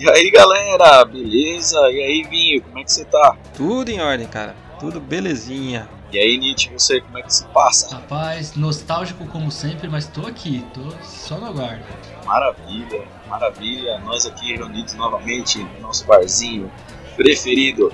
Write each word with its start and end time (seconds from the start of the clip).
E 0.00 0.08
aí 0.08 0.30
galera, 0.30 1.04
beleza? 1.04 1.78
E 1.90 2.02
aí 2.02 2.22
Vinho, 2.22 2.62
como 2.62 2.78
é 2.78 2.84
que 2.84 2.90
você 2.90 3.04
tá? 3.04 3.36
Tudo 3.54 3.90
em 3.90 4.00
ordem, 4.00 4.26
cara. 4.26 4.56
Tudo 4.78 4.98
belezinha. 4.98 5.86
E 6.10 6.18
aí 6.18 6.38
Nietzsche, 6.38 6.70
você, 6.72 7.02
como 7.02 7.18
é 7.18 7.22
que 7.22 7.34
se 7.34 7.44
passa? 7.48 7.96
Rapaz, 7.96 8.54
nostálgico 8.54 9.26
como 9.26 9.50
sempre, 9.50 9.88
mas 9.88 10.06
tô 10.06 10.26
aqui, 10.26 10.64
tô 10.72 10.80
só 11.02 11.36
no 11.36 11.48
aguardo. 11.48 11.84
Maravilha, 12.24 13.06
maravilha. 13.28 13.98
Nós 13.98 14.24
aqui 14.24 14.56
reunidos 14.56 14.94
novamente 14.94 15.58
no 15.58 15.80
nosso 15.80 16.06
barzinho 16.06 16.72
preferido. 17.14 17.92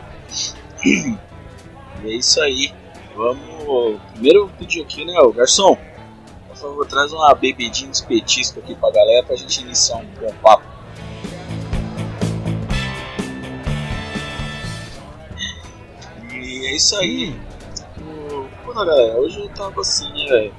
E 0.84 1.16
é 2.04 2.10
isso 2.10 2.40
aí. 2.40 2.72
Vamos. 3.16 4.00
Primeiro 4.12 4.48
pedir 4.56 4.82
aqui, 4.82 5.04
né, 5.04 5.18
o 5.18 5.32
garçom. 5.32 5.76
Por 6.46 6.56
favor, 6.56 6.86
traz 6.86 7.12
uma 7.12 7.34
bebidinha 7.34 7.90
de 7.90 8.06
petisco 8.06 8.60
aqui 8.60 8.76
pra 8.76 8.92
galera 8.92 9.26
pra 9.26 9.34
gente 9.34 9.60
iniciar 9.60 9.96
um 9.96 10.06
bom 10.20 10.32
papo. 10.40 10.75
É 16.66 16.76
isso 16.76 16.96
aí. 16.96 17.38
Pô, 18.64 18.72
galera, 18.74 19.18
hoje 19.18 19.40
eu 19.40 19.48
tava 19.50 19.80
assim, 19.80 20.10
né, 20.12 20.26
velho? 20.28 20.54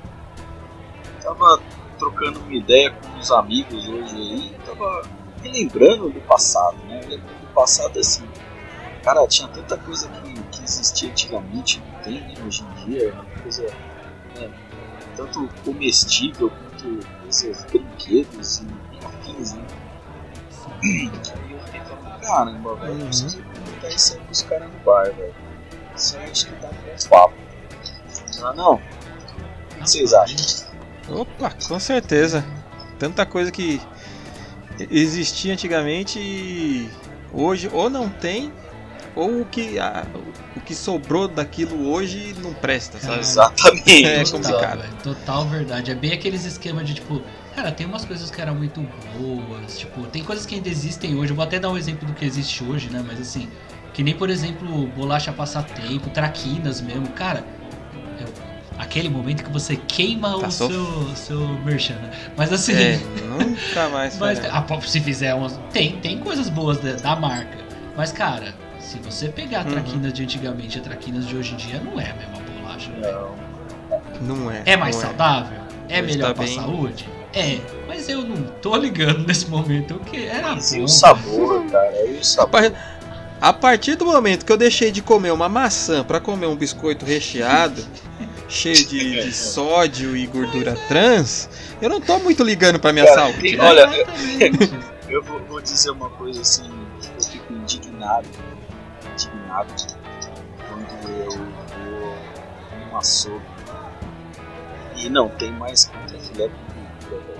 Tava 1.21 1.59
trocando 1.99 2.39
uma 2.39 2.53
ideia 2.53 2.91
com 2.91 3.07
uns 3.19 3.31
amigos 3.31 3.87
hoje 3.87 4.15
aí. 4.15 4.55
Tava 4.65 5.01
relembrando 5.43 6.09
do 6.09 6.21
passado, 6.21 6.77
né? 6.85 7.01
Lembrando 7.01 7.41
do 7.41 7.53
passado 7.53 7.99
assim. 7.99 8.27
Cara, 9.03 9.25
tinha 9.27 9.47
tanta 9.49 9.77
coisa 9.77 10.09
que, 10.09 10.33
que 10.51 10.63
existia 10.63 11.09
antigamente, 11.09 11.79
não 11.81 12.01
tem 12.01 12.21
né, 12.21 12.33
hoje 12.45 12.63
em 12.63 12.85
dia. 12.85 13.09
É 13.09 13.11
uma 13.13 13.25
coisa 13.41 13.63
né, 14.35 14.49
tanto 15.15 15.49
comestível 15.63 16.49
quanto 16.49 17.07
coisas, 17.21 17.65
brinquedos 17.65 18.59
e 18.59 19.05
afins, 19.05 19.53
né? 19.53 19.63
Aí 20.83 21.11
eu 21.51 21.59
fiquei 21.61 21.81
falando, 21.81 22.19
caramba, 22.21 22.75
velho, 22.75 22.91
eu 22.93 22.95
Uhum. 22.99 23.05
preciso 23.07 23.41
comentar 23.43 23.91
isso 23.91 24.13
aí 24.13 24.19
com 24.19 24.31
os 24.31 24.41
caras 24.43 24.71
no 24.71 24.79
bar, 24.79 25.05
velho. 25.13 25.46
A 25.97 26.25
gente 26.25 26.45
tá 26.45 26.67
com 26.69 26.73
um 27.05 27.09
papo. 27.09 27.33
Ah, 28.43 28.53
não? 28.53 28.75
O 28.75 28.79
que 29.83 29.89
vocês 29.89 30.13
acham? 30.13 30.67
Opa, 31.09 31.51
com 31.67 31.79
certeza. 31.79 32.45
Tanta 32.99 33.25
coisa 33.25 33.51
que 33.51 33.81
existia 34.91 35.53
antigamente 35.53 36.19
e 36.19 36.89
hoje 37.33 37.69
ou 37.73 37.89
não 37.89 38.09
tem, 38.09 38.51
ou 39.15 39.41
o 39.41 39.45
que, 39.45 39.79
a- 39.79 40.05
o 40.55 40.59
que 40.61 40.75
sobrou 40.75 41.27
daquilo 41.27 41.89
hoje 41.89 42.35
não 42.43 42.53
presta, 42.53 42.99
sabe? 42.99 43.19
Exatamente. 43.19 44.05
É 44.05 44.23
Total, 44.23 44.31
complicado. 44.41 44.81
velho, 44.81 44.93
total 45.03 45.45
verdade. 45.47 45.91
É 45.91 45.95
bem 45.95 46.11
aqueles 46.13 46.45
esquemas 46.45 46.85
de 46.87 46.93
tipo, 46.95 47.21
cara, 47.55 47.71
tem 47.71 47.87
umas 47.87 48.05
coisas 48.05 48.29
que 48.29 48.39
eram 48.39 48.53
muito 48.53 48.81
boas, 49.17 49.79
tipo, 49.79 50.03
tem 50.07 50.23
coisas 50.23 50.45
que 50.45 50.55
ainda 50.55 50.69
existem 50.69 51.15
hoje. 51.17 51.31
Eu 51.31 51.35
vou 51.35 51.43
até 51.45 51.59
dar 51.59 51.69
um 51.71 51.77
exemplo 51.77 52.05
do 52.07 52.13
que 52.13 52.23
existe 52.25 52.63
hoje, 52.63 52.89
né? 52.91 53.03
Mas 53.05 53.19
assim, 53.19 53.49
que 53.97 54.03
nem 54.03 54.13
por 54.13 54.29
exemplo, 54.29 54.85
bolacha 54.95 55.31
passatempo, 55.31 56.07
traquinas 56.11 56.79
mesmo, 56.81 57.07
cara. 57.09 57.43
é 58.21 58.25
aquele 58.81 59.09
momento 59.09 59.43
que 59.43 59.49
você 59.51 59.75
queima 59.75 60.39
Tá 60.39 60.47
o 60.47 60.51
sof- 60.51 60.71
seu, 60.71 61.15
seu 61.15 61.39
merchan, 61.65 61.95
né? 61.95 62.11
Mas 62.37 62.53
assim. 62.53 62.73
É, 62.73 62.99
nunca 63.27 63.89
mais 63.89 64.15
Mas 64.19 64.39
pô, 64.67 64.79
se 64.81 64.99
fizer 65.01 65.33
umas. 65.33 65.59
Tem, 65.73 65.97
tem 65.97 66.19
coisas 66.19 66.47
boas 66.47 66.77
da, 66.77 66.93
da 66.93 67.15
marca. 67.15 67.57
Mas, 67.95 68.11
cara, 68.11 68.53
se 68.79 68.99
você 68.99 69.29
pegar 69.29 69.61
a 69.61 69.63
Uhum. 69.63 69.71
traquinas 69.71 70.13
de 70.13 70.21
antigamente 70.21 70.77
e 70.77 70.79
a 70.79 70.83
traquinas 70.83 71.25
de 71.27 71.35
hoje 71.35 71.55
em 71.55 71.57
dia, 71.57 71.81
não 71.83 71.99
é 71.99 72.11
a 72.11 72.13
mesma 72.13 72.37
bolacha. 72.61 72.91
velho. 72.91 73.35
Não. 74.21 74.37
Não 74.37 74.51
é. 74.51 74.61
É 74.65 74.77
mais 74.77 74.95
não 74.95 75.01
saudável? 75.01 75.57
É 75.89 75.99
Hoje 76.03 76.11
melhor 76.11 76.27
tá 76.27 76.33
pra 76.35 76.43
bem- 76.43 76.55
saúde? 76.55 77.09
É. 77.33 77.59
Mas 77.87 78.07
eu 78.09 78.21
não 78.21 78.43
tô 78.61 78.75
ligando 78.75 79.25
nesse 79.27 79.47
momento. 79.49 79.95
O 79.95 79.99
que 80.01 80.27
era 80.27 80.53
Mas 80.53 80.71
e 80.71 80.77
bom. 80.77 80.83
o 80.83 80.87
sabor, 80.87 81.65
cara? 81.65 81.91
E 82.07 82.13
o 82.17 82.19
A 82.19 82.23
sabor? 82.23 82.73
A 83.39 83.53
partir 83.53 83.95
do 83.95 84.05
momento 84.05 84.45
que 84.45 84.51
eu 84.51 84.57
deixei 84.57 84.91
de 84.91 85.01
comer 85.01 85.31
uma 85.31 85.47
maçã 85.47 86.03
pra 86.03 86.19
comer 86.19 86.47
um 86.47 86.55
biscoito 86.55 87.05
recheado, 87.05 87.85
cheio 88.49 88.85
de, 88.87 89.23
de 89.23 89.31
sódio 89.33 90.17
e 90.17 90.25
gordura 90.25 90.75
trans, 90.87 91.47
eu 91.81 91.89
não 91.89 92.01
tô 92.01 92.17
muito 92.19 92.43
ligando 92.43 92.79
pra 92.79 92.91
minha 92.91 93.05
Cara, 93.05 93.31
saúde. 93.31 93.55
né? 93.55 93.63
olha. 93.63 93.87
Eu 95.07 95.23
vou, 95.23 95.39
vou 95.45 95.61
dizer 95.61 95.89
uma 95.91 96.09
coisa 96.09 96.41
assim, 96.41 96.69
eu 97.17 97.23
fico 97.23 97.53
indignado, 97.53 98.27
indignado 99.13 99.73
quando 100.67 101.09
eu 101.09 101.31
vou 101.31 102.17
num 102.91 102.97
açougue 102.97 103.41
e 104.97 105.07
não 105.09 105.29
tem 105.29 105.49
mais 105.53 105.85
contra 105.85 106.19
filé 106.19 106.49
com 106.49 107.09
gordura, 107.09 107.37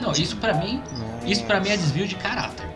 Não, 0.00 0.10
isso 0.10 0.36
pra 0.38 0.52
mim. 0.54 0.82
Isso 1.24 1.44
pra 1.44 1.60
mim 1.60 1.68
é 1.68 1.76
desvio 1.76 2.08
de 2.08 2.16
caráter. 2.16 2.66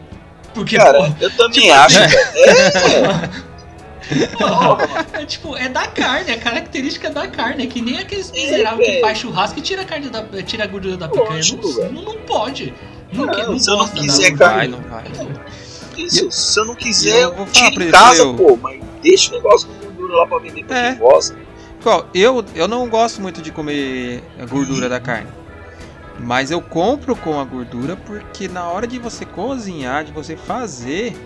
Porque, 0.59 0.77
Cara, 0.77 0.99
pô, 0.99 1.15
eu 1.21 1.31
também 1.37 1.61
tipo 1.63 1.73
acho, 1.73 1.99
assim- 2.01 2.17
velho. 2.35 4.29
pô, 4.39 5.17
é 5.19 5.25
tipo, 5.27 5.57
é 5.57 5.69
da 5.69 5.87
carne, 5.87 6.31
é 6.33 6.37
característica 6.37 7.11
da 7.11 7.29
carne. 7.29 7.65
É 7.65 7.67
que 7.67 7.81
nem 7.81 7.99
aqueles 7.99 8.31
miseráveis 8.33 8.89
que 8.89 9.01
faz 9.01 9.19
churrasco 9.19 9.59
e 9.59 9.63
tira 9.63 9.83
a, 9.83 9.85
carne 9.85 10.09
da, 10.09 10.23
tira 10.43 10.65
a 10.65 10.67
gordura 10.67 10.97
da 10.97 11.09
picanha. 11.09 11.31
Lógico, 11.31 11.69
Não, 11.69 11.93
não, 11.93 12.03
não 12.03 12.17
pode. 12.23 12.75
Não, 13.13 13.27
Não, 13.27 13.35
que- 13.35 13.43
não 13.43 13.59
se 13.59 13.71
eu 13.71 13.77
não 13.77 13.89
quiser 13.89 14.31
gordura. 14.31 14.51
Vai, 14.51 14.69
não 14.69 14.81
vai. 14.81 15.05
Isso, 15.97 16.31
se 16.31 16.59
eu 16.61 16.65
não 16.65 16.75
quiser, 16.75 17.23
eu 17.23 17.35
vou 17.35 17.47
falar 17.47 17.73
pra 17.73 17.85
em 17.85 17.91
casa, 17.91 18.23
eu- 18.23 18.35
pô, 18.35 18.57
mas 18.61 18.81
deixa 19.03 19.31
o 19.31 19.35
negócio 19.35 19.69
com 19.69 19.75
gordura 19.87 20.17
lá 20.17 20.27
pra 20.27 20.39
vender 20.39 20.65
pra 20.65 20.79
É. 20.79 20.91
quem 20.91 20.99
gosta. 20.99 21.37
Qual? 21.83 22.09
Eu, 22.15 22.45
eu 22.55 22.67
não 22.69 22.89
gosto 22.89 23.21
muito 23.21 23.41
de 23.41 23.53
comer 23.53 24.23
a 24.41 24.45
gordura 24.47 24.89
da 24.89 24.99
carne. 24.99 25.29
Mas 26.21 26.51
eu 26.51 26.61
compro 26.61 27.15
com 27.15 27.39
a 27.39 27.45
gordura 27.45 27.97
porque 27.97 28.49
na 28.49 28.65
hora 28.69 28.87
de 28.87 28.99
você 28.99 29.25
cozinhar, 29.25 30.05
de 30.05 30.13
você 30.13 30.37
fazer, 30.37 31.17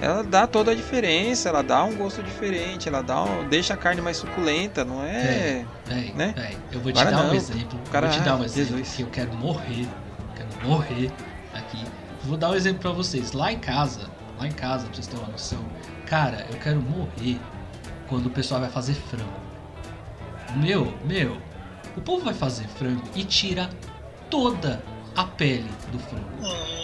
ela 0.00 0.22
dá 0.22 0.46
toda 0.46 0.70
a 0.72 0.74
diferença, 0.74 1.48
ela 1.48 1.62
dá 1.62 1.82
um 1.84 1.94
gosto 1.96 2.22
diferente, 2.22 2.88
ela 2.88 3.02
dá 3.02 3.22
um, 3.24 3.48
deixa 3.48 3.74
a 3.74 3.76
carne 3.76 4.00
mais 4.00 4.18
suculenta, 4.18 4.84
não 4.84 5.02
é? 5.02 5.64
Véi, 5.86 6.12
né? 6.14 6.34
véi, 6.36 6.56
eu 6.72 6.80
vou 6.80 6.92
te 6.92 7.00
Agora 7.00 7.16
dar 7.16 7.22
um 7.24 7.28
não. 7.28 7.34
exemplo. 7.34 7.80
cara- 7.90 8.08
vou 8.08 8.18
te 8.18 8.22
dar 8.24 8.36
um 8.36 8.42
ah, 8.42 8.44
exemplo 8.44 8.76
Jesus. 8.76 8.96
que 8.96 9.02
eu 9.02 9.08
quero 9.08 9.34
morrer. 9.34 9.88
Quero 10.36 10.68
morrer 10.68 11.10
aqui. 11.54 11.84
Vou 12.24 12.36
dar 12.36 12.50
um 12.50 12.54
exemplo 12.54 12.80
pra 12.80 12.92
vocês. 12.92 13.32
Lá 13.32 13.50
em 13.50 13.58
casa, 13.58 14.08
lá 14.38 14.46
em 14.46 14.52
casa, 14.52 14.84
pra 14.84 14.94
vocês 14.94 15.06
terem 15.06 15.22
uma 15.24 15.32
noção, 15.32 15.64
cara, 16.06 16.46
eu 16.50 16.58
quero 16.58 16.80
morrer 16.80 17.40
quando 18.08 18.26
o 18.26 18.30
pessoal 18.30 18.60
vai 18.60 18.70
fazer 18.70 18.94
frango. 18.94 19.48
Meu, 20.56 20.94
meu, 21.04 21.36
o 21.96 22.00
povo 22.00 22.24
vai 22.24 22.34
fazer 22.34 22.66
frango 22.68 23.02
e 23.14 23.24
tira 23.24 23.68
toda 24.30 24.82
a 25.16 25.24
pele 25.24 25.68
do 25.90 25.98
frango. 25.98 26.28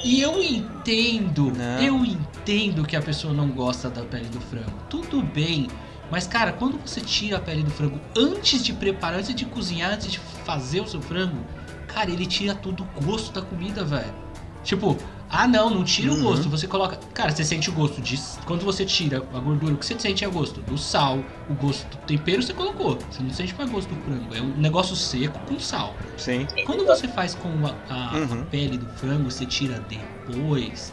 E 0.04 0.20
eu 0.20 0.42
entendo, 0.42 1.52
Não. 1.56 1.80
eu 1.80 2.04
entendo 2.04 2.84
que 2.84 2.96
a 2.96 3.02
pessoa 3.02 3.32
não 3.32 3.48
gosta 3.48 3.88
da 3.88 4.02
pele 4.02 4.28
do 4.28 4.40
frango. 4.40 4.72
Tudo 4.90 5.22
bem. 5.22 5.68
Mas, 6.10 6.26
cara, 6.26 6.52
quando 6.52 6.78
você 6.84 7.00
tira 7.00 7.38
a 7.38 7.40
pele 7.40 7.62
do 7.62 7.70
frango 7.70 8.00
antes 8.16 8.62
de 8.64 8.72
preparar, 8.72 9.20
antes 9.20 9.34
de 9.34 9.44
cozinhar, 9.46 9.92
antes 9.92 10.10
de 10.12 10.18
fazer 10.18 10.80
o 10.80 10.86
seu 10.86 11.00
frango, 11.00 11.38
cara, 11.86 12.10
ele 12.10 12.26
tira 12.26 12.54
todo 12.54 12.86
o 12.96 13.04
gosto 13.04 13.32
da 13.32 13.40
comida, 13.40 13.84
velho. 13.84 14.23
Tipo, 14.64 14.96
ah 15.30 15.46
não, 15.46 15.68
não 15.70 15.84
tira 15.84 16.10
o 16.10 16.16
Uhum. 16.16 16.22
gosto. 16.22 16.48
Você 16.48 16.66
coloca. 16.66 16.98
Cara, 17.12 17.30
você 17.30 17.44
sente 17.44 17.68
o 17.70 17.72
gosto 17.72 18.00
de. 18.00 18.18
Quando 18.46 18.64
você 18.64 18.84
tira 18.84 19.18
a 19.18 19.38
gordura, 19.38 19.74
o 19.74 19.76
que 19.76 19.84
você 19.86 19.98
sente 19.98 20.24
é 20.24 20.28
o 20.28 20.32
gosto 20.32 20.60
do 20.62 20.76
sal, 20.78 21.18
o 21.48 21.54
gosto 21.54 21.86
do 21.88 21.96
tempero 22.06 22.42
você 22.42 22.52
colocou. 22.54 22.98
Você 23.10 23.22
não 23.22 23.30
sente 23.30 23.54
mais 23.56 23.70
gosto 23.70 23.94
do 23.94 24.00
frango. 24.02 24.34
É 24.34 24.40
um 24.40 24.56
negócio 24.56 24.96
seco 24.96 25.38
com 25.46 25.60
sal. 25.60 25.94
Sim. 26.16 26.46
Quando 26.66 26.84
você 26.86 27.06
faz 27.06 27.34
com 27.34 27.48
a, 27.66 27.74
a- 27.92 28.16
Uhum. 28.16 28.42
a 28.42 28.44
pele 28.46 28.78
do 28.78 28.86
frango, 28.94 29.30
você 29.30 29.44
tira 29.46 29.84
depois. 29.88 30.92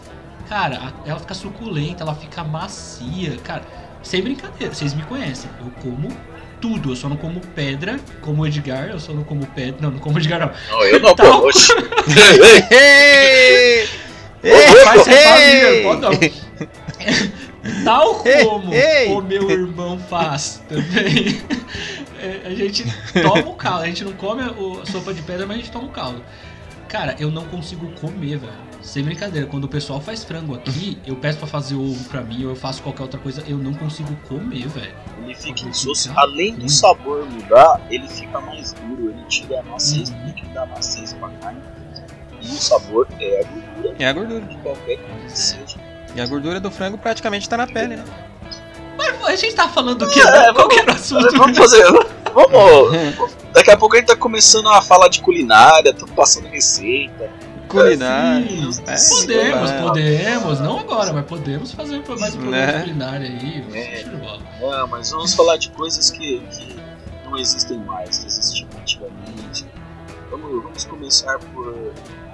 Cara, 0.49 0.93
ela 1.05 1.19
fica 1.19 1.33
suculenta, 1.33 2.03
ela 2.03 2.13
fica 2.15 2.43
macia. 2.43 3.37
Cara, 3.37 3.63
sem 4.03 4.21
brincadeira, 4.21 4.73
vocês 4.73 4.93
me 4.93 5.03
conhecem. 5.03 5.49
Eu 5.61 5.71
como 5.81 6.09
tudo. 6.61 6.91
Eu 6.91 6.95
só 6.95 7.09
não 7.09 7.17
como 7.17 7.39
pedra, 7.41 7.99
como 8.21 8.43
o 8.43 8.47
Edgar. 8.47 8.89
Eu 8.89 8.99
só 8.99 9.11
não 9.11 9.23
como 9.23 9.45
pedra. 9.47 9.77
Não, 9.81 9.91
não 9.91 9.99
como 9.99 10.17
Edgar, 10.19 10.39
não. 10.39 10.51
Não, 10.77 10.85
eu 10.85 10.99
não, 10.99 11.09
pô. 11.09 11.15
Tal- 11.23 11.43
Oxi. 11.45 11.71
Ei! 12.71 13.87
Faz 14.83 15.03
ser 15.03 15.11
Ei! 15.11 15.23
família, 15.23 15.83
pode 15.83 16.01
não. 16.01 16.11
Tal 17.85 18.21
Ei, 18.25 18.45
como 18.45 18.73
ei. 18.73 19.07
o 19.11 19.21
meu 19.21 19.49
irmão 19.51 19.99
faz 19.99 20.61
também. 20.69 21.41
É, 22.23 22.41
a 22.45 22.53
gente 22.53 22.85
toma 23.19 23.49
o 23.49 23.55
caldo. 23.55 23.81
A 23.81 23.87
gente 23.87 24.03
não 24.03 24.13
come 24.13 24.43
a 24.43 24.85
sopa 24.91 25.11
de 25.11 25.23
pedra, 25.23 25.47
mas 25.47 25.57
a 25.57 25.59
gente 25.59 25.71
toma 25.71 25.85
o 25.87 25.89
caldo. 25.89 26.23
Cara, 26.87 27.15
eu 27.19 27.31
não 27.31 27.45
consigo 27.45 27.87
comer, 27.93 28.37
velho. 28.37 28.53
Sem 28.81 29.03
brincadeira. 29.03 29.47
Quando 29.47 29.65
o 29.65 29.67
pessoal 29.67 30.01
faz 30.01 30.23
frango 30.23 30.55
aqui, 30.55 30.97
eu 31.05 31.15
peço 31.15 31.37
pra 31.37 31.47
fazer 31.47 31.75
ovo 31.75 32.03
pra 32.09 32.21
mim, 32.21 32.43
ou 32.45 32.51
eu 32.51 32.55
faço 32.55 32.81
qualquer 32.81 33.03
outra 33.03 33.19
coisa, 33.19 33.43
eu 33.47 33.57
não 33.57 33.73
consigo 33.73 34.15
comer, 34.27 34.67
velho. 34.67 34.93
Ele 35.23 35.35
fica 35.35 35.67
insosso. 35.67 36.09
ruim. 36.09 36.17
Além 36.19 36.55
do 36.55 36.69
sabor 36.69 37.25
mudar, 37.29 37.79
ele 37.89 38.07
fica 38.07 38.41
mais 38.41 38.73
duro. 38.73 39.11
Ele 39.11 39.23
tira 39.27 39.59
a 39.59 39.63
maciez, 39.63 40.09
Uhum. 40.09 40.15
porque 40.25 40.45
dá 40.53 40.65
maciez 40.65 41.13
pra 41.13 41.29
carne. 41.29 41.61
E 42.41 42.47
o 42.47 42.49
sabor 42.57 43.07
é 43.19 43.41
a 43.41 43.43
gordura 43.47 43.95
É 43.99 44.07
a 44.07 44.13
gordura. 44.13 44.41
de 44.45 44.57
qualquer 44.57 44.97
coisa 44.97 45.25
que 45.27 45.37
seja. 45.39 45.79
E 46.15 46.19
a 46.21 46.25
gordura 46.25 46.59
do 46.59 46.71
frango 46.71 46.97
praticamente 46.97 47.47
tá 47.47 47.55
na 47.55 47.67
pele, 47.67 47.95
né? 47.97 48.03
Mas 48.97 49.23
a 49.25 49.35
gente 49.35 49.55
tá 49.55 49.69
falando 49.69 49.99
do 50.05 50.09
quê? 50.09 50.19
É, 50.21 50.51
Qual 50.53 50.67
que 50.67 50.79
era 50.79 50.91
o 50.91 50.95
assunto? 50.95 51.37
Vamos 51.37 51.57
fazer. 51.57 51.83
Vamos. 52.33 53.31
Daqui 53.53 53.69
a 53.71 53.77
pouco 53.77 53.95
a 53.95 53.99
gente 53.99 54.07
tá 54.07 54.15
começando 54.15 54.67
a 54.69 54.81
falar 54.81 55.07
de 55.09 55.21
culinária, 55.21 55.89
estamos 55.91 56.13
passando 56.15 56.47
receita. 56.47 57.29
Culinária. 57.71 58.47
Sim, 58.47 58.83
É, 58.87 59.19
podemos, 59.21 59.71
é. 59.71 59.81
podemos, 59.81 60.59
não 60.59 60.79
agora, 60.79 61.13
mas 61.13 61.25
podemos 61.25 61.71
fazer 61.73 62.03
mais 62.19 62.35
um 62.35 62.39
programa 62.39 62.65
Né? 62.71 62.79
culinário 62.81 63.27
aí. 63.27 63.65
É. 63.73 64.05
Não, 64.61 64.87
mas 64.87 65.11
vamos 65.11 65.33
falar 65.33 65.57
de 65.57 65.69
coisas 65.71 66.09
que, 66.09 66.39
que 66.39 66.75
não 67.25 67.37
existem 67.37 67.77
mais, 67.79 68.17
que 68.19 68.27
existiam 68.27 68.67
antigamente. 68.79 69.65
Vamos, 70.29 70.63
vamos 70.63 70.85
começar 70.85 71.39
por. 71.39 71.93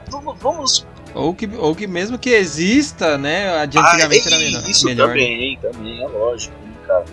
Vamos, 0.09 0.37
vamos 0.39 0.87
Ou 1.13 1.33
que, 1.33 1.49
ou 1.57 1.75
que 1.75 1.85
mesmo 1.87 2.17
que 2.17 2.29
exista, 2.29 3.17
né? 3.17 3.59
A 3.59 3.65
de 3.65 3.77
antigamente 3.77 4.27
Ah, 4.27 4.31
era 4.31 4.39
melhor. 4.39 4.69
Isso 4.69 4.85
melhor. 4.85 5.07
também, 5.09 5.57
também, 5.61 6.01
é 6.03 6.07
lógico, 6.07 6.53
né, 6.63 6.73
cara. 6.87 7.05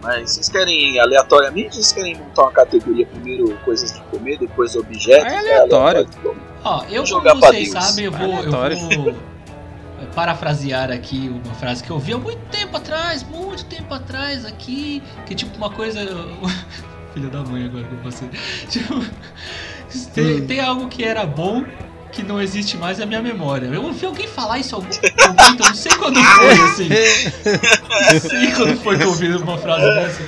Mas 0.00 0.30
vocês 0.30 0.48
querem 0.48 0.98
aleatoriamente 1.00 1.66
ou 1.66 1.72
vocês 1.72 1.92
querem 1.92 2.16
montar 2.16 2.42
uma 2.42 2.52
categoria 2.52 3.04
primeiro 3.06 3.58
coisas 3.64 3.92
de 3.92 4.00
comer, 4.02 4.38
depois 4.38 4.76
objetos? 4.76 5.32
É 5.32 5.38
aleatório. 5.38 6.08
Ó, 6.64 6.82
eu, 6.84 7.02
como 7.02 7.06
jogar 7.06 7.36
pra 7.36 7.48
vocês 7.50 7.70
sabem, 7.70 8.06
eu 8.06 8.12
vou, 8.12 8.42
eu 8.42 8.50
vou 8.50 9.14
parafrasear 10.14 10.90
aqui 10.90 11.30
uma 11.44 11.54
frase 11.54 11.82
que 11.82 11.90
eu 11.90 11.96
ouvi 11.96 12.12
há 12.12 12.18
muito 12.18 12.40
tempo 12.50 12.76
atrás, 12.76 13.22
muito 13.22 13.64
tempo 13.66 13.92
atrás 13.94 14.44
aqui, 14.44 15.02
que 15.26 15.34
tipo 15.34 15.56
uma 15.56 15.70
coisa. 15.70 16.00
Filho 17.14 17.30
da 17.30 17.42
mãe 17.42 17.64
agora 17.64 17.84
com 17.84 17.96
você. 18.10 18.24
Tipo, 18.68 19.04
tem, 20.14 20.36
Hum. 20.42 20.46
tem 20.46 20.60
algo 20.60 20.88
que 20.88 21.02
era 21.02 21.24
bom 21.24 21.64
que 22.12 22.22
não 22.22 22.40
existe 22.40 22.76
mais 22.76 22.98
na 22.98 23.06
minha 23.06 23.22
memória. 23.22 23.66
Eu 23.66 23.82
ouvi 23.84 24.04
alguém 24.04 24.26
falar 24.26 24.58
isso 24.58 24.74
em 24.74 24.76
algum 24.76 24.88
momento, 24.88 25.62
eu 25.62 25.68
não 25.68 25.74
sei 25.74 25.92
quando 25.92 26.22
foi, 26.22 26.52
assim. 26.52 26.88
Não 28.12 28.20
sei 28.20 28.52
quando 28.52 28.76
foi 28.82 28.96
que 28.96 29.02
eu 29.02 29.08
ouvi 29.08 29.28
uma 29.36 29.58
frase 29.58 29.84
dessa. 29.94 30.22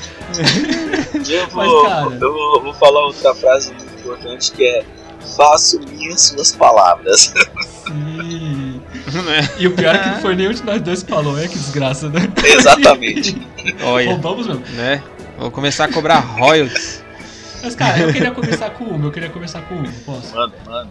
Eu 1.32 1.48
Mas, 1.52 1.68
vou, 1.68 1.82
cara- 1.84 2.06
eu 2.20 2.32
vou, 2.32 2.62
vou 2.62 2.74
falar 2.74 3.00
outra 3.06 3.34
frase 3.34 3.72
muito 3.72 3.94
importante 4.00 4.52
que 4.52 4.64
é 4.64 4.84
faço 5.20 5.80
minhas 5.80 6.20
suas 6.22 6.52
palavras. 6.52 7.32
Sim. 7.86 8.80
E 9.58 9.66
o 9.66 9.72
pior 9.74 9.94
é 9.94 9.98
que 9.98 10.08
não 10.10 10.20
foi 10.20 10.36
nenhum 10.36 10.52
de 10.52 10.62
nós 10.64 10.80
dois 10.80 11.02
que 11.02 11.10
falou, 11.10 11.38
é 11.38 11.48
que 11.48 11.58
desgraça, 11.58 12.08
né? 12.08 12.20
Exatamente. 12.44 13.40
Olha, 13.82 14.10
Roubamos 14.10 14.46
mesmo. 14.46 14.64
né? 14.76 15.02
Vou 15.38 15.50
começar 15.50 15.86
a 15.86 15.92
cobrar 15.92 16.18
royalties. 16.20 17.02
Mas, 17.62 17.74
cara, 17.74 17.98
eu 17.98 18.12
queria 18.12 18.30
começar 18.30 18.70
com 18.70 18.84
uma, 18.84 19.06
eu 19.06 19.10
queria 19.12 19.30
começar 19.30 19.62
com 19.62 19.74
uma, 19.74 19.92
posso? 20.06 20.34
Mano, 20.34 20.52
mano. 20.64 20.90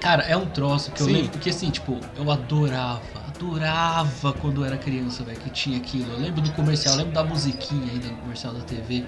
Cara, 0.00 0.22
é 0.24 0.36
um 0.36 0.44
troço 0.46 0.90
que 0.90 1.00
eu 1.02 1.06
Sim. 1.06 1.12
lembro, 1.14 1.38
que 1.38 1.48
assim, 1.48 1.70
tipo, 1.70 1.98
eu 2.16 2.30
adorava, 2.30 3.00
adorava 3.28 4.32
quando 4.34 4.60
eu 4.60 4.66
era 4.66 4.76
criança, 4.76 5.24
velho, 5.24 5.38
que 5.40 5.48
tinha 5.50 5.78
aquilo. 5.78 6.12
Eu 6.12 6.18
lembro 6.20 6.42
do 6.42 6.50
comercial, 6.52 6.94
eu 6.94 6.98
lembro 6.98 7.14
da 7.14 7.24
musiquinha 7.24 7.90
ainda 7.90 8.08
no 8.08 8.16
comercial 8.16 8.52
da 8.52 8.60
TV, 8.60 9.04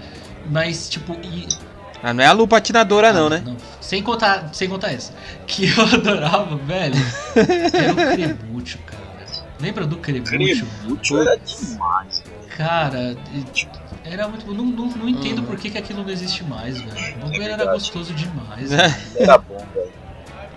mas, 0.51 0.89
tipo, 0.89 1.13
e... 1.23 1.47
Ah, 2.09 2.15
não 2.15 2.23
é 2.23 2.27
a 2.29 2.33
lupa 2.33 2.57
patinadora, 2.57 3.13
não, 3.13 3.29
né? 3.29 3.43
Sem 3.81 4.01
contar, 4.01 4.51
sem 4.53 4.69
contar 4.69 4.93
essa. 4.93 5.13
Que 5.45 5.67
eu 5.69 5.83
adorava, 5.85 6.55
velho, 6.57 6.95
era 7.75 7.93
o 7.93 7.97
Cremúcio, 7.97 8.79
cara. 8.87 9.03
Lembra 9.61 9.87
do 9.87 9.97
Cremúcio? 9.97 10.67
Cremúcio 10.83 11.21
era 11.21 11.37
demais. 11.37 12.23
Cara, 12.57 13.17
e- 13.35 13.67
era 14.05 14.29
muito. 14.29 14.47
Não, 14.55 14.65
não, 14.65 14.87
não 14.89 15.09
entendo 15.09 15.41
Uhum. 15.41 15.47
por 15.47 15.57
que, 15.59 15.69
que 15.69 15.79
aquilo 15.79 16.05
não 16.05 16.11
existe 16.11 16.45
mais, 16.45 16.81
velho. 16.81 17.17
O 17.17 17.21
bagulho 17.27 17.43
era 17.43 17.65
gostoso 17.73 18.15
demais. 18.15 18.71
É. 18.71 18.87
velho. 18.87 18.95
Era 19.19 19.39
bom, 19.39 19.67
velho. 19.75 19.93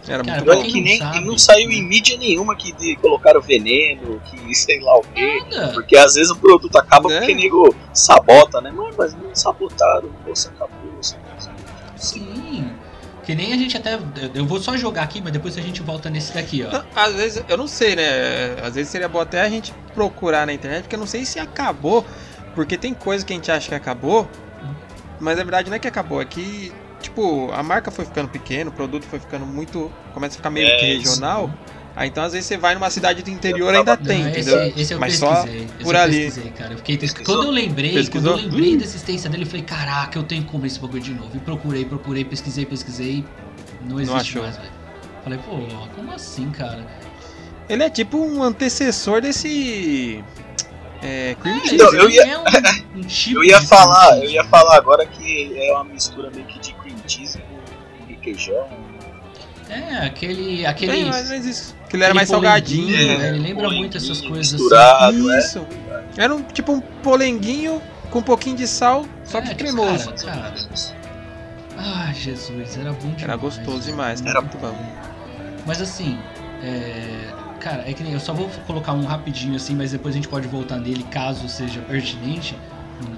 Era 0.07 0.23
Cara, 0.23 0.43
muito 0.43 0.63
que 0.65 0.77
não 0.77 0.83
nem 0.83 0.97
sabe- 0.99 1.19
que 1.19 1.25
não 1.25 1.37
saiu 1.37 1.71
em 1.71 1.83
mídia 1.83 2.17
nenhuma 2.17 2.55
que 2.55 2.71
de, 2.73 2.95
colocaram 2.97 3.41
veneno, 3.41 4.19
que 4.25 4.53
sei 4.55 4.79
lá 4.81 4.97
o 4.97 5.01
quê. 5.01 5.43
Nada. 5.51 5.73
Porque 5.73 5.95
às 5.97 6.13
vezes 6.13 6.31
o 6.31 6.35
produto 6.35 6.75
acaba 6.77 7.11
É. 7.11 7.17
porque 7.19 7.33
nego 7.35 7.75
sabota, 7.93 8.61
né? 8.61 8.71
Mano, 8.71 8.93
mas 8.97 9.13
não 9.13 9.33
sabotaram, 9.35 10.09
moça 10.27 10.49
acabou. 10.49 10.77
assim, 10.99 11.15
assim. 11.15 11.28
Sim. 11.99 12.71
Que 13.23 13.35
nem 13.35 13.53
a 13.53 13.57
gente 13.57 13.77
até. 13.77 13.99
Eu 14.33 14.45
vou 14.45 14.59
só 14.59 14.75
jogar 14.75 15.03
aqui, 15.03 15.21
mas 15.21 15.31
depois 15.31 15.55
a 15.57 15.61
gente 15.61 15.81
volta 15.83 16.09
nesse 16.09 16.33
daqui, 16.33 16.63
ó. 16.63 16.83
Às 16.95 17.13
vezes, 17.13 17.43
eu 17.47 17.57
não 17.57 17.67
sei, 17.67 17.95
né? 17.95 18.03
Às 18.63 18.73
vezes 18.75 18.89
seria 18.89 19.07
bom 19.07 19.19
até 19.19 19.41
a 19.41 19.49
gente 19.49 19.73
procurar 19.93 20.47
na 20.47 20.53
internet, 20.53 20.83
porque 20.83 20.95
eu 20.95 20.99
não 20.99 21.05
sei 21.07 21.25
se 21.25 21.39
acabou. 21.39 22.05
Porque 22.55 22.77
tem 22.77 22.93
coisa 22.93 23.23
que 23.23 23.31
a 23.31 23.35
gente 23.35 23.51
acha 23.51 23.69
que 23.69 23.75
acabou, 23.75 24.27
mas 25.19 25.37
na 25.37 25.43
verdade 25.43 25.69
não 25.69 25.75
é 25.75 25.79
que 25.79 25.87
acabou, 25.87 26.19
é 26.19 26.25
que, 26.25 26.73
tipo, 26.99 27.51
a 27.51 27.61
marca 27.61 27.91
foi 27.91 28.05
ficando 28.05 28.27
pequena, 28.27 28.69
o 28.71 28.73
produto 28.73 29.05
foi 29.05 29.19
ficando 29.19 29.45
muito. 29.45 29.91
começa 30.13 30.33
a 30.35 30.37
ficar 30.37 30.49
meio 30.49 30.67
É, 30.67 30.75
que 30.77 30.85
regional. 30.97 31.53
Aí 31.99 32.07
então 32.07 32.23
às 32.23 32.31
vezes 32.31 32.47
você 32.47 32.55
vai 32.57 32.73
numa 32.75 32.89
cidade 32.89 33.21
do 33.21 33.29
interior 33.29 33.73
ainda 33.75 33.97
tava- 33.97 34.07
tem, 34.07 34.23
Não, 34.23 34.29
entendeu? 34.29 34.61
esse, 34.67 34.79
esse 34.79 34.93
eu 34.93 34.99
Mas 35.01 35.17
só 35.17 35.33
pesquisei. 35.43 35.65
esse 35.65 35.83
por 35.83 35.95
eu 35.95 36.01
ali. 36.01 36.23
pesquisei, 36.25 36.51
cara. 36.51 36.71
Eu 36.73 36.77
fiquei, 36.77 36.97
Pesquisou? 36.97 37.35
quando 37.35 37.47
eu 37.47 37.51
lembrei, 37.51 37.91
Pesquisou? 37.93 38.31
quando 38.35 38.39
eu 38.45 38.49
lembrei 38.49 38.73
Hum. 38.73 38.77
da 38.77 38.83
existência 38.85 39.29
dele, 39.29 39.43
eu 39.43 39.47
falei, 39.47 39.63
caraca, 39.65 40.17
eu 40.17 40.23
tenho 40.23 40.43
que 40.43 40.49
comer 40.49 40.67
esse 40.67 40.79
bagulho 40.79 41.03
de 41.03 41.13
novo. 41.13 41.35
E 41.35 41.39
procurei, 41.41 41.83
procurei, 41.83 42.23
pesquisei, 42.23 42.65
pesquisei. 42.65 43.25
Não 43.81 43.99
existe 43.99 44.17
achou. 44.17 44.43
mais, 44.43 44.55
velho. 44.55 44.69
Falei, 45.25 45.39
pô, 45.39 45.57
como 45.93 46.11
assim, 46.13 46.49
cara? 46.51 46.87
Ele 47.67 47.83
é 47.83 47.89
tipo 47.89 48.17
um 48.17 48.41
antecessor 48.41 49.19
desse. 49.21 50.23
É, 51.03 51.35
cream 51.41 51.57
É, 51.57 51.59
cheese. 51.61 51.75
Então, 51.75 51.89
ele 51.93 52.01
eu 52.01 52.09
ia- 52.09 52.27
é 52.27 52.37
um, 52.37 52.41
um 52.95 53.01
tipo 53.01 53.39
Eu 53.39 53.43
ia 53.43 53.61
falar, 53.61 54.17
eu 54.23 54.29
ia 54.29 54.43
falar 54.45 54.77
agora 54.77 55.05
que 55.05 55.53
é 55.61 55.73
uma 55.73 55.83
mistura 55.83 56.31
meio 56.31 56.45
que 56.47 56.59
de 56.59 56.73
cream 56.75 56.95
cheese 57.05 57.37
com 57.39 58.05
requeijão. 58.07 58.67
É, 59.69 60.05
aquele. 60.05 60.63
É, 60.63 60.67
aquele 60.67 61.05
mais 61.05 61.25
ou 61.25 61.31
menos 61.31 61.45
isso. 61.45 61.75
Que 61.89 61.95
ele 61.95 62.03
era 62.03 62.13
mais 62.13 62.29
salgadinho. 62.29 62.95
É, 62.95 63.17
né? 63.17 63.29
Ele 63.29 63.39
lembra 63.39 63.69
muito 63.69 63.97
essas 63.97 64.21
coisas 64.21 64.53
misturado. 64.53 65.31
é. 65.31 65.39
Isso. 65.39 65.65
Era 66.17 66.35
um, 66.35 66.41
tipo 66.43 66.71
um 66.71 66.81
polenguinho 66.81 67.81
com 68.11 68.19
um 68.19 68.23
pouquinho 68.23 68.55
de 68.55 68.67
sal, 68.67 69.05
só 69.23 69.39
É, 69.39 69.41
que 69.41 69.55
cremoso. 69.55 70.11
cara, 70.13 70.51
cara. 70.51 70.53
Ah, 71.77 72.11
Jesus, 72.13 72.77
era 72.77 72.91
bom 72.91 72.99
demais. 73.09 73.23
Era 73.23 73.35
gostoso 73.35 73.81
demais, 73.81 74.21
Era 74.21 74.31
era 74.31 74.41
muito 74.41 74.57
bom. 74.57 74.75
Mas 75.65 75.81
assim, 75.81 76.17
é... 76.61 77.31
cara, 77.59 77.89
é 77.89 77.93
que 77.93 78.03
nem 78.03 78.13
eu 78.13 78.19
só 78.19 78.33
vou 78.33 78.49
colocar 78.67 78.93
um 78.93 79.05
rapidinho 79.05 79.55
assim, 79.55 79.75
mas 79.75 79.91
depois 79.91 80.13
a 80.13 80.17
gente 80.17 80.27
pode 80.27 80.47
voltar 80.47 80.77
nele 80.77 81.03
caso 81.03 81.47
seja 81.47 81.79
pertinente, 81.81 82.57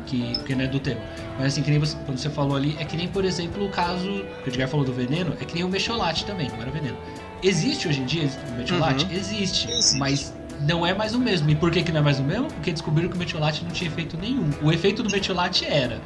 que, 0.05 0.37
que 0.45 0.53
não 0.53 0.65
é 0.65 0.67
do 0.67 0.79
tema. 0.79 1.01
Mas 1.37 1.47
assim, 1.53 1.63
que 1.63 1.71
nem 1.71 1.79
você, 1.79 1.97
quando 2.05 2.17
você 2.19 2.29
falou 2.29 2.55
ali, 2.55 2.75
é 2.79 2.85
que 2.85 2.95
nem, 2.95 3.07
por 3.07 3.25
exemplo, 3.25 3.65
o 3.65 3.69
caso 3.69 4.25
que 4.43 4.49
o 4.49 4.51
Edgar 4.51 4.67
falou 4.67 4.85
do 4.85 4.93
veneno, 4.93 5.35
é 5.41 5.45
que 5.45 5.55
nem 5.55 5.63
o 5.63 5.69
mecholate 5.69 6.25
também, 6.25 6.49
não 6.49 6.61
era 6.61 6.69
veneno. 6.69 6.97
Existe 7.43 7.87
hoje 7.87 8.01
em 8.01 8.05
dia 8.05 8.29
o 8.49 8.57
metiolate? 8.57 9.05
Uhum. 9.05 9.11
Existe, 9.11 9.69
Existe. 9.71 9.97
mas 9.99 10.33
não 10.61 10.85
é 10.85 10.93
mais 10.93 11.15
o 11.15 11.19
mesmo. 11.19 11.49
E 11.49 11.55
por 11.55 11.71
que, 11.71 11.81
que 11.81 11.91
não 11.91 11.99
é 12.01 12.03
mais 12.03 12.19
o 12.19 12.23
mesmo? 12.23 12.45
Porque 12.47 12.71
descobriram 12.71 13.09
que 13.09 13.15
o 13.15 13.19
metiolate 13.19 13.63
não 13.63 13.71
tinha 13.71 13.89
efeito 13.89 14.15
nenhum. 14.17 14.49
O 14.61 14.71
efeito 14.71 15.01
do 15.01 15.09
metiolate 15.09 15.65
era 15.65 15.99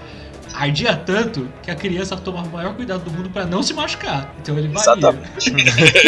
ardia 0.54 0.96
tanto 0.96 1.50
que 1.62 1.70
a 1.70 1.76
criança 1.76 2.16
tomava 2.16 2.48
o 2.48 2.52
maior 2.54 2.74
cuidado 2.76 3.04
do 3.04 3.12
mundo 3.12 3.30
pra 3.30 3.46
não 3.46 3.62
se 3.62 3.74
machucar. 3.74 4.34
Então 4.42 4.58
ele 4.58 4.70
valia. 4.70 4.82
Exatamente. 4.82 5.54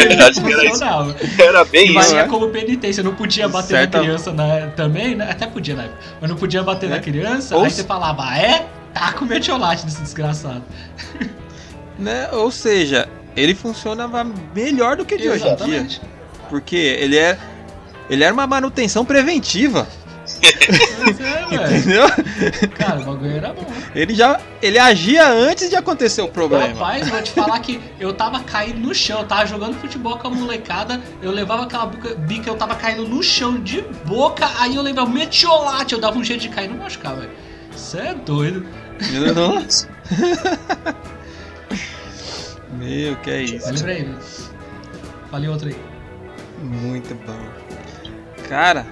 Era 0.00 0.30
isso. 0.30 0.40
funcionava. 0.40 1.16
Era 1.38 1.64
bem 1.66 1.82
E 1.82 1.84
isso. 1.98 2.08
valia 2.08 2.22
né? 2.22 2.28
como 2.28 2.48
penitência, 2.48 3.02
não 3.02 3.14
podia 3.14 3.46
bater 3.46 3.68
Certa- 3.68 3.98
na 3.98 4.04
criança 4.04 4.32
na- 4.32 4.68
também, 4.68 5.14
né? 5.14 5.30
Até 5.30 5.46
podia 5.46 5.74
na 5.76 5.82
época, 5.82 5.98
mas 6.22 6.30
não 6.30 6.36
podia 6.38 6.62
bater 6.62 6.86
É. 6.86 6.94
na 6.94 6.98
criança, 7.00 7.54
Ou 7.56 7.64
aí 7.64 7.70
se- 7.70 7.76
você 7.76 7.84
falava, 7.84 8.22
ah, 8.26 8.38
é? 8.38 8.66
Tá 8.94 9.12
com 9.12 9.26
metiolate 9.26 9.84
desse 9.84 10.00
desgraçado. 10.00 10.62
Né? 11.98 12.28
Ou 12.30 12.48
seja, 12.50 13.08
ele 13.38 13.54
funcionava 13.54 14.26
melhor 14.54 14.96
do 14.96 15.04
que 15.04 15.16
de 15.16 15.28
hoje 15.28 15.46
em 15.46 15.54
dia. 15.54 15.54
Exatamente. 15.54 16.00
Porque 16.48 16.76
ele 16.76 17.16
é. 17.16 17.38
Ele 18.10 18.24
era 18.24 18.32
uma 18.32 18.46
manutenção 18.46 19.04
preventiva, 19.04 19.86
é, 20.42 21.12
velho. 21.12 21.76
entendeu? 21.76 22.06
Cara, 22.76 23.00
o 23.00 23.04
bagulho 23.04 23.36
era 23.36 23.52
bom. 23.52 23.66
Ele 23.94 24.14
já. 24.14 24.40
Ele 24.60 24.78
agia 24.78 25.28
antes 25.28 25.68
de 25.68 25.76
acontecer 25.76 26.22
o 26.22 26.28
problema. 26.28 26.66
Rapaz, 26.66 27.08
vou 27.08 27.22
te 27.22 27.30
falar 27.32 27.58
que 27.60 27.80
eu 27.98 28.12
tava 28.12 28.40
caindo 28.40 28.78
no 28.78 28.94
chão, 28.94 29.20
eu 29.20 29.26
tava 29.26 29.46
jogando 29.46 29.74
futebol 29.74 30.18
com 30.18 30.28
a 30.28 30.30
molecada, 30.30 31.00
eu 31.22 31.30
levava 31.30 31.64
aquela 31.64 31.86
bica, 31.86 32.14
bica 32.14 32.50
eu 32.50 32.56
tava 32.56 32.74
caindo 32.74 33.06
no 33.06 33.22
chão 33.22 33.60
de 33.60 33.82
boca, 34.04 34.48
aí 34.58 34.76
eu 34.76 34.82
lembrava 34.82 35.10
metiolate, 35.10 35.94
eu 35.94 36.00
dava 36.00 36.18
um 36.18 36.24
jeito 36.24 36.42
de 36.42 36.48
cair 36.48 36.66
e 36.66 36.68
não 36.68 36.78
machucar, 36.78 37.16
velho. 37.16 37.30
Você 37.72 37.98
é 37.98 38.14
doido. 38.14 38.66
Nossa. 39.34 39.88
Meu, 42.78 43.16
que 43.16 43.30
é 43.30 43.42
isso. 43.42 43.70
Lembra 43.70 43.92
aí. 43.92 44.14
Falei 45.30 45.48
outra 45.48 45.68
aí. 45.68 45.76
Muito 46.62 47.14
bom. 47.26 47.38
Cara, 48.48 48.86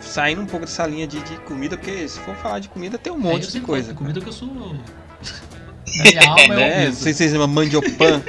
saindo 0.00 0.40
um 0.42 0.46
pouco 0.46 0.66
dessa 0.66 0.86
linha 0.86 1.06
de, 1.06 1.20
de 1.20 1.36
comida, 1.40 1.76
porque 1.76 2.08
se 2.08 2.18
for 2.20 2.34
falar 2.36 2.58
de 2.58 2.68
comida 2.68 2.98
tem 2.98 3.12
um 3.12 3.16
É, 3.16 3.18
eu 3.18 3.22
monte 3.22 3.46
de 3.46 3.52
sempre 3.52 3.66
coisa. 3.66 3.86
falo, 3.88 3.98
Comida 3.98 4.20
que 4.20 4.28
eu 4.28 4.32
sou. 4.32 4.48
Minha 4.48 6.28
alma 6.28 6.40
é 6.42 6.48
né? 6.56 6.86
Não 6.86 6.92
sei 6.94 7.12
se 7.12 7.18
vocês 7.18 7.32
chamam 7.32 7.48
mandiopan. 7.48 8.22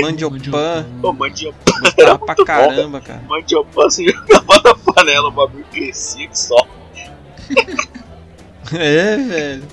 Mandiopan. 0.00 0.86
Ô, 1.02 1.12
mandiopan, 1.12 1.80
Gostava 1.80 2.18
pra 2.18 2.34
caramba, 2.44 3.00
cara. 3.00 3.22
mandiopan, 3.28 3.84
você 3.84 4.04
jogava 4.04 4.60
na 4.64 4.74
panela, 4.92 5.28
o 5.28 5.32
bagulho 5.32 5.64
crescia 5.72 6.28
que 6.28 6.38
só. 6.38 6.56
É, 8.72 9.16
velho. 9.16 9.64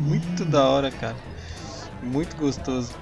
Muito 0.00 0.44
da 0.44 0.64
hora, 0.68 0.90
cara. 0.90 1.16
Muito 2.02 2.36
gostoso. 2.36 2.92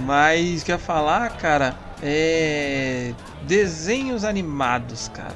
Mas 0.00 0.62
o 0.62 0.64
que 0.64 0.72
eu 0.72 0.76
ia 0.76 0.78
falar, 0.78 1.30
cara, 1.36 1.76
é. 2.02 3.12
Desenhos 3.42 4.24
animados, 4.24 5.08
cara. 5.08 5.34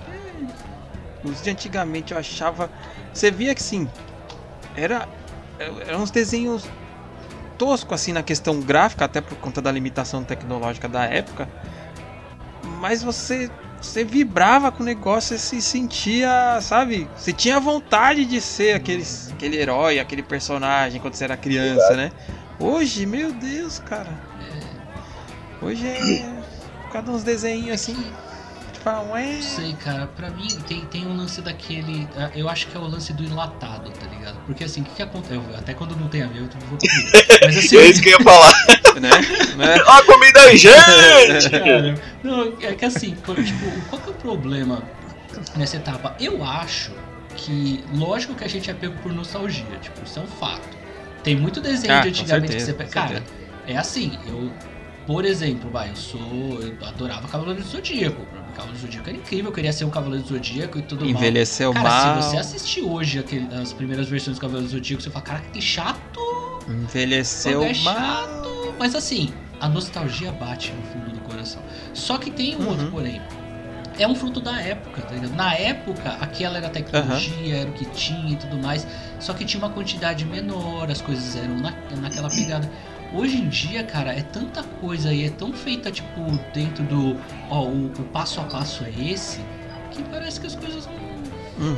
Os 1.24 1.42
de 1.42 1.50
antigamente 1.50 2.12
eu 2.12 2.18
achava. 2.18 2.70
Você 3.12 3.30
via 3.30 3.54
que 3.54 3.62
sim. 3.62 3.88
Era. 4.76 5.08
Eram 5.86 6.02
uns 6.02 6.10
desenhos 6.10 6.68
toscos 7.56 8.00
assim 8.00 8.12
na 8.12 8.22
questão 8.22 8.60
gráfica, 8.60 9.04
até 9.04 9.20
por 9.20 9.36
conta 9.38 9.60
da 9.60 9.72
limitação 9.72 10.22
tecnológica 10.22 10.88
da 10.88 11.04
época. 11.04 11.48
mas 12.80 13.02
você 13.02 13.50
você 13.80 14.02
vibrava 14.02 14.72
com 14.72 14.82
o 14.82 14.86
negócio, 14.86 15.36
você 15.36 15.38
se 15.38 15.62
sentia, 15.62 16.58
sabe? 16.60 17.08
Você 17.16 17.32
tinha 17.32 17.60
vontade 17.60 18.24
de 18.24 18.40
ser 18.40 18.74
aquele, 18.74 19.04
aquele 19.30 19.56
herói, 19.56 20.00
aquele 20.00 20.22
personagem 20.22 21.00
quando 21.00 21.14
você 21.14 21.24
era 21.24 21.36
criança, 21.36 21.94
né? 21.94 22.10
Hoje, 22.58 23.06
meu 23.06 23.32
Deus, 23.32 23.78
cara. 23.78 24.27
Hoje 25.60 25.86
é. 25.86 26.32
Por 26.82 26.92
causa 26.92 27.08
de 27.10 27.14
uns 27.16 27.22
desenhos 27.22 27.70
assim. 27.72 27.94
Tipo, 28.72 28.84
fala, 28.84 29.10
ué. 29.12 29.32
Não 29.34 29.42
sei, 29.42 29.72
cara, 29.74 30.06
pra 30.06 30.30
mim 30.30 30.46
tem, 30.66 30.80
tem 30.86 31.06
um 31.06 31.16
lance 31.16 31.40
daquele. 31.42 32.08
ah, 32.16 32.30
Eu 32.34 32.48
acho 32.48 32.66
que 32.68 32.76
é 32.76 32.80
o 32.80 32.86
lance 32.86 33.12
do 33.12 33.24
enlatado, 33.24 33.90
tá 33.90 34.06
ligado? 34.06 34.36
Porque 34.46 34.64
assim, 34.64 34.82
o 34.82 34.84
que, 34.84 34.94
que 34.94 35.02
acontece? 35.02 35.34
Eu- 35.34 35.44
Até 35.56 35.74
quando 35.74 35.96
não 35.96 36.08
tem 36.08 36.22
a 36.22 36.26
ver, 36.26 36.38
eu 36.38 36.48
vou 36.68 36.78
comer. 36.78 37.38
Mas 37.42 37.58
assim. 37.58 37.76
É 37.76 37.86
isso 37.86 38.00
que 38.02 38.08
eu 38.08 38.18
ia 38.18 38.24
falar. 38.24 38.52
Né? 38.98 39.10
né? 39.56 39.76
Ó, 39.86 39.92
a 39.98 40.04
comida 40.04 40.56
gente! 40.56 41.50
Cara, 41.50 41.94
não, 42.24 42.52
é 42.60 42.74
que 42.74 42.84
assim, 42.84 43.10
tipo, 43.14 43.80
qual 43.88 44.02
que 44.02 44.08
é 44.08 44.10
o 44.10 44.14
problema 44.14 44.82
nessa 45.54 45.76
etapa? 45.76 46.16
Eu 46.18 46.42
acho 46.42 46.90
que, 47.36 47.84
lógico 47.94 48.34
que 48.34 48.42
a 48.42 48.48
gente 48.48 48.68
é 48.68 48.74
pego 48.74 48.96
por 49.00 49.12
nostalgia, 49.12 49.64
tipo, 49.80 50.04
isso 50.04 50.18
é 50.18 50.22
um 50.22 50.26
fato. 50.26 50.68
Tem 51.22 51.36
muito 51.36 51.60
desenho 51.60 51.94
Ah, 51.94 52.00
de 52.00 52.08
antigamente 52.08 52.54
certeza, 52.54 52.72
que 52.72 52.78
você 52.78 52.90
pega. 52.90 52.90
Cara, 53.08 53.22
é 53.68 53.76
assim, 53.76 54.18
eu, 54.26 54.50
por 55.08 55.24
exemplo, 55.24 55.70
vai, 55.70 55.88
eu 55.88 55.96
sou. 55.96 56.20
Eu 56.60 56.76
adorava 56.86 57.26
Cavaleiro 57.26 57.62
do 57.62 57.66
Zodíaco. 57.66 58.20
Mim, 58.20 58.42
Cavaleiro 58.54 58.78
do 58.78 58.82
Zodíaco 58.82 59.08
era 59.08 59.16
incrível, 59.18 59.46
eu 59.46 59.52
queria 59.54 59.72
ser 59.72 59.86
um 59.86 59.90
Cavaleiro 59.90 60.22
do 60.22 60.28
Zodíaco 60.28 60.78
e 60.78 60.82
tudo 60.82 61.00
mais. 61.06 61.16
Envelheceu 61.16 61.72
Cara, 61.72 61.88
mal. 61.88 62.22
se 62.22 62.28
você 62.28 62.36
assistir 62.36 62.82
hoje 62.82 63.18
aquele- 63.18 63.54
as 63.54 63.72
primeiras 63.72 64.06
versões 64.06 64.36
do 64.36 64.40
Cavaleiro 64.42 64.68
do 64.68 64.72
Zodíaco, 64.72 65.02
você 65.02 65.08
fala, 65.10 65.24
cara, 65.24 65.40
que 65.50 65.62
chato! 65.62 66.20
Envelheceu 66.68 67.62
é 67.62 67.72
mal. 67.82 67.94
chato. 67.96 68.74
Mas 68.78 68.94
assim, 68.94 69.32
a 69.58 69.66
nostalgia 69.68 70.30
bate 70.30 70.72
no 70.72 70.82
fundo 70.82 71.10
do 71.10 71.20
coração. 71.20 71.62
Só 71.94 72.18
que 72.18 72.30
tem 72.30 72.54
um 72.56 72.60
Uhum. 72.60 72.68
outro 72.68 72.90
porém. 72.90 73.20
É 73.98 74.06
um 74.06 74.14
fruto 74.14 74.40
da 74.40 74.60
época, 74.60 75.02
tá 75.02 75.12
ligado? 75.14 75.34
Na 75.34 75.54
época, 75.54 76.18
aquela 76.20 76.58
era 76.58 76.68
a 76.68 76.70
tecnologia, 76.70 77.56
era 77.56 77.68
o 77.70 77.72
que 77.72 77.84
tinha 77.86 78.32
e 78.32 78.36
tudo 78.36 78.56
mais. 78.58 78.86
Só 79.18 79.32
que 79.32 79.44
tinha 79.44 79.58
uma 79.60 79.70
quantidade 79.72 80.24
menor, 80.24 80.88
as 80.88 81.00
coisas 81.00 81.34
eram 81.34 81.56
na, 81.56 81.72
naquela 82.00 82.28
pegada. 82.28 82.70
Hoje 83.12 83.38
em 83.38 83.48
dia, 83.48 83.82
cara, 83.84 84.12
é 84.12 84.20
tanta 84.22 84.62
coisa 84.62 85.12
e 85.12 85.24
é 85.24 85.30
tão 85.30 85.52
feita, 85.52 85.90
tipo, 85.90 86.30
dentro 86.52 86.84
do. 86.84 87.16
Ó, 87.48 87.64
o, 87.64 87.86
o 87.86 88.04
passo 88.12 88.40
a 88.40 88.44
passo 88.44 88.84
é 88.84 88.90
esse, 89.10 89.40
que 89.90 90.02
parece 90.04 90.38
que 90.40 90.46
as 90.46 90.54
coisas 90.54 90.86
não. 90.86 91.66
Uhum. 91.66 91.74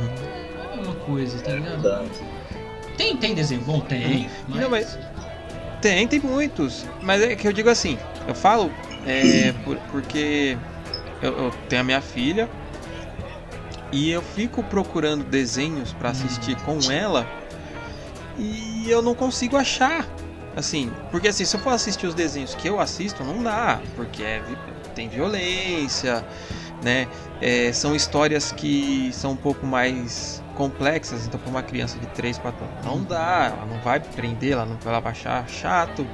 Não 0.55 0.63
é 0.63 0.73
a 0.73 0.77
mesma 0.77 0.95
coisa, 0.95 1.37
tá 1.41 1.51
ligado? 1.53 2.09
Tem, 2.97 3.15
tem 3.15 3.33
desenho 3.33 3.61
bom? 3.61 3.79
Tem. 3.79 4.29
Mas... 4.47 4.61
Não, 4.61 4.69
mas- 4.69 4.99
Tem, 5.81 6.05
tem 6.07 6.19
muitos. 6.19 6.85
Mas 7.01 7.21
é 7.21 7.35
que 7.35 7.47
eu 7.47 7.53
digo 7.53 7.69
assim, 7.69 7.97
eu 8.27 8.35
falo 8.35 8.71
é, 9.07 9.53
por- 9.63 9.77
porque 9.89 10.57
eu, 11.21 11.45
eu 11.45 11.51
tenho 11.69 11.81
a 11.81 11.85
minha 11.85 12.01
filha 12.01 12.49
e 13.91 14.11
eu 14.11 14.21
fico 14.21 14.61
procurando 14.63 15.23
desenhos 15.23 15.93
pra 15.93 16.09
assistir 16.09 16.55
com 16.57 16.91
ela 16.91 17.25
e 18.37 18.85
eu 18.89 19.01
não 19.01 19.15
consigo 19.15 19.55
achar. 19.57 20.05
Assim, 20.55 20.91
porque 21.11 21.29
assim, 21.29 21.45
se 21.45 21.55
eu 21.55 21.61
for 21.61 21.71
assistir 21.71 22.07
os 22.07 22.13
desenhos 22.13 22.53
que 22.55 22.67
eu 22.67 22.79
assisto, 22.79 23.23
não 23.23 23.41
dá, 23.41 23.79
porque 23.95 24.21
é 24.21 24.41
tem 24.93 25.07
violência, 25.07 26.25
né? 26.83 27.07
É, 27.41 27.71
são 27.71 27.95
histórias 27.95 28.51
que 28.51 29.09
são 29.13 29.31
um 29.31 29.35
pouco 29.35 29.65
mais 29.65 30.43
complexas, 30.55 31.25
então 31.25 31.39
para 31.39 31.49
uma 31.49 31.63
criança 31.63 31.97
de 31.97 32.05
3, 32.07 32.37
4 32.37 32.63
anos 32.63 32.85
não 32.85 33.03
dá, 33.03 33.53
ela 33.55 33.65
não 33.65 33.79
vai 33.81 33.99
prender, 33.99 34.51
ela 34.53 34.65
não 34.65 34.75
vai 34.77 34.93
ela 34.93 34.99
vai 34.99 35.11
achar 35.11 35.47
chato, 35.47 36.05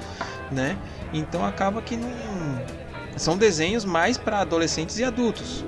né? 0.51 0.77
Então 1.11 1.45
acaba 1.45 1.81
que 1.81 1.97
não 1.97 2.11
são 3.17 3.37
desenhos 3.37 3.83
mais 3.83 4.17
para 4.17 4.41
adolescentes 4.41 4.99
e 4.99 5.03
adultos, 5.03 5.65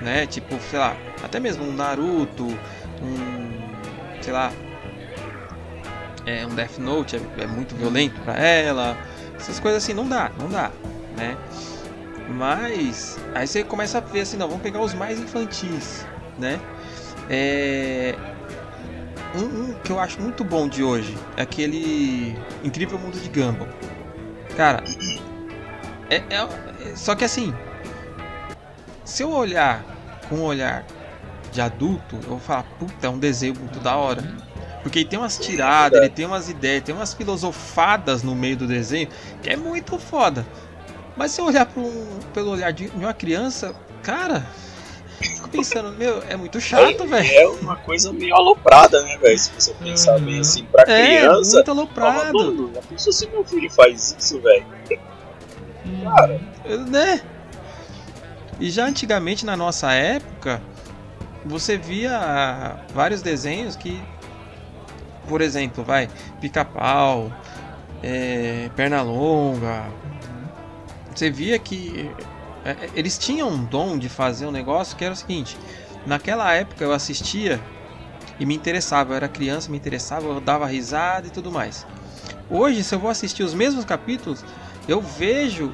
né? 0.00 0.26
Tipo, 0.26 0.58
sei 0.70 0.78
lá, 0.78 0.96
até 1.22 1.38
mesmo 1.38 1.64
um 1.64 1.72
Naruto, 1.72 2.46
um 3.02 3.56
sei 4.22 4.32
lá, 4.32 4.50
é 6.26 6.46
um 6.46 6.54
Death 6.54 6.78
Note 6.78 7.16
é, 7.16 7.20
é 7.42 7.46
muito 7.46 7.74
violento 7.74 8.20
para 8.22 8.36
ela, 8.36 8.96
essas 9.36 9.60
coisas 9.60 9.82
assim 9.82 9.94
não 9.94 10.08
dá, 10.08 10.30
não 10.38 10.48
dá, 10.48 10.70
né? 11.16 11.36
Mas 12.28 13.16
aí 13.34 13.46
você 13.46 13.62
começa 13.62 13.98
a 13.98 14.00
ver 14.00 14.22
assim, 14.22 14.36
não, 14.36 14.48
vamos 14.48 14.62
pegar 14.62 14.80
os 14.80 14.92
mais 14.92 15.18
infantis, 15.18 16.04
né? 16.38 16.60
É, 17.30 18.14
um, 19.34 19.70
um 19.70 19.74
que 19.74 19.92
eu 19.92 20.00
acho 20.00 20.20
muito 20.20 20.42
bom 20.44 20.68
de 20.68 20.82
hoje 20.82 21.16
é 21.36 21.42
aquele 21.42 22.36
Incrível 22.64 22.98
Mundo 22.98 23.18
de 23.18 23.28
Gumball. 23.28 23.68
Cara, 24.56 24.82
é, 26.10 26.16
é- 26.16 26.96
só 26.96 27.14
que 27.14 27.24
assim, 27.24 27.54
se 29.04 29.22
eu 29.22 29.30
olhar 29.30 29.84
com 30.28 30.36
um 30.36 30.42
olhar 30.44 30.84
de 31.52 31.60
adulto, 31.60 32.16
eu 32.16 32.30
vou 32.30 32.38
falar, 32.40 32.64
puta, 32.78 33.06
é 33.06 33.10
um 33.10 33.18
desenho 33.18 33.54
muito 33.54 33.78
da 33.80 33.96
hora. 33.96 34.22
Porque 34.86 35.00
ele 35.00 35.08
tem 35.08 35.18
umas 35.18 35.36
tiradas, 35.36 35.98
ele 35.98 36.08
tem 36.10 36.24
umas 36.24 36.48
ideias, 36.48 36.84
tem 36.84 36.94
umas 36.94 37.12
filosofadas 37.12 38.22
no 38.22 38.36
meio 38.36 38.56
do 38.56 38.68
desenho 38.68 39.08
que 39.42 39.50
é 39.50 39.56
muito 39.56 39.98
foda. 39.98 40.46
Mas 41.16 41.32
se 41.32 41.40
eu 41.40 41.46
olhar 41.46 41.66
pro, 41.66 41.90
pelo 42.32 42.52
olhar 42.52 42.72
de 42.72 42.86
uma 42.94 43.12
criança, 43.12 43.74
cara, 44.00 44.46
fico 45.20 45.48
pensando, 45.48 45.90
meu, 45.90 46.22
é 46.28 46.36
muito 46.36 46.60
chato, 46.60 47.04
velho. 47.04 47.28
É 47.28 47.48
uma 47.60 47.74
coisa 47.74 48.12
meio 48.12 48.32
aloprada, 48.36 49.02
né, 49.02 49.18
velho? 49.18 49.36
Se 49.36 49.50
você 49.58 49.74
pensar 49.74 50.20
bem 50.20 50.38
assim, 50.38 50.64
pra 50.66 50.82
É, 50.82 51.16
criança. 51.18 51.56
muito 51.56 51.66
Fala, 51.66 51.80
aloprado, 51.80 52.38
mano, 52.38 52.70
já 52.72 52.82
pensou 52.82 53.12
se 53.12 53.26
meu 53.26 53.44
filho 53.44 53.68
faz 53.72 54.14
isso, 54.16 54.40
velho? 54.40 54.66
Cara, 56.04 56.40
né? 56.88 57.22
E 58.60 58.70
já 58.70 58.86
antigamente, 58.86 59.44
na 59.44 59.56
nossa 59.56 59.92
época, 59.92 60.62
você 61.44 61.76
via 61.76 62.76
vários 62.94 63.20
desenhos 63.20 63.74
que, 63.74 64.00
por 65.28 65.40
exemplo, 65.40 65.84
vai, 65.84 66.08
pica-pau, 66.40 67.32
é, 68.02 68.70
perna 68.76 69.02
longa. 69.02 69.84
Você 71.14 71.30
via 71.30 71.58
que 71.58 72.10
é, 72.64 72.70
é, 72.70 72.90
eles 72.94 73.16
tinham 73.18 73.48
um 73.48 73.64
dom 73.64 73.96
de 73.98 74.08
fazer 74.08 74.46
um 74.46 74.50
negócio 74.50 74.96
que 74.96 75.04
era 75.04 75.14
o 75.14 75.16
seguinte: 75.16 75.56
naquela 76.04 76.52
época 76.52 76.84
eu 76.84 76.92
assistia 76.92 77.60
e 78.38 78.44
me 78.44 78.54
interessava, 78.54 79.12
eu 79.12 79.16
era 79.16 79.28
criança, 79.28 79.70
me 79.70 79.76
interessava, 79.76 80.26
eu 80.26 80.40
dava 80.40 80.66
risada 80.66 81.26
e 81.26 81.30
tudo 81.30 81.50
mais. 81.50 81.86
Hoje, 82.50 82.84
se 82.84 82.94
eu 82.94 82.98
vou 82.98 83.10
assistir 83.10 83.42
os 83.42 83.54
mesmos 83.54 83.84
capítulos, 83.84 84.44
eu 84.86 85.00
vejo 85.00 85.72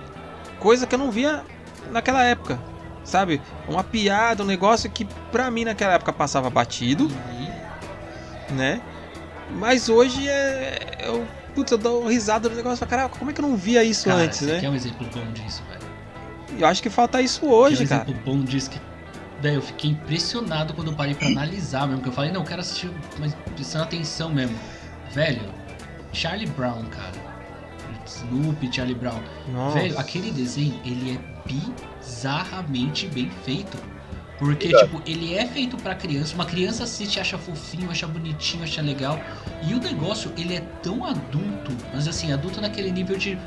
coisa 0.59 0.87
que 0.87 0.95
eu 0.95 0.99
não 0.99 1.11
via 1.11 1.45
naquela 1.91 2.23
época. 2.25 2.59
Sabe? 3.05 3.43
Uma 3.67 3.83
piada, 3.83 4.45
um 4.45 4.47
negócio 4.47 4.89
que 4.89 5.05
pra 5.33 5.51
mim 5.51 5.65
naquela 5.65 5.95
época 5.95 6.13
passava 6.13 6.49
batido, 6.49 7.05
Uhum. 7.07 8.57
né? 8.57 8.81
Mas 9.59 9.89
hoje 9.89 10.29
é. 10.29 10.99
Eu, 11.05 11.27
putz, 11.55 11.71
eu 11.73 11.79
dou 11.79 12.07
risada 12.07 12.49
no 12.49 12.55
negócio 12.57 12.85
e 12.85 12.87
caraca, 12.87 13.17
como 13.19 13.31
é 13.31 13.35
que 13.35 13.41
eu 13.41 13.49
não 13.49 13.57
via 13.57 13.85
isso 13.85 14.05
Cara, 14.07 14.23
antes, 14.23 14.39
você 14.39 14.47
né? 14.47 14.61
quer 14.61 14.69
um 14.71 14.75
exemplo 14.75 15.07
bom 15.15 15.33
disso, 15.33 15.63
velho? 15.69 15.83
Eu 16.61 16.67
acho 16.67 16.83
que 16.83 16.91
falta 16.91 17.21
isso 17.21 17.47
hoje, 17.47 17.79
Quer 17.79 17.85
um 17.85 17.89
cara. 17.89 18.11
exemplo 18.11 18.23
bom 18.25 18.43
disso 18.43 18.71
que. 18.71 18.81
Velho, 19.41 19.57
eu 19.57 19.63
fiquei 19.63 19.91
impressionado 19.91 20.73
quando 20.75 20.89
eu 20.89 20.95
parei 20.97 21.15
pra 21.15 21.27
analisar 21.29 21.87
mesmo. 21.89 22.03
Que 22.03 22.09
eu 22.09 22.13
falei, 22.13 22.31
não, 22.31 22.43
eu 22.43 22.47
quero 22.47 22.61
assistir, 22.61 22.91
mas 23.19 23.35
prestando 23.55 23.85
atenção 23.85 24.29
mesmo. 24.31 24.57
Velho, 25.13 25.43
Charlie 26.13 26.47
Brown, 26.49 26.85
cara. 26.87 27.33
Snoopy, 28.07 28.73
Charlie 28.73 28.95
Brown. 28.95 29.21
Nossa. 29.53 29.79
Velho, 29.79 29.99
aquele 29.99 30.31
desenho, 30.31 30.81
ele 30.85 31.19
é 31.19 31.49
bizarramente 31.49 33.07
bem 33.09 33.31
feito. 33.45 33.77
Porque, 34.45 34.69
tipo, 34.77 35.01
ele 35.07 35.35
é 35.35 35.47
feito 35.47 35.77
pra 35.77 35.95
criança. 35.95 36.35
Uma 36.35 36.45
criança 36.45 36.83
assiste, 36.83 37.21
acha 37.21 37.39
fofinho, 37.39 37.89
acha 37.91 38.09
bonitinho, 38.09 38.65
acha 38.65 38.83
legal. 38.83 39.21
E 39.63 39.73
o 39.73 39.79
negócio, 39.79 40.33
ele 40.37 40.57
é 40.57 40.61
tão 40.83 41.05
adulto. 41.05 41.71
Mas 41.95 42.09
assim, 42.09 42.33
adulto 42.33 42.61
naquele 42.61 42.91
nível 42.91 43.17
de. 43.17 43.39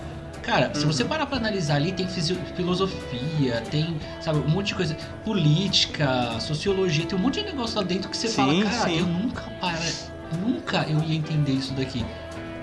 Cara, 0.42 0.72
se 0.74 0.86
Uhum. 0.86 0.92
você 0.94 1.04
parar 1.04 1.25
pra 1.25 1.38
analisar 1.38 1.75
ali, 1.75 1.92
tem 1.92 2.08
filosofia, 2.08 3.62
tem, 3.70 3.98
sabe, 4.22 4.40
um 4.40 4.48
monte 4.48 4.68
de 4.68 4.75
coisa. 4.75 4.96
Política, 5.25 6.40
sociologia, 6.40 7.06
tem 7.06 7.18
um 7.18 7.22
monte 7.22 7.42
de 7.42 7.48
negócio 7.48 7.75
lá 7.78 7.84
dentro 7.84 8.10
que 8.10 8.16
você 8.16 8.28
Sim, 8.28 8.36
fala, 8.36 8.64
cara, 8.64 8.90
sim. 8.90 9.00
eu 9.00 9.06
nunca 9.06 9.42
para. 9.60 9.80
Nunca 10.42 10.86
eu 10.90 11.02
ia 11.04 11.16
entender 11.16 11.52
isso 11.52 11.74
daqui. 11.74 12.06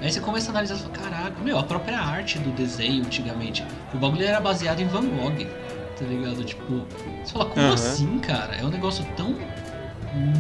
Aí 0.01 0.11
você 0.11 0.21
começa 0.21 0.49
a 0.49 0.51
analisar 0.51 0.75
e 0.77 0.79
fala, 0.79 0.91
caraca, 0.93 1.41
meu, 1.43 1.59
a 1.59 1.62
própria 1.62 2.01
arte 2.01 2.39
do 2.39 2.51
desenho 2.51 3.05
antigamente. 3.05 3.65
O 3.95 3.99
bagulho 3.99 4.25
era 4.25 4.41
baseado 4.41 4.81
em 4.81 4.87
Van 4.87 5.05
Gogh, 5.07 5.47
tá 6.03 6.09
ligado? 6.09 6.45
Tipo, 6.45 6.87
você 7.25 7.33
fala, 7.33 7.47
como 7.47 7.67
Aham. 7.67 7.75
assim, 7.75 8.19
cara? 8.19 8.57
É 8.57 8.65
um 8.65 8.69
negócio 8.71 9.05
tão 9.17 9.37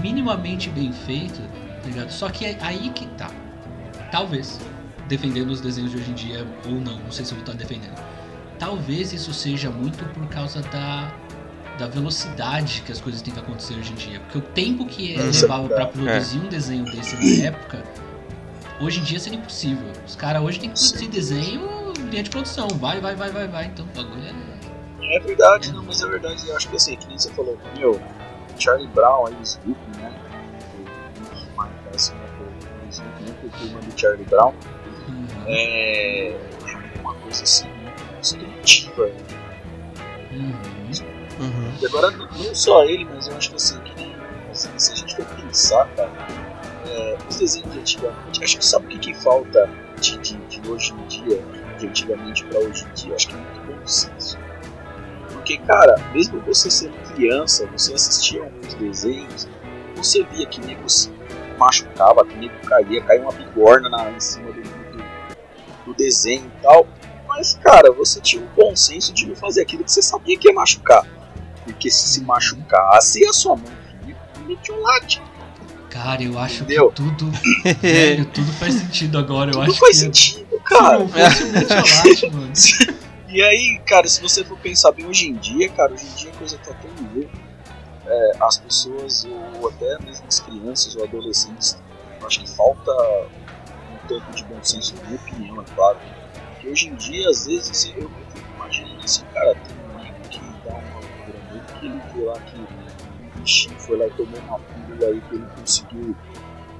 minimamente 0.02 0.68
bem 0.70 0.92
feito, 0.92 1.40
tá 1.82 1.88
ligado? 1.88 2.10
Só 2.10 2.28
que 2.28 2.44
é 2.44 2.58
aí 2.60 2.90
que 2.90 3.06
tá. 3.08 3.30
Talvez, 4.10 4.60
defendendo 5.08 5.50
os 5.50 5.60
desenhos 5.60 5.90
de 5.90 5.96
hoje 5.98 6.10
em 6.10 6.14
dia 6.14 6.46
ou 6.66 6.72
não, 6.74 6.98
não 6.98 7.10
sei 7.10 7.24
se 7.24 7.32
eu 7.32 7.36
vou 7.36 7.44
estar 7.46 7.56
defendendo. 7.56 7.94
Talvez 8.58 9.12
isso 9.12 9.32
seja 9.32 9.70
muito 9.70 10.04
por 10.12 10.26
causa 10.28 10.60
da, 10.62 11.12
da 11.78 11.86
velocidade 11.86 12.82
que 12.84 12.92
as 12.92 13.00
coisas 13.00 13.22
têm 13.22 13.32
que 13.32 13.40
acontecer 13.40 13.74
hoje 13.74 13.92
em 13.92 13.96
dia. 13.96 14.20
Porque 14.20 14.38
o 14.38 14.42
tempo 14.42 14.84
que 14.86 15.16
Uhum. 15.16 15.30
levava 15.30 15.68
pra 15.68 15.86
produzir 15.86 16.38
um 16.38 16.48
desenho 16.48 16.84
desse 16.84 17.16
na 17.16 17.46
época, 17.46 17.82
hoje 18.80 19.00
em 19.00 19.02
dia 19.04 19.18
seria 19.18 19.38
impossível. 19.38 19.90
Os 20.06 20.14
caras 20.14 20.42
hoje 20.42 20.60
têm 20.60 20.70
que 20.70 20.78
produzir 20.78 21.08
desenho 21.08 21.62
linha 22.10 22.22
de 22.22 22.30
produção. 22.30 22.68
Vai, 22.68 23.00
vai, 23.00 23.16
vai, 23.16 23.30
vai, 23.30 23.48
vai. 23.48 23.66
Então 23.66 23.86
o 23.86 23.96
bagulho 23.96 24.22
é. 24.22 24.51
É 25.12 25.20
verdade, 25.20 25.72
não, 25.72 25.82
mas 25.82 26.02
é 26.02 26.08
verdade. 26.08 26.48
Eu 26.48 26.56
acho 26.56 26.68
que 26.68 26.76
assim, 26.76 26.96
que 26.96 27.06
nem 27.06 27.18
você 27.18 27.30
falou, 27.32 27.58
meu, 27.76 28.00
Charlie 28.58 28.88
Brown 28.88 29.24
né? 29.28 30.14
O 30.74 31.22
Nick 31.22 31.48
parece 31.56 32.12
uma 32.12 32.32
Snoop, 32.90 33.20
né? 33.20 33.34
O 33.42 33.92
do 33.92 34.00
Charlie 34.00 34.24
Brown 34.26 34.54
Uhum. 35.08 35.26
é, 35.46 36.36
uma 37.00 37.14
coisa 37.14 37.42
assim, 37.42 37.68
muito 37.68 38.04
construtiva. 38.16 39.06
né? 39.06 39.14
Uhum. 40.32 41.44
Uhum. 41.44 41.72
E 41.80 41.86
agora, 41.86 42.10
não 42.10 42.54
só 42.54 42.84
ele, 42.84 43.04
mas 43.06 43.26
eu 43.26 43.36
acho 43.36 43.50
que 43.50 43.56
assim, 43.56 43.80
que 43.80 43.94
nem, 43.96 44.14
assim, 44.50 44.70
se 44.78 44.92
a 44.92 44.94
gente 44.96 45.16
for 45.16 45.24
pensar, 45.26 45.86
cara, 45.96 46.10
é, 46.86 47.16
os 47.28 47.36
desenhos 47.36 47.72
de 47.72 47.80
antigamente, 47.80 48.44
acho 48.44 48.58
que 48.58 48.64
sabe 48.64 48.86
o 48.86 48.88
que, 48.88 48.98
que 48.98 49.14
falta 49.14 49.68
de, 50.00 50.18
de, 50.18 50.36
de 50.46 50.70
hoje 50.70 50.92
em 50.92 51.06
dia, 51.08 51.42
de 51.78 51.86
antigamente 51.88 52.44
pra 52.44 52.60
hoje 52.60 52.84
em 52.86 52.94
dia? 52.94 53.14
Acho 53.14 53.28
que 53.28 53.34
é 53.34 53.38
muito 53.38 53.60
bom 53.66 53.86
senso. 53.86 54.38
Porque, 55.42 55.58
cara, 55.58 55.96
mesmo 56.14 56.40
você 56.42 56.70
sendo 56.70 56.92
criança, 57.14 57.66
você 57.76 57.92
assistia 57.94 58.44
alguns 58.44 58.74
desenhos, 58.74 59.48
você 59.96 60.22
via 60.22 60.46
que 60.46 60.60
nego 60.64 60.88
se 60.88 61.10
machucava, 61.58 62.24
que 62.24 62.36
nego 62.36 62.54
caía, 62.64 63.02
caía 63.02 63.22
uma 63.22 63.32
bigorna 63.32 63.88
na, 63.88 64.08
em 64.12 64.20
cima 64.20 64.52
do, 64.52 64.62
do, 64.62 65.04
do 65.86 65.94
desenho 65.94 66.46
e 66.46 66.62
tal. 66.62 66.86
Mas, 67.26 67.58
cara, 67.60 67.90
você 67.90 68.20
tinha 68.20 68.40
um 68.40 68.46
bom 68.54 68.76
senso 68.76 69.12
de 69.12 69.26
não 69.26 69.34
fazer 69.34 69.62
aquilo 69.62 69.82
que 69.82 69.90
você 69.90 70.00
sabia 70.00 70.38
que 70.38 70.46
ia 70.46 70.54
machucar. 70.54 71.04
Porque 71.64 71.90
se 71.90 72.06
se 72.08 72.20
machucasse, 72.20 73.26
a 73.26 73.32
sua 73.32 73.56
mão 73.56 73.66
ia 74.06 74.16
meter 74.46 74.70
um 74.72 74.80
late. 74.80 75.20
Cara, 75.90 76.22
eu 76.22 76.38
acho 76.38 76.62
Entendeu? 76.62 76.90
que 76.90 76.94
tudo. 76.94 77.32
velho, 77.82 78.26
tudo 78.26 78.52
faz 78.52 78.74
sentido 78.74 79.18
agora. 79.18 79.50
Eu 79.50 79.54
Tudo 79.58 79.70
acho 79.72 79.80
faz 79.80 79.96
que. 79.96 80.04
sentido, 80.04 80.46
Se 80.52 80.58
cara. 80.64 80.98
não 81.00 81.08
fosse 81.08 81.42
o 81.42 81.52
Metiolate, 81.52 82.30
mano. 82.30 82.52
E 83.32 83.40
aí, 83.42 83.80
cara, 83.86 84.06
se 84.08 84.20
você 84.20 84.44
for 84.44 84.58
pensar 84.58 84.92
bem 84.92 85.06
hoje 85.06 85.30
em 85.30 85.32
dia, 85.32 85.66
cara, 85.70 85.94
hoje 85.94 86.04
em 86.04 86.14
dia 86.16 86.30
a 86.30 86.36
coisa 86.36 86.58
tá 86.58 86.74
tão 86.74 86.90
ruim. 87.08 87.26
É, 88.04 88.32
as 88.38 88.58
pessoas, 88.58 89.26
ou 89.58 89.70
até 89.70 89.98
mesmo 90.00 90.26
as 90.28 90.38
crianças 90.38 90.94
ou 90.96 91.02
adolescentes, 91.02 91.80
eu 92.20 92.26
acho 92.26 92.40
que 92.40 92.50
falta 92.50 92.92
um 92.92 94.06
tanto 94.06 94.30
de 94.32 94.44
bom 94.44 94.62
senso, 94.62 94.94
na 94.96 95.04
minha 95.04 95.16
opinião, 95.16 95.62
é 95.62 95.64
claro. 95.74 95.98
Porque 96.50 96.68
hoje 96.68 96.88
em 96.88 96.94
dia, 96.96 97.26
às 97.30 97.46
vezes, 97.46 97.86
eu, 97.86 98.02
eu 98.02 98.10
fico 98.34 98.52
imaginando 98.54 99.02
assim, 99.02 99.24
cara, 99.32 99.54
tem 99.54 99.76
um 99.78 99.98
amigo 99.98 100.28
que 100.28 100.40
dá 100.68 100.74
uma 100.74 101.00
loucura 101.00 101.38
nele, 101.50 101.64
que 101.80 101.86
ele 101.86 102.00
vê 102.14 102.24
lá 102.26 102.38
que 102.38 102.58
um 102.58 103.40
bichinho 103.40 103.80
foi 103.80 103.96
lá 103.96 104.08
e 104.08 104.10
tomou 104.10 104.40
uma 104.40 104.58
pílula 104.58 105.06
aí 105.06 105.20
que 105.22 105.34
ele 105.36 105.46
conseguiu 105.58 106.16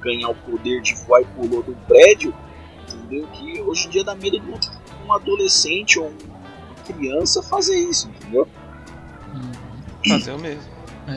ganhar 0.03 0.29
o 0.29 0.35
poder 0.35 0.83
de 0.83 0.95
voar 0.97 1.23
e 1.23 1.25
pulou 1.25 1.63
do 1.63 1.75
prédio, 1.87 2.35
entendeu? 2.83 3.27
Que 3.29 3.59
hoje 3.63 3.87
em 3.87 3.91
dia 3.91 4.05
dá 4.05 4.15
medo 4.15 4.39
de 4.39 4.51
um, 4.51 5.07
um 5.07 5.13
adolescente 5.15 5.99
ou 5.99 6.13
uma 6.27 6.32
criança 6.83 7.43
fazer 7.43 7.77
isso, 7.77 8.09
entendeu? 8.09 8.49
Uhum. 9.35 10.09
Fazer 10.09 10.33
o 10.33 10.39
mesmo. 10.39 10.63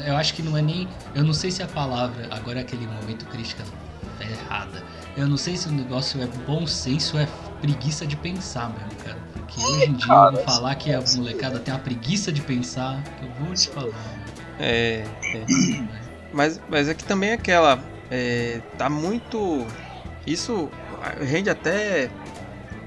Eu 0.05 0.15
acho 0.15 0.33
que 0.33 0.41
não 0.41 0.57
é 0.57 0.61
nem. 0.61 0.87
Eu 1.13 1.23
não 1.23 1.33
sei 1.33 1.51
se 1.51 1.61
a 1.61 1.67
palavra. 1.67 2.27
Agora 2.31 2.59
é 2.59 2.61
aquele 2.61 2.87
momento 2.87 3.25
crítica 3.25 3.63
é 4.19 4.31
errada. 4.31 4.83
Eu 5.15 5.27
não 5.27 5.37
sei 5.37 5.55
se 5.55 5.67
o 5.67 5.71
negócio 5.71 6.21
é 6.21 6.27
bom 6.45 6.65
senso 6.65 7.17
ou 7.17 7.23
é 7.23 7.27
preguiça 7.61 8.05
de 8.05 8.15
pensar 8.15 8.69
mesmo, 8.69 9.03
cara. 9.03 9.17
Porque 9.33 9.61
hoje 9.61 9.89
em 9.89 9.93
dia 9.93 10.05
eu 10.05 10.15
cara, 10.15 10.31
vou 10.31 10.43
falar 10.43 10.75
que 10.75 10.91
a 10.91 11.03
molecada 11.15 11.59
tem 11.59 11.73
uma 11.73 11.79
preguiça 11.79 12.31
de 12.31 12.41
pensar, 12.41 13.01
que 13.03 13.25
eu 13.25 13.45
vou 13.45 13.53
te 13.53 13.69
falar. 13.69 13.93
É, 14.59 15.05
é. 15.23 15.45
Mas, 16.33 16.59
mas 16.69 16.89
é 16.89 16.93
que 16.93 17.03
também 17.03 17.29
é 17.29 17.33
aquela. 17.33 17.79
é, 18.11 18.61
tá 18.77 18.89
muito. 18.89 19.65
Isso 20.27 20.69
rende 21.21 21.49
até 21.49 22.09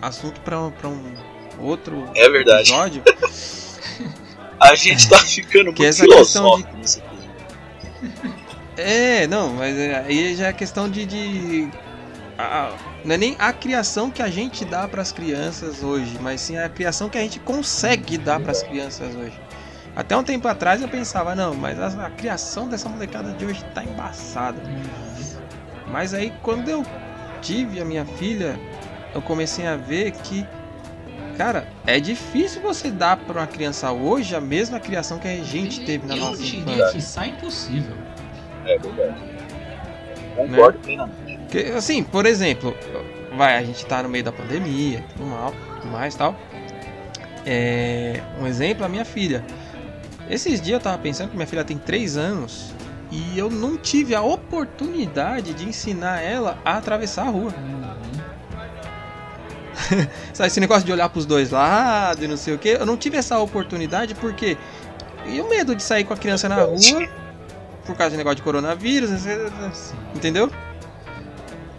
assunto 0.02 0.38
um, 0.38 0.70
pra 0.70 0.88
um 0.88 1.14
outro 1.60 2.08
É 2.14 2.28
verdade. 2.28 2.70
episódio. 2.72 3.02
A 4.60 4.74
gente 4.74 5.08
tá 5.08 5.18
ficando 5.18 5.72
Que 5.72 5.82
muito 5.82 5.84
essa 5.84 6.04
questão 6.04 6.42
filosófico 6.56 6.76
nesse 6.76 6.98
episódio. 6.98 8.28
É, 8.76 9.26
não, 9.26 9.50
mas 9.54 9.76
é- 9.76 10.04
aí 10.06 10.34
já 10.36 10.48
é 10.48 10.52
questão 10.52 10.88
de. 10.88 11.06
de 11.06 11.68
a- 12.36 12.72
não 13.04 13.14
é 13.14 13.18
nem 13.18 13.36
a 13.38 13.52
criação 13.52 14.10
que 14.10 14.20
a 14.22 14.28
gente 14.28 14.64
dá 14.64 14.86
pras 14.88 15.12
crianças 15.12 15.82
hoje, 15.82 16.18
mas 16.20 16.40
sim 16.40 16.56
a 16.58 16.68
criação 16.68 17.08
que 17.08 17.16
a 17.18 17.20
gente 17.20 17.38
consegue 17.40 18.18
dar 18.18 18.40
pras 18.40 18.62
crianças 18.62 19.14
hoje. 19.14 19.38
Até 19.96 20.16
um 20.16 20.22
tempo 20.22 20.46
atrás 20.46 20.80
eu 20.82 20.88
pensava, 20.88 21.34
não, 21.34 21.54
mas 21.54 21.78
a, 21.80 22.06
a 22.06 22.10
criação 22.10 22.68
dessa 22.68 22.88
molecada 22.88 23.32
de 23.32 23.44
hoje 23.44 23.64
tá 23.74 23.82
embaçada. 23.82 24.60
Mas 25.88 26.14
aí 26.14 26.32
quando 26.42 26.68
eu 26.68 26.84
tive 27.42 27.80
a 27.80 27.84
minha 27.84 28.04
filha, 28.04 28.58
eu 29.14 29.22
comecei 29.22 29.66
a 29.66 29.76
ver 29.76 30.12
que, 30.12 30.46
cara, 31.38 31.68
é 31.86 32.00
difícil 32.00 32.60
você 32.60 32.90
dar 32.90 33.16
pra 33.16 33.40
uma 33.40 33.46
criança 33.46 33.92
hoje 33.92 34.34
a 34.34 34.40
mesma 34.40 34.80
criação 34.80 35.20
que 35.20 35.28
a 35.28 35.36
gente 35.36 35.84
teve 35.84 36.04
na 36.04 36.16
eu 36.16 36.20
nossa 36.20 36.42
diria 36.42 36.74
infância. 36.74 36.92
que 36.92 37.00
sai 37.00 37.28
impossível. 37.28 37.96
É 38.66 38.76
verdade. 38.76 39.20
Concordo 40.34 40.78
plenamente. 40.80 41.38
Porque, 41.44 41.58
assim, 41.76 42.02
por 42.02 42.26
exemplo, 42.26 42.76
vai, 43.36 43.56
a 43.56 43.62
gente 43.62 43.86
tá 43.86 44.02
no 44.02 44.08
meio 44.08 44.24
da 44.24 44.32
pandemia, 44.32 45.04
tudo 45.16 45.26
mal, 45.26 45.54
tudo 45.80 45.92
mais 45.92 46.14
tal. 46.16 46.36
É, 47.46 48.20
um 48.40 48.46
exemplo, 48.46 48.84
a 48.84 48.88
minha 48.88 49.04
filha. 49.04 49.44
Esses 50.28 50.60
dias 50.60 50.74
eu 50.74 50.80
tava 50.80 50.98
pensando 50.98 51.30
que 51.30 51.36
minha 51.36 51.46
filha 51.46 51.64
tem 51.64 51.78
3 51.78 52.16
anos 52.16 52.74
e 53.10 53.38
eu 53.38 53.48
não 53.48 53.78
tive 53.78 54.14
a 54.14 54.20
oportunidade 54.20 55.54
de 55.54 55.66
ensinar 55.66 56.20
ela 56.20 56.58
a 56.64 56.76
atravessar 56.76 57.22
a 57.28 57.30
rua. 57.30 57.54
Uhum. 57.56 57.97
Sabe, 60.34 60.46
esse 60.48 60.60
negócio 60.60 60.84
de 60.84 60.92
olhar 60.92 61.08
pros 61.08 61.24
dois 61.26 61.50
lados 61.50 62.22
e 62.22 62.26
não 62.28 62.36
sei 62.36 62.54
o 62.54 62.58
que, 62.58 62.68
eu 62.70 62.86
não 62.86 62.96
tive 62.96 63.16
essa 63.16 63.38
oportunidade 63.38 64.14
porque. 64.14 64.56
E 65.26 65.40
o 65.40 65.48
medo 65.48 65.74
de 65.74 65.82
sair 65.82 66.04
com 66.04 66.14
a 66.14 66.16
criança 66.16 66.48
na 66.48 66.56
rua 66.62 66.76
por 67.84 67.96
causa 67.96 68.14
do 68.14 68.18
negócio 68.18 68.36
de 68.36 68.42
coronavírus, 68.42 69.10
Sim. 69.10 69.96
entendeu? 70.14 70.50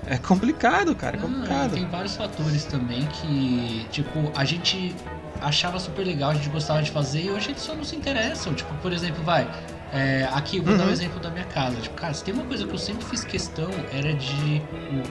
É 0.06 0.18
complicado, 0.18 0.96
cara, 0.96 1.18
é 1.18 1.20
complicado. 1.20 1.72
e 1.72 1.80
tem 1.82 1.86
vários 1.88 2.16
fatores 2.16 2.66
também 2.66 3.06
que, 3.08 3.86
tipo, 3.92 4.32
a 4.36 4.44
gente 4.44 4.96
achava 5.42 5.80
super 5.80 6.04
legal, 6.06 6.32
a 6.32 6.34
gente 6.34 6.50
gostava 6.50 6.82
de 6.82 6.90
fazer 6.92 7.22
e 7.26 7.30
hoje 7.30 7.50
eles 7.52 7.62
só 7.62 7.76
não 7.76 7.84
se 7.84 7.96
interessam. 7.96 8.54
Tipo, 8.54 8.74
por 8.76 8.92
exemplo, 8.92 9.24
vai. 9.24 9.48
é, 9.94 10.28
aqui 10.34 10.58
eu 10.58 10.64
vou 10.64 10.76
dar 10.76 10.84
um 10.84 10.88
Uhum. 10.88 10.92
exemplo 10.94 11.20
da 11.20 11.30
minha 11.30 11.46
casa. 11.46 11.76
Tipo, 11.78 11.96
cara, 11.96 12.14
se 12.14 12.24
tem 12.24 12.34
uma 12.34 12.44
coisa 12.46 12.66
que 12.66 12.74
eu 12.74 12.78
sempre 12.80 13.06
fiz 13.06 13.24
questão 13.24 13.70
era 13.92 14.14
de. 14.14 14.62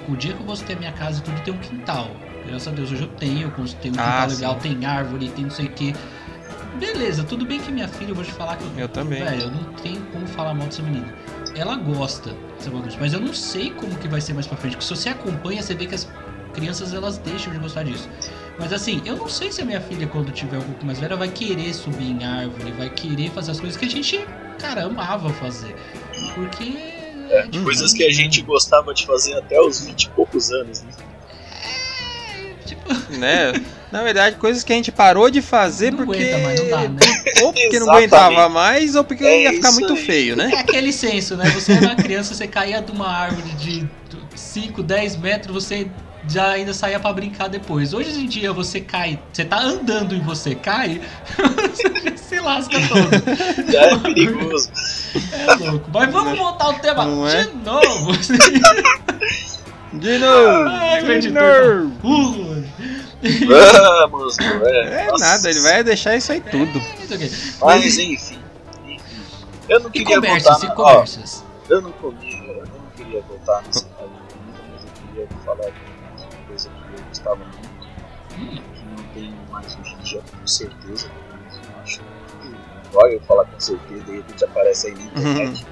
O, 0.08 0.12
o 0.12 0.16
dia 0.16 0.32
que 0.34 0.40
eu 0.40 0.46
gostei 0.46 0.74
da 0.74 0.80
minha 0.80 0.92
casa 0.92 1.20
e 1.20 1.22
tudo 1.22 1.40
tem 1.42 1.54
um 1.54 1.58
quintal. 1.58 2.08
Graças 2.48 2.68
a 2.68 2.70
Deus 2.70 2.90
hoje 2.90 3.02
eu 3.02 3.08
tenho, 3.08 3.50
tenho 3.80 3.94
um 3.94 3.98
Ah, 4.00 4.22
quintal 4.22 4.30
sim. 4.30 4.34
legal, 4.36 4.54
tem 4.56 4.84
árvore, 4.86 5.28
tem 5.30 5.44
não 5.44 5.50
sei 5.50 5.66
o 5.66 5.70
que. 5.70 5.94
Beleza, 6.78 7.24
tudo 7.24 7.44
bem 7.44 7.60
que 7.60 7.70
minha 7.72 7.88
filha, 7.88 8.10
eu 8.10 8.14
vou 8.14 8.24
te 8.24 8.32
falar 8.32 8.56
que 8.56 8.64
eu, 8.64 8.70
Eu 8.76 8.88
também. 8.88 9.22
Velho, 9.22 9.42
eu 9.42 9.50
não 9.50 9.64
tenho 9.74 10.00
como 10.12 10.26
falar 10.28 10.54
mal 10.54 10.66
dessa 10.66 10.82
menina. 10.82 11.12
Ela 11.56 11.74
gosta 11.76 12.34
dessa 12.56 12.70
bagunça, 12.70 12.96
mas 13.00 13.12
eu 13.12 13.20
não 13.20 13.34
sei 13.34 13.70
como 13.70 13.94
que 13.96 14.06
vai 14.08 14.20
ser 14.20 14.32
mais 14.32 14.46
pra 14.46 14.56
frente. 14.56 14.76
Porque 14.76 14.86
se 14.86 14.94
você 14.96 15.08
acompanha, 15.08 15.60
você 15.62 15.74
vê 15.74 15.86
que 15.86 15.94
as 15.94 16.08
crianças 16.54 16.94
elas 16.94 17.18
deixam 17.18 17.52
de 17.52 17.58
gostar 17.58 17.82
disso. 17.82 18.08
Mas 18.58 18.72
assim, 18.72 19.02
eu 19.04 19.16
não 19.16 19.28
sei 19.28 19.50
se 19.52 19.60
a 19.60 19.64
minha 19.64 19.80
filha, 19.80 20.06
quando 20.06 20.30
tiver 20.30 20.58
um 20.58 20.62
pouco 20.62 20.86
mais 20.86 20.98
velha, 20.98 21.16
vai 21.16 21.28
querer 21.28 21.72
subir 21.74 22.10
em 22.10 22.24
árvore, 22.24 22.70
vai 22.72 22.88
querer 22.90 23.30
fazer 23.30 23.50
as 23.52 23.60
coisas 23.60 23.76
que 23.76 23.84
a 23.84 23.88
gente, 23.90 24.24
cara, 24.58 24.84
amava 24.84 25.30
fazer. 25.30 25.74
Porque. 26.34 26.96
É, 27.30 27.46
coisas 27.62 27.92
que 27.92 28.04
a 28.04 28.10
gente 28.10 28.40
gostava 28.42 28.94
de 28.94 29.04
fazer 29.04 29.34
até 29.34 29.60
os 29.60 29.84
20 29.84 30.04
e 30.04 30.10
poucos 30.10 30.50
anos, 30.50 30.82
né? 30.82 30.90
Tipo, 32.68 32.94
né? 33.18 33.52
Na 33.90 34.02
verdade, 34.02 34.36
coisas 34.36 34.62
que 34.62 34.72
a 34.72 34.76
gente 34.76 34.92
parou 34.92 35.30
de 35.30 35.40
fazer 35.40 35.90
não 35.90 36.04
porque 36.04 36.22
aguenta, 36.22 36.38
mas 36.38 36.60
não 36.60 36.68
dá, 36.70 36.88
né? 36.88 36.98
ou 37.42 37.52
porque 37.52 37.80
não 37.80 37.90
aguentava 37.90 38.48
mais 38.48 38.94
ou 38.94 39.02
porque 39.04 39.24
É 39.24 39.42
ia 39.44 39.52
ficar 39.52 39.72
muito 39.72 39.94
aí. 39.94 40.04
feio, 40.04 40.36
né? 40.36 40.50
É 40.54 40.58
aquele 40.60 40.92
senso, 40.92 41.36
né? 41.36 41.48
Você 41.50 41.72
era 41.72 41.86
uma 41.86 41.96
criança, 41.96 42.34
você 42.34 42.46
caía 42.46 42.82
de 42.82 42.92
uma 42.92 43.08
árvore 43.08 43.50
de 43.52 43.88
5, 44.34 44.82
10 44.82 45.16
metros, 45.16 45.54
você 45.64 45.86
já 46.28 46.50
ainda 46.50 46.74
saía 46.74 47.00
pra 47.00 47.10
brincar 47.14 47.48
depois. 47.48 47.94
Hoje 47.94 48.10
em 48.20 48.26
dia 48.26 48.52
você 48.52 48.80
cai, 48.80 49.18
você 49.32 49.44
tá 49.46 49.58
andando 49.58 50.14
e 50.14 50.20
você 50.20 50.54
cai, 50.54 51.00
você 51.38 52.12
se 52.18 52.38
lasca 52.40 52.76
todo. 52.86 53.72
Já 53.72 53.82
é 53.84 53.96
perigoso. 53.96 54.68
É 55.32 55.54
louco. 55.54 55.90
Mas 55.92 56.12
vamos 56.12 56.36
voltar 56.38 56.66
ao 56.66 56.74
tema 56.74 57.04
Não 57.06 57.26
é? 57.26 57.44
de 57.44 57.54
novo. 57.64 58.12
De 59.94 60.18
novo! 60.18 60.68
Ai, 60.68 61.00
meu 61.02 61.18
de 61.18 61.28
editor 61.28 61.90
novo! 62.02 62.47
Vamos, 63.22 64.36
não 64.38 64.66
é? 64.66 65.06
É 65.08 65.18
nada, 65.18 65.50
ele 65.50 65.60
vai 65.60 65.82
deixar 65.84 66.16
isso 66.16 66.32
aí 66.32 66.40
tudo. 66.40 66.80
Mas, 66.98 67.10
ok. 67.10 67.32
Mas 67.60 67.98
enfim, 67.98 68.12
enfim. 68.14 68.44
Eu 69.68 69.80
não 69.80 69.88
E 69.90 69.92
queria 69.92 70.20
voltar. 70.20 70.58
na- 70.58 70.74
conversas. 70.74 71.44
Ó, 71.68 71.72
eu 71.72 71.82
não 71.82 71.92
comi, 71.92 72.46
eu 72.48 72.64
não 72.66 72.90
queria 72.96 73.20
voltar 73.22 73.58
ainda, 73.58 73.86
mas 74.00 74.84
eu 74.84 75.08
queria 75.08 75.28
falar 75.44 75.64
de 75.64 76.24
uma 76.36 76.46
coisa 76.46 76.68
que 76.70 76.94
eu 76.98 77.04
gostava 77.08 77.36
muito, 77.36 77.68
Hum, 78.38 78.62
que 78.74 78.84
não 78.84 79.04
tem 79.14 79.34
mais 79.50 79.76
hoje 79.80 79.94
em 79.94 80.02
dia, 80.04 80.22
com 80.40 80.46
certeza. 80.46 81.10
mas 81.44 81.56
eu 81.56 81.82
acho 81.82 81.98
que- 81.98 82.68
Olha 82.94 83.12
eu 83.12 83.20
falar 83.22 83.44
com 83.44 83.60
certeza, 83.60 84.02
de 84.04 84.12
repente 84.16 84.44
aparece 84.44 84.86
aí 84.86 84.94
na 84.94 85.02
internet. 85.04 85.66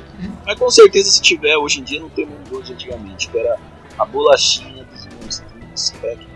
Mas 0.45 0.59
com 0.59 0.71
certeza 0.71 1.11
se 1.11 1.23
tiver 1.23 1.57
hoje 1.57 1.81
em 1.81 1.85
dia 1.85 2.01
não 2.01 2.11
tem 2.11 2.27
muito 2.27 2.63
de 2.63 2.73
antigamente, 2.75 3.29
que 3.31 3.39
era 3.39 3.57
a 3.99 4.05
bolachinha 4.05 4.85
dos 4.85 5.07
monstrinhos 5.07 5.91
Pac-Man. 6.03 6.36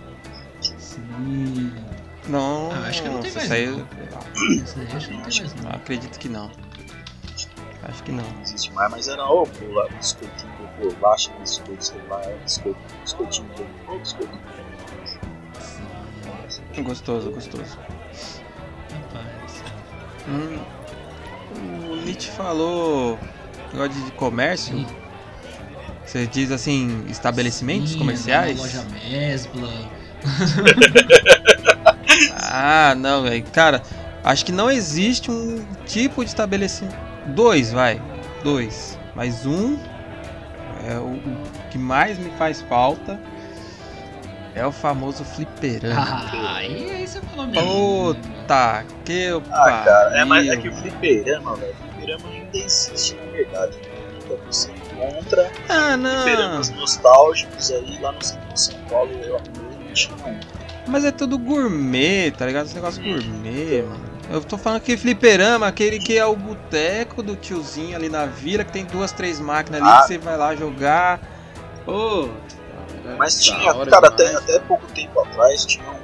Não, 2.29 2.71
Ah, 2.73 2.89
acho 2.89 3.03
que 3.03 3.09
não 3.09 3.21
tem 3.21 3.33
mais, 3.33 3.51
aí- 3.51 3.67
não. 3.67 3.87
Isso 4.55 4.79
aí 4.79 4.87
acho 4.97 5.09
que 5.09 5.15
não 5.15 5.23
tem 5.23 5.41
mais 5.41 5.57
eu 5.57 5.63
não. 5.63 5.71
acredito 5.71 6.19
que 6.19 6.29
não. 6.29 6.51
Acho 7.83 8.03
que 8.05 8.13
não. 8.13 8.23
Não 8.25 8.43
existe 8.43 8.73
mais, 8.73 8.91
mas 8.91 9.09
era 9.09 9.25
o 9.25 9.47
bola, 9.47 9.89
biscoitinho 9.97 10.53
de 10.83 10.89
bolacha, 10.95 11.31
biscoito, 11.41 11.85
sei 11.85 12.01
lá, 12.09 12.21
biscoito, 12.45 12.79
biscoitinho 13.03 13.49
de 13.55 13.99
biscoitinho 13.99 14.41
de 16.73 16.83
Gostoso, 16.83 17.31
gostoso. 17.31 17.79
Rapaz. 18.93 19.63
Hum, 20.29 20.59
o 21.91 21.97
Nietzsche 22.05 22.31
falou 22.31 23.19
negócio 23.73 24.05
de 24.05 24.13
comércio. 24.13 24.75
Sim. 24.77 24.87
Você 26.05 26.27
diz 26.27 26.51
assim, 26.51 27.05
estabelecimentos 27.09 27.93
Sim, 27.93 27.99
comerciais? 27.99 28.59
Loja 28.59 28.83
Mesbla. 28.85 29.71
Ah, 32.53 32.95
não, 32.97 33.23
velho. 33.23 33.45
Cara, 33.53 33.83
acho 34.25 34.45
que 34.45 34.53
não 34.53 34.71
existe 34.71 35.31
um 35.31 35.65
tipo 35.87 36.23
de 36.25 36.31
estabelecimento. 36.31 36.97
Dois, 37.29 37.73
vai. 37.73 38.01
Dois. 38.43 38.99
Mas 39.15 39.47
um 39.47 39.79
é 40.89 40.97
o, 40.99 41.13
o 41.13 41.47
que 41.71 41.79
mais 41.79 42.19
me 42.19 42.31
faz 42.33 42.61
falta 42.63 43.21
é 44.55 44.67
o 44.67 44.73
famoso 44.73 45.25
fliperama. 45.25 46.01
Ah, 46.33 46.57
aí, 46.57 46.91
aí 46.91 47.07
você 47.07 47.21
falou 47.21 47.47
mesmo. 47.47 48.15
Puta 48.15 48.85
que 49.05 49.29
Ah, 49.53 49.83
cara, 49.85 50.19
é, 50.19 50.25
mas 50.25 50.49
é 50.49 50.57
que 50.57 50.69
o 50.69 50.75
fliperama, 50.77 51.57
velho, 51.57 51.73
o 51.73 51.77
fliperama 51.95 52.29
ainda 52.31 52.59
existe, 52.59 53.15
na 53.15 53.31
verdade. 53.33 53.79
Então 54.25 54.37
você 54.51 54.71
encontra 54.73 55.51
Ah, 55.69 55.97
não. 55.97 56.23
fliperamas 56.25 56.71
nostálgicos 56.71 57.71
aí 57.71 57.99
lá 58.01 58.13
no 58.13 58.23
centro 58.23 58.53
de 58.53 58.61
São 58.61 58.79
Paulo, 58.89 59.11
eu 59.23 59.37
Mas 60.87 61.05
é 61.05 61.11
tudo 61.13 61.39
gourmet, 61.39 62.31
tá 62.33 62.47
ligado? 62.47 62.67
Esse 62.67 62.75
negócio 62.75 63.03
gourmet, 63.03 63.83
mano. 63.83 64.11
Eu 64.31 64.41
tô 64.41 64.57
falando 64.57 64.81
que 64.81 64.97
fliperama, 64.97 65.67
aquele 65.67 65.99
que 65.99 66.17
é 66.17 66.25
o 66.25 66.37
boteco 66.37 67.23
do 67.23 67.35
tiozinho 67.37 67.97
ali 67.97 68.09
na 68.09 68.27
vila, 68.27 68.63
que 68.65 68.73
tem 68.73 68.85
duas, 68.85 69.11
três 69.13 69.41
máquinas 69.41 69.83
ali 69.83 69.91
Ah. 69.91 70.01
que 70.03 70.07
você 70.09 70.19
vai 70.19 70.37
lá 70.37 70.55
jogar. 70.55 71.21
Ô, 71.87 72.29
Mas 73.19 73.35
da 73.37 73.41
tinha, 73.41 73.85
cara, 73.87 74.07
até, 74.09 74.35
até 74.37 74.59
pouco 74.61 74.87
tempo 74.93 75.19
atrás 75.21 75.65
tinha 75.67 75.85
um 75.91 75.97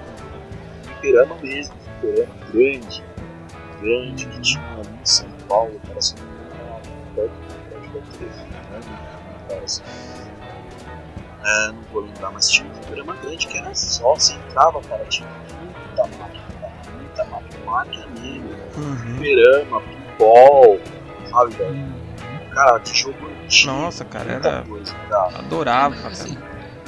fliperama 0.83 1.37
mesmo, 1.43 1.75
um 1.75 2.01
fliperama 2.01 2.35
grande, 2.53 3.05
grande, 3.81 4.27
que 4.27 4.41
tinha 4.41 4.63
ali 4.75 4.89
em 4.89 5.07
São 5.07 5.29
Paulo, 5.49 5.81
cara, 5.87 5.99
assim, 5.99 6.15
uma- 6.17 6.81
perto 7.15 7.33
da 7.95 8.19
telefone, 8.19 8.51
cara, 9.49 9.63
assim. 9.65 9.83
É, 11.45 11.67
não 11.69 11.83
vou 11.93 12.03
lembrar, 12.03 12.31
mas 12.33 12.51
tinha 12.51 12.69
um 12.69 12.75
fliperama 12.75 13.15
grande 13.23 13.47
que 13.47 13.57
era 13.59 13.75
só, 13.75 14.15
você 14.15 14.33
entrava, 14.35 14.81
cara, 14.83 15.05
tinha 15.07 15.29
muita 15.61 16.03
máquina, 16.19 16.45
muita 16.99 17.25
máquina, 17.27 17.65
máquina 17.65 18.07
mesmo, 18.21 18.57
Uhum. 18.77 19.17
fliperama, 19.17 19.81
pinball, 19.83 20.81
sabe, 21.31 21.55
velho? 21.55 21.75
Hum, 21.75 21.93
Cara, 22.53 22.79
de 22.79 22.95
jogo 22.99 23.19
antigo, 23.45 23.71
Nossa, 23.73 24.05
cara, 24.07 24.33
muita 24.33 24.49
era. 24.49 24.63
coisa, 24.63 24.95
cara. 25.11 25.39
Adorava, 25.41 25.95
cara. 25.95 26.09
assim, 26.09 26.39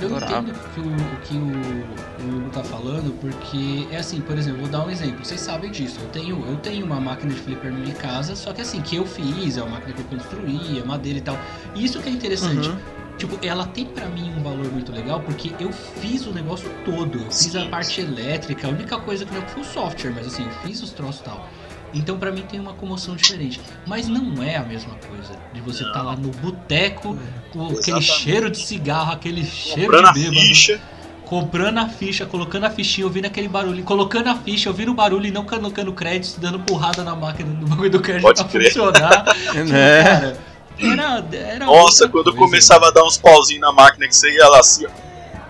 eu 0.00 0.06
Adorava. 0.16 0.38
entendo 0.38 0.56
o 0.56 0.68
que 0.70 0.80
o, 0.80 0.86
o 0.94 1.16
que 1.20 1.36
o, 1.36 2.24
o 2.24 2.36
Hugo 2.38 2.50
tá 2.50 2.64
falando, 2.64 3.12
porque 3.20 3.86
é 3.94 3.98
assim, 3.98 4.18
por 4.22 4.38
exemplo, 4.38 4.60
vou 4.62 4.68
dar 4.70 4.86
um 4.86 4.90
exemplo. 4.90 5.22
Vocês 5.22 5.40
sabem 5.42 5.70
disso. 5.70 6.00
Eu 6.00 6.08
tenho, 6.08 6.42
eu 6.48 6.56
tenho 6.56 6.86
uma 6.86 6.98
máquina 6.98 7.34
de 7.34 7.40
flipper 7.40 7.70
na 7.70 7.78
minha 7.80 7.94
casa, 7.94 8.34
só 8.34 8.54
que 8.54 8.62
assim, 8.62 8.80
que 8.80 8.96
eu 8.96 9.04
fiz, 9.04 9.58
é 9.58 9.62
uma 9.62 9.72
máquina 9.72 9.92
que 9.92 10.00
eu 10.00 10.06
construí, 10.06 10.78
é 10.80 10.84
madeira 10.84 11.18
e 11.18 11.22
tal. 11.22 11.36
E 11.74 11.84
isso 11.84 12.00
que 12.00 12.08
é 12.08 12.12
interessante. 12.12 12.70
Uhum. 12.70 12.78
Tipo, 13.18 13.38
ela 13.44 13.66
tem 13.66 13.84
pra 13.84 14.06
mim 14.06 14.32
um 14.38 14.42
valor 14.42 14.70
muito 14.72 14.92
legal 14.92 15.20
porque 15.20 15.52
eu 15.58 15.72
fiz 15.72 16.24
o 16.26 16.32
negócio 16.32 16.70
todo. 16.84 17.18
Eu 17.18 17.30
fiz 17.30 17.54
a 17.56 17.62
Sim. 17.62 17.68
parte 17.68 18.00
elétrica, 18.00 18.66
a 18.68 18.70
única 18.70 18.96
coisa 18.98 19.26
que 19.26 19.34
não 19.34 19.42
foi 19.42 19.62
o 19.62 19.64
software, 19.64 20.12
mas 20.14 20.26
assim, 20.28 20.44
eu 20.44 20.50
fiz 20.66 20.80
os 20.82 20.90
troços 20.92 21.20
e 21.20 21.24
tal. 21.24 21.48
Então 21.92 22.16
pra 22.18 22.30
mim 22.30 22.42
tem 22.42 22.60
uma 22.60 22.74
comoção 22.74 23.16
diferente. 23.16 23.60
Mas 23.86 24.06
não 24.08 24.42
é 24.42 24.56
a 24.56 24.62
mesma 24.62 24.94
coisa 25.08 25.32
de 25.52 25.60
você 25.60 25.82
estar 25.84 26.02
lá 26.02 26.14
no 26.14 26.28
boteco 26.30 27.18
com 27.52 27.64
aquele 27.66 27.78
Exatamente. 27.78 28.04
cheiro 28.04 28.50
de 28.50 28.58
cigarro, 28.58 29.12
aquele 29.12 29.44
cheiro 29.44 29.82
Comprando 29.90 30.06
a 30.06 30.12
de 30.12 30.20
bêbado, 30.20 30.40
ficha, 30.40 30.80
comprando 31.24 31.78
a 31.78 31.88
ficha, 31.88 32.24
colocando 32.26 32.64
a 32.64 32.70
fichinha, 32.70 33.06
ouvindo 33.06 33.24
aquele 33.24 33.48
barulho, 33.48 33.82
colocando 33.84 34.28
a 34.28 34.36
ficha, 34.36 34.68
ouvindo 34.70 34.90
o 34.92 34.94
barulho 34.94 35.26
e 35.26 35.30
não 35.30 35.44
colocando 35.44 35.92
crédito, 35.92 36.38
dando 36.40 36.60
porrada 36.60 37.02
na 37.02 37.16
máquina 37.16 37.50
do 37.52 37.66
bagulho 37.66 37.90
do 37.90 38.00
crédito 38.00 38.22
Pode 38.22 38.42
pra 38.44 38.48
crer. 38.52 38.66
funcionar. 38.72 39.24
Tipo, 39.50 39.64
Né? 39.64 40.02
Cara, 40.04 40.38
era, 40.80 41.24
era 41.32 41.66
Nossa, 41.66 42.08
quando 42.08 42.32
coisa. 42.32 42.38
começava 42.38 42.88
a 42.88 42.90
dar 42.90 43.04
uns 43.04 43.16
pauzinhos 43.16 43.60
na 43.60 43.72
máquina 43.72 44.06
que 44.06 44.16
você 44.16 44.30
ia 44.30 44.48
lá 44.48 44.60
assim, 44.60 44.86
ó. 44.86 44.90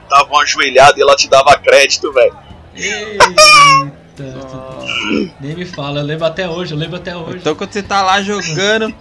Dava 0.09 0.31
uma 0.31 0.43
ajoelhada 0.43 0.99
e 0.99 1.03
ela 1.03 1.15
te 1.17 1.29
dava 1.29 1.57
crédito, 1.59 2.13
velho. 2.13 2.37
Eita, 2.75 3.25
nem 5.41 5.55
me 5.55 5.65
fala, 5.65 6.01
eu 6.01 6.05
lembro 6.05 6.25
até 6.25 6.49
hoje, 6.49 6.73
eu 6.73 6.79
lembro 6.79 6.97
até 6.97 7.17
hoje. 7.17 7.39
Então 7.39 7.55
quando 7.55 7.73
você 7.73 7.83
tá 7.83 8.03
lá 8.03 8.23
jogando, 8.23 8.95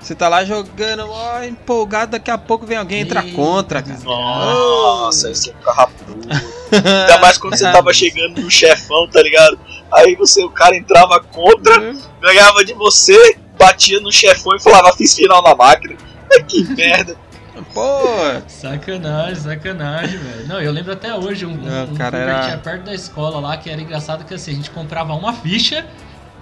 você 0.00 0.14
tá 0.14 0.28
lá 0.28 0.44
jogando, 0.44 1.04
ó, 1.08 1.42
empolgado, 1.42 2.12
daqui 2.12 2.30
a 2.30 2.38
pouco 2.38 2.64
vem 2.64 2.78
alguém 2.78 3.00
entrar 3.00 3.24
contra, 3.32 3.82
cara. 3.82 3.98
Nossa, 4.04 5.28
aí 5.28 5.34
você 5.34 5.52
ficava 5.52 5.88
puto. 5.88 6.28
Ainda 6.72 7.18
mais 7.18 7.38
quando 7.38 7.56
você 7.56 7.70
tava 7.70 7.92
chegando 7.92 8.40
no 8.40 8.50
chefão, 8.50 9.08
tá 9.08 9.22
ligado? 9.22 9.58
Aí 9.92 10.14
você, 10.16 10.42
o 10.44 10.50
cara 10.50 10.76
entrava 10.76 11.20
contra, 11.20 11.94
ganhava 12.20 12.64
de 12.64 12.72
você, 12.72 13.36
batia 13.58 14.00
no 14.00 14.12
chefão 14.12 14.54
e 14.56 14.60
falava, 14.62 14.92
fiz 14.96 15.14
final 15.14 15.42
na 15.42 15.54
máquina. 15.54 15.96
que 16.48 16.62
merda. 16.74 17.16
Pô, 17.72 17.82
Sacanagem, 18.48 19.36
sacanagem, 19.36 20.18
velho. 20.18 20.46
Não, 20.46 20.60
eu 20.60 20.70
lembro 20.72 20.92
até 20.92 21.14
hoje 21.14 21.46
um, 21.46 21.52
um, 21.52 21.56
Não, 21.56 21.84
um 21.84 21.94
cara, 21.94 22.18
era- 22.18 22.40
tinha 22.44 22.58
perto 22.58 22.84
da 22.84 22.94
escola 22.94 23.40
lá 23.40 23.56
que 23.56 23.70
era 23.70 23.80
engraçado 23.80 24.24
que 24.24 24.34
assim, 24.34 24.52
a 24.52 24.54
gente 24.54 24.70
comprava 24.70 25.14
uma 25.14 25.32
ficha 25.32 25.86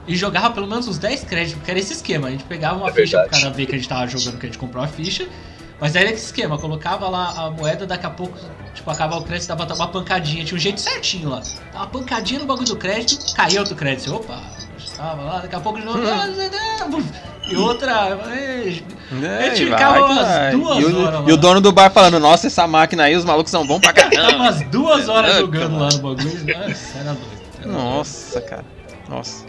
e 0.07 0.17
jogava 0.17 0.51
pelo 0.51 0.67
menos 0.67 0.87
uns 0.89 0.99
10 0.99 1.25
créditos, 1.25 1.55
porque 1.55 1.71
era 1.71 1.79
esse 1.81 1.93
esquema. 1.93 2.29
A 2.29 2.31
gente 2.31 2.45
pegava 2.45 2.77
uma 2.79 2.89
É 2.89 2.93
ficha 2.93 3.17
pro 3.19 3.23
verdade. 3.23 3.43
cara 3.43 3.55
ver 3.55 3.67
que 3.67 3.75
a 3.75 3.79
gente 3.79 3.89
tava 3.89 4.07
jogando, 4.09 4.39
que 4.39 4.47
a 4.47 4.49
gente 4.49 4.59
comprou 4.59 4.83
a 4.83 4.89
ficha. 4.89 5.29
Mas 5.81 5.97
era 5.97 6.09
esse 6.11 6.27
esquema, 6.27 6.57
colocava 6.57 7.09
lá 7.09 7.31
a 7.37 7.51
moeda, 7.51 7.85
daqui 7.87 8.07
a 8.07 8.11
pouco, 8.11 8.39
tipo, 8.75 8.89
acabava 8.91 9.21
o 9.21 9.25
crédito, 9.25 9.49
dava 9.49 9.73
uma 9.75 9.89
pancadinha, 9.89 10.45
tinha 10.45 10.57
um 10.57 10.61
jeito 10.61 10.81
certinho 10.81 11.29
lá. 11.29 11.41
Dava 11.73 11.85
uma 11.85 11.87
pancadinha 11.89 12.41
no 12.41 12.47
bagulho 12.47 12.67
do 12.67 12.77
crédito, 12.77 13.35
caía 13.35 13.59
outro 13.61 13.75
crédito. 13.75 14.15
Opa, 14.15 14.41
tava 14.97 15.23
lá, 15.23 15.39
daqui 15.41 15.55
a 15.57 15.61
pouco 15.61 15.79
de 15.79 15.85
novo. 15.85 16.01
E 17.51 17.57
outra. 17.57 17.91
é, 18.33 18.83
né, 19.13 19.39
A 19.39 19.43
gente 19.55 19.63
e 19.65 19.69
vai 19.69 19.79
ficava 19.79 19.97
que 20.07 20.13
umas 20.13 20.27
vai. 20.27 20.51
duas 20.53 20.79
e 20.79 20.85
o, 20.85 21.03
horas 21.05 21.21
lá. 21.21 21.29
E 21.29 21.33
o 21.33 21.37
dono 21.37 21.61
do 21.61 21.73
bar 21.73 21.91
falando, 21.91 22.19
nossa, 22.19 22.47
essa 22.47 22.67
máquina 22.67 23.05
aí, 23.05 23.15
os 23.17 23.25
malucos 23.25 23.51
são 23.51 23.67
bons 23.67 23.81
pra 23.81 23.93
caramba. 23.95 24.37
umas 24.37 24.63
duas 24.71 25.09
horas 25.09 25.37
jogando 25.37 25.73
lá 25.79 25.89
mano. 25.91 25.97
no 25.97 26.15
bagulho. 26.15 26.47
Nossa, 26.59 26.99
era 26.99 27.13
doido. 27.13 27.43
era 27.63 27.73
Nossa, 27.73 28.41
cara. 28.41 28.65
Nossa. 29.09 29.45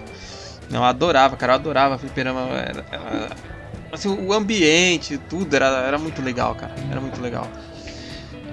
Não, 0.69 0.79
eu 0.79 0.85
adorava, 0.85 1.37
cara. 1.37 1.53
Eu 1.53 1.55
adorava 1.55 1.97
fliperama. 1.97 2.41
Era, 2.49 2.85
era- 2.91 3.29
assim, 3.93 4.09
o 4.09 4.33
ambiente, 4.33 5.17
tudo 5.17 5.55
era, 5.55 5.65
era 5.67 5.97
muito 5.97 6.21
legal, 6.21 6.53
cara. 6.55 6.73
Era 6.91 6.99
muito 6.99 7.21
legal. 7.21 7.47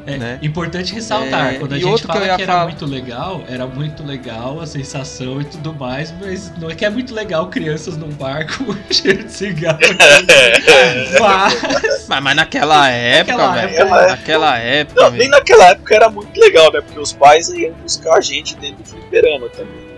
É, 0.06 0.16
né? 0.16 0.38
Importante 0.42 0.92
ressaltar, 0.92 1.54
É, 1.54 1.58
quando 1.58 1.74
a 1.74 1.78
gente 1.78 2.00
que 2.02 2.06
fala 2.06 2.26
ia 2.26 2.36
que, 2.36 2.42
era 2.42 2.52
falar- 2.52 2.64
muito 2.64 2.86
legal, 2.86 3.44
era 3.48 3.66
muito 3.66 4.02
legal 4.04 4.60
a 4.60 4.66
sensação 4.66 5.40
e 5.40 5.44
tudo 5.44 5.72
mais, 5.74 6.12
mas 6.20 6.52
não 6.58 6.68
é 6.70 6.74
que 6.74 6.84
é 6.84 6.90
muito 6.90 7.14
legal 7.14 7.48
crianças 7.48 7.96
num 7.96 8.10
barco 8.10 8.76
cheio 8.90 9.22
de 9.24 9.32
cigarro. 9.32 9.78
mas, 11.20 12.06
Mas, 12.08 12.20
mas 12.22 12.36
naquela 12.36 12.88
época, 12.90 13.36
Naquela 13.36 13.54
velho. 13.54 13.76
época- 13.76 14.06
Naquela 14.08 14.58
época, 14.58 15.02
Não, 15.02 15.10
nem 15.12 15.28
naquela 15.28 15.64
época 15.70 15.94
era 15.94 16.10
muito 16.10 16.38
legal, 16.40 16.72
né? 16.72 16.80
Porque 16.80 16.98
os 16.98 17.12
pais 17.12 17.48
iam 17.50 17.72
buscar 17.74 18.16
a 18.16 18.20
gente 18.20 18.56
dentro 18.56 18.82
do 18.82 18.88
fliperama 18.88 19.48
também. 19.50 19.72
né? 19.76 19.92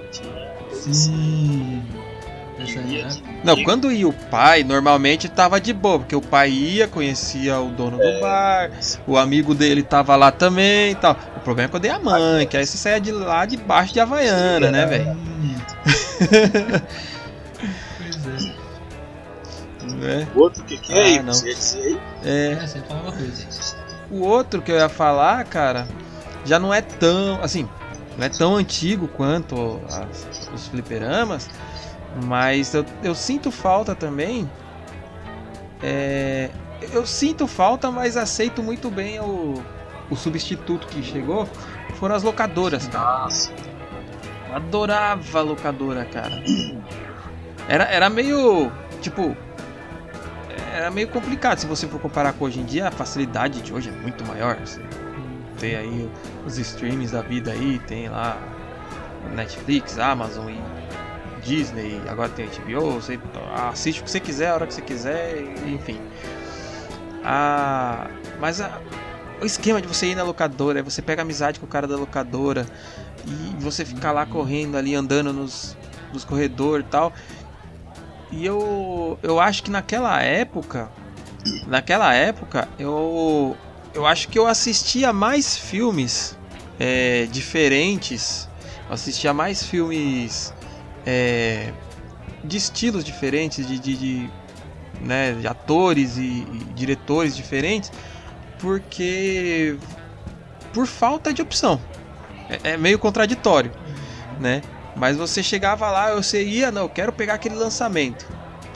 Sim. 0.92 1.73
É- 2.78 2.82
de- 2.82 3.22
Não, 3.44 3.62
quando 3.62 3.92
ia 3.92 4.08
o 4.08 4.12
pai, 4.12 4.64
normalmente 4.64 5.28
tava 5.28 5.60
de 5.60 5.72
boa, 5.72 5.98
porque 5.98 6.16
o 6.16 6.20
pai 6.20 6.50
ia, 6.50 6.88
conhecia 6.88 7.58
o 7.60 7.70
dono 7.70 7.98
do 7.98 8.20
bar, 8.20 8.70
o 9.06 9.16
amigo 9.18 9.54
dele 9.54 9.82
tava 9.82 10.16
lá 10.16 10.30
também 10.32 10.92
e 10.92 10.94
tal. 10.94 11.16
O 11.37 11.40
problema 11.40 11.68
é 11.68 11.70
quando 11.70 11.84
ia 11.84 11.96
a 11.96 12.00
mãe, 12.00 12.46
que 12.46 12.56
aí 12.56 12.66
você 12.66 12.76
saia 12.78 13.00
de 13.00 13.12
lá 13.12 13.44
debaixo 13.44 13.92
de 13.92 14.00
Havaiana, 14.00 14.70
né, 14.70 14.87
velho? 14.87 15.16
Pois 17.98 18.26
é. 18.26 18.54
Né? 19.87 20.28
O 20.34 20.40
outro, 20.40 20.64
que, 20.64 20.78
que 20.78 20.92
é 20.92 20.96
Ah, 20.96 21.04
aí? 21.04 21.22
não. 21.22 21.32
Você 21.32 21.48
ia 21.48 21.54
dizer 21.54 21.78
aí? 21.82 22.00
É, 22.24 22.52
É, 22.52 22.66
você 22.66 22.78
ia 22.78 22.84
falar 22.84 23.00
uma 23.02 23.12
coisa. 23.12 23.46
o 24.10 24.20
outro 24.22 24.62
que 24.62 24.72
eu 24.72 24.76
ia 24.76 24.88
falar, 24.88 25.44
cara, 25.44 25.87
já 26.44 26.58
não 26.58 26.72
é 26.72 26.80
tão, 26.80 27.38
assim, 27.42 27.68
não 28.16 28.24
é 28.24 28.28
tão 28.28 28.56
antigo 28.56 29.08
quanto 29.08 29.80
as- 29.88 30.26
os 30.54 30.68
fliperamas, 30.68 31.48
mas 32.24 32.74
eu, 32.74 32.85
eu 33.03 33.14
sinto 33.14 33.50
falta 33.50 33.94
também. 33.94 34.50
é, 35.83 36.50
eu 36.92 37.07
sinto 37.07 37.46
falta, 37.46 37.90
mas 37.90 38.16
aceito 38.16 38.62
muito 38.62 38.90
bem 38.90 39.20
o, 39.20 39.62
o 40.11 40.16
substituto 40.16 40.87
que 40.87 41.03
chegou. 41.03 41.48
Foram 41.94 42.14
as 42.14 42.22
locadoras, 42.22 42.87
cara. 42.88 43.22
Nossa. 43.22 43.53
Eu 44.48 44.57
adorava 44.57 45.38
a 45.38 45.42
locadora, 45.42 46.05
cara. 46.05 46.42
Era, 47.68 47.85
era 47.85 48.11
meio. 48.11 48.70
Tipo. 49.00 49.37
Era 50.72 50.90
meio 50.90 51.09
complicado. 51.09 51.59
Se 51.59 51.66
você 51.66 51.87
for 51.87 52.00
comparar 52.00 52.33
com 52.33 52.44
hoje 52.44 52.61
em 52.61 52.64
dia, 52.64 52.88
a 52.88 52.90
facilidade 52.90 53.62
de 53.62 53.72
hoje 53.72 53.90
é 53.90 53.92
muito 53.92 54.27
maior. 54.27 54.57
Você 54.57 54.81
tem 55.59 55.77
aí 55.77 56.11
os 56.44 56.59
streams 56.59 57.12
da 57.12 57.22
vida 57.22 57.53
aí, 57.53 57.79
tem 57.87 58.09
lá 58.09 58.37
Netflix, 59.35 59.98
Amazon 59.98 60.50
e 60.50 60.73
Disney, 61.44 62.00
agora 62.09 62.28
tem 62.30 62.46
HBO, 62.46 62.92
você 62.92 63.20
assiste 63.70 64.00
o 64.00 64.04
que 64.04 64.11
você 64.11 64.20
quiser, 64.20 64.48
a 64.48 64.54
hora 64.54 64.66
que 64.66 64.74
você 64.74 64.83
quiser, 64.83 65.42
enfim. 65.66 66.00
Ah, 67.22 68.09
mas 68.40 68.61
a, 68.61 68.80
o 69.40 69.44
esquema 69.44 69.80
de 69.80 69.87
você 69.87 70.07
ir 70.07 70.14
na 70.14 70.22
locadora, 70.22 70.80
é 70.80 70.83
você 70.83 71.02
pega 71.02 71.22
amizade 71.22 71.61
com 71.61 71.66
o 71.66 71.68
cara 71.68 71.87
da 71.87 71.96
locadora 71.96 72.66
e 73.26 73.62
você 73.62 73.85
ficar 73.85 74.12
lá 74.12 74.24
correndo 74.24 74.76
ali, 74.76 74.94
andando 74.94 75.33
nos, 75.33 75.76
nos 76.12 76.24
corredores 76.24 76.87
e 76.87 76.88
tal. 76.88 77.12
E 78.33 78.44
eu, 78.46 79.18
eu 79.22 79.38
acho 79.38 79.62
que 79.62 79.70
naquela 79.70 80.20
época, 80.22 80.90
naquela 81.66 82.14
época, 82.14 82.66
eu, 82.78 83.54
eu 83.92 84.07
acho 84.07 84.28
que 84.28 84.38
eu 84.38 84.46
assistia 84.46 85.12
mais 85.12 85.57
filmes 85.57 86.37
é, 86.80 87.26
diferentes, 87.30 88.48
eu 88.88 88.94
assistia 88.94 89.35
mais 89.35 89.62
filmes 89.62 90.53
é, 91.06 91.72
de 92.42 92.56
estilos 92.56 93.04
diferentes, 93.04 93.66
de, 93.66 93.78
de, 93.78 93.96
de, 93.96 94.30
né, 95.00 95.32
de 95.32 95.46
atores 95.46 96.16
e, 96.16 96.22
e 96.22 96.64
diretores 96.74 97.36
diferentes, 97.36 97.90
porque 98.58 99.76
por 100.72 100.86
falta 100.86 101.32
de 101.32 101.40
opção. 101.40 101.80
É, 102.48 102.72
é, 102.72 102.76
meio 102.76 102.98
contraditório, 102.98 103.72
né? 104.38 104.60
Mas 104.96 105.16
você 105.16 105.42
chegava 105.42 105.90
lá, 105.90 106.14
você 106.14 106.44
ia, 106.44 106.70
não, 106.70 106.82
eu 106.82 106.88
quero 106.88 107.12
pegar 107.12 107.34
aquele 107.34 107.54
lançamento. 107.54 108.26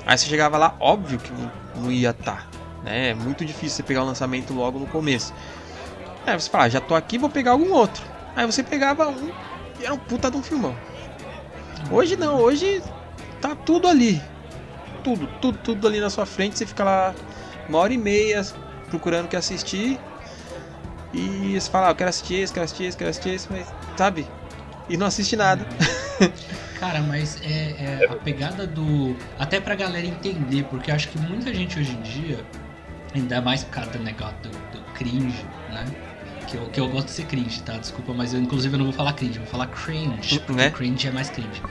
Aí 0.07 0.17
você 0.17 0.27
chegava 0.27 0.57
lá, 0.57 0.75
óbvio 0.81 1.19
que 1.19 1.31
não 1.77 1.93
ia 1.93 2.11
estar, 2.11 2.49
tá, 2.51 2.59
né? 2.83 3.11
É 3.11 3.15
muito 3.15 3.45
difícil 3.45 3.77
você 3.77 3.83
pegar 3.83 4.03
o 4.03 4.07
lançamento 4.07 4.55
logo 4.55 4.79
no 4.79 4.87
começo. 4.87 5.35
Aí 6.27 6.39
você 6.39 6.49
fala, 6.49 6.65
ah, 6.65 6.69
já 6.69 6.81
tô 6.81 6.95
aqui, 6.95 7.19
vou 7.19 7.29
pegar 7.29 7.53
algum 7.53 7.73
outro. 7.73 8.03
Aí 8.35 8.47
você 8.47 8.63
pegava 8.63 9.09
um 9.09 9.31
e 9.81 9.85
era 9.85 9.95
um 9.95 9.99
puta 9.99 10.31
de 10.31 10.37
um 10.37 10.43
filmão. 10.43 10.75
Hoje 11.91 12.17
não, 12.17 12.37
hoje 12.37 12.83
tá 13.41 13.55
tudo 13.55 13.89
ali. 13.89 14.21
Tudo, 15.03 15.27
tudo, 15.41 15.59
tudo 15.59 15.87
ali 15.87 16.01
na 16.01 16.11
sua 16.11 16.27
frente. 16.27 16.59
Você 16.59 16.67
fica 16.67 16.85
lá 16.85 17.15
uma 17.69 17.79
hora 17.79 17.93
e 17.93 17.99
meia 17.99 18.45
procurando 18.89 19.27
o 19.27 19.29
que 19.29 19.37
assistir. 19.37 19.99
E 21.13 21.59
você 21.59 21.71
fala, 21.71 21.89
ah, 21.89 21.91
eu 21.91 21.95
quero 21.95 22.11
assistir 22.11 22.35
esse, 22.35 22.53
quero 22.53 22.65
assistir 22.65 22.85
esse, 22.85 22.97
quero 22.97 23.11
assistir 23.11 23.31
esse, 23.31 23.49
mas 23.51 23.67
sabe? 23.97 24.27
E 24.89 24.97
não 24.97 25.07
assiste 25.07 25.37
nada. 25.37 25.67
Cara, 26.79 27.01
mas 27.01 27.41
é, 27.43 28.03
é, 28.03 28.07
a 28.09 28.15
pegada 28.15 28.67
do. 28.67 29.17
Até 29.39 29.61
pra 29.61 29.75
galera 29.75 30.07
entender, 30.07 30.65
porque 30.65 30.91
acho 30.91 31.09
que 31.09 31.19
muita 31.19 31.53
gente 31.53 31.79
hoje 31.79 31.93
em 31.93 32.03
dia, 32.03 32.45
ainda 33.15 33.41
mais 33.41 33.65
por 33.65 33.71
causa 33.71 33.91
do 33.91 33.99
negócio 33.99 34.37
do, 34.43 34.51
do 34.51 34.93
cringe, 34.93 35.45
né? 35.71 35.85
Que 36.49 36.57
eu, 36.57 36.67
que 36.67 36.81
eu 36.81 36.89
gosto 36.89 37.07
de 37.07 37.13
ser 37.13 37.27
cringe, 37.27 37.63
tá? 37.63 37.75
Desculpa, 37.75 38.13
mas 38.15 38.33
eu 38.33 38.41
inclusive 38.41 38.75
eu 38.75 38.79
não 38.79 38.87
vou 38.87 38.95
falar 38.95 39.13
cringe, 39.13 39.37
eu 39.37 39.43
vou 39.43 39.51
falar 39.51 39.67
cringe. 39.67 40.39
Porque 40.41 40.53
né? 40.53 40.71
cringe 40.71 41.07
é 41.07 41.11
mais 41.11 41.29
cringe. 41.29 41.63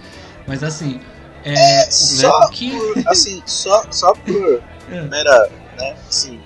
Mas 0.45 0.63
assim. 0.63 0.99
É, 1.43 1.81
é 1.81 1.91
só 1.91 2.39
né? 2.41 2.47
que... 2.51 2.71
por, 2.71 3.07
assim, 3.07 3.41
só, 3.45 3.85
só 3.91 4.13
por 4.13 4.61
é. 4.91 5.01
mera, 5.03 5.49
né, 5.77 5.95
assim, 6.07 6.39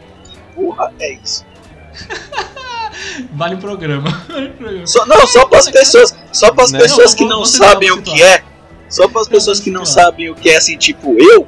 porra 0.55 0.93
é 0.99 1.13
isso? 1.13 1.45
vale 3.33 3.55
um 3.55 3.59
programa. 3.59 4.09
Só, 4.85 5.05
não, 5.05 5.25
só 5.27 5.45
para 5.45 5.59
as 5.59 5.69
pessoas, 5.69 6.15
só 6.31 6.51
para 6.51 6.63
as 6.65 6.71
né? 6.71 6.79
pessoas 6.79 7.13
que 7.13 7.25
não 7.25 7.45
sabem 7.45 7.91
o 7.91 8.01
que 8.01 8.21
é. 8.21 8.43
Só 8.89 9.07
para 9.07 9.21
as 9.21 9.27
pessoas 9.27 9.59
que 9.59 9.71
não 9.71 9.85
sabem 9.85 10.29
o 10.29 10.35
que 10.35 10.49
é, 10.49 10.57
assim, 10.57 10.77
tipo 10.77 11.15
eu. 11.17 11.47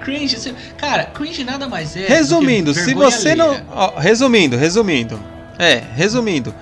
Cringe, 0.00 0.54
cara, 0.76 1.04
cringe 1.04 1.44
nada 1.44 1.68
mais 1.68 1.96
é. 1.96 2.06
Resumindo, 2.06 2.74
se 2.74 2.94
você 2.94 3.34
não, 3.34 3.60
ó, 3.70 3.98
resumindo, 3.98 4.56
resumindo, 4.56 5.20
é, 5.58 5.82
resumindo, 5.94 6.54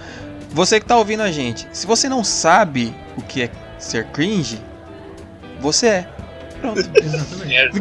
você 0.50 0.80
que 0.80 0.86
tá 0.86 0.96
ouvindo 0.96 1.22
a 1.22 1.30
gente, 1.30 1.66
se 1.72 1.86
você 1.86 2.08
não 2.08 2.24
sabe 2.24 2.94
o 3.16 3.22
que 3.22 3.42
é 3.42 3.50
ser 3.78 4.06
cringe, 4.06 4.60
você 5.60 5.86
é. 5.86 6.08
Pronto. 6.60 6.80
Exatamente. 6.94 7.78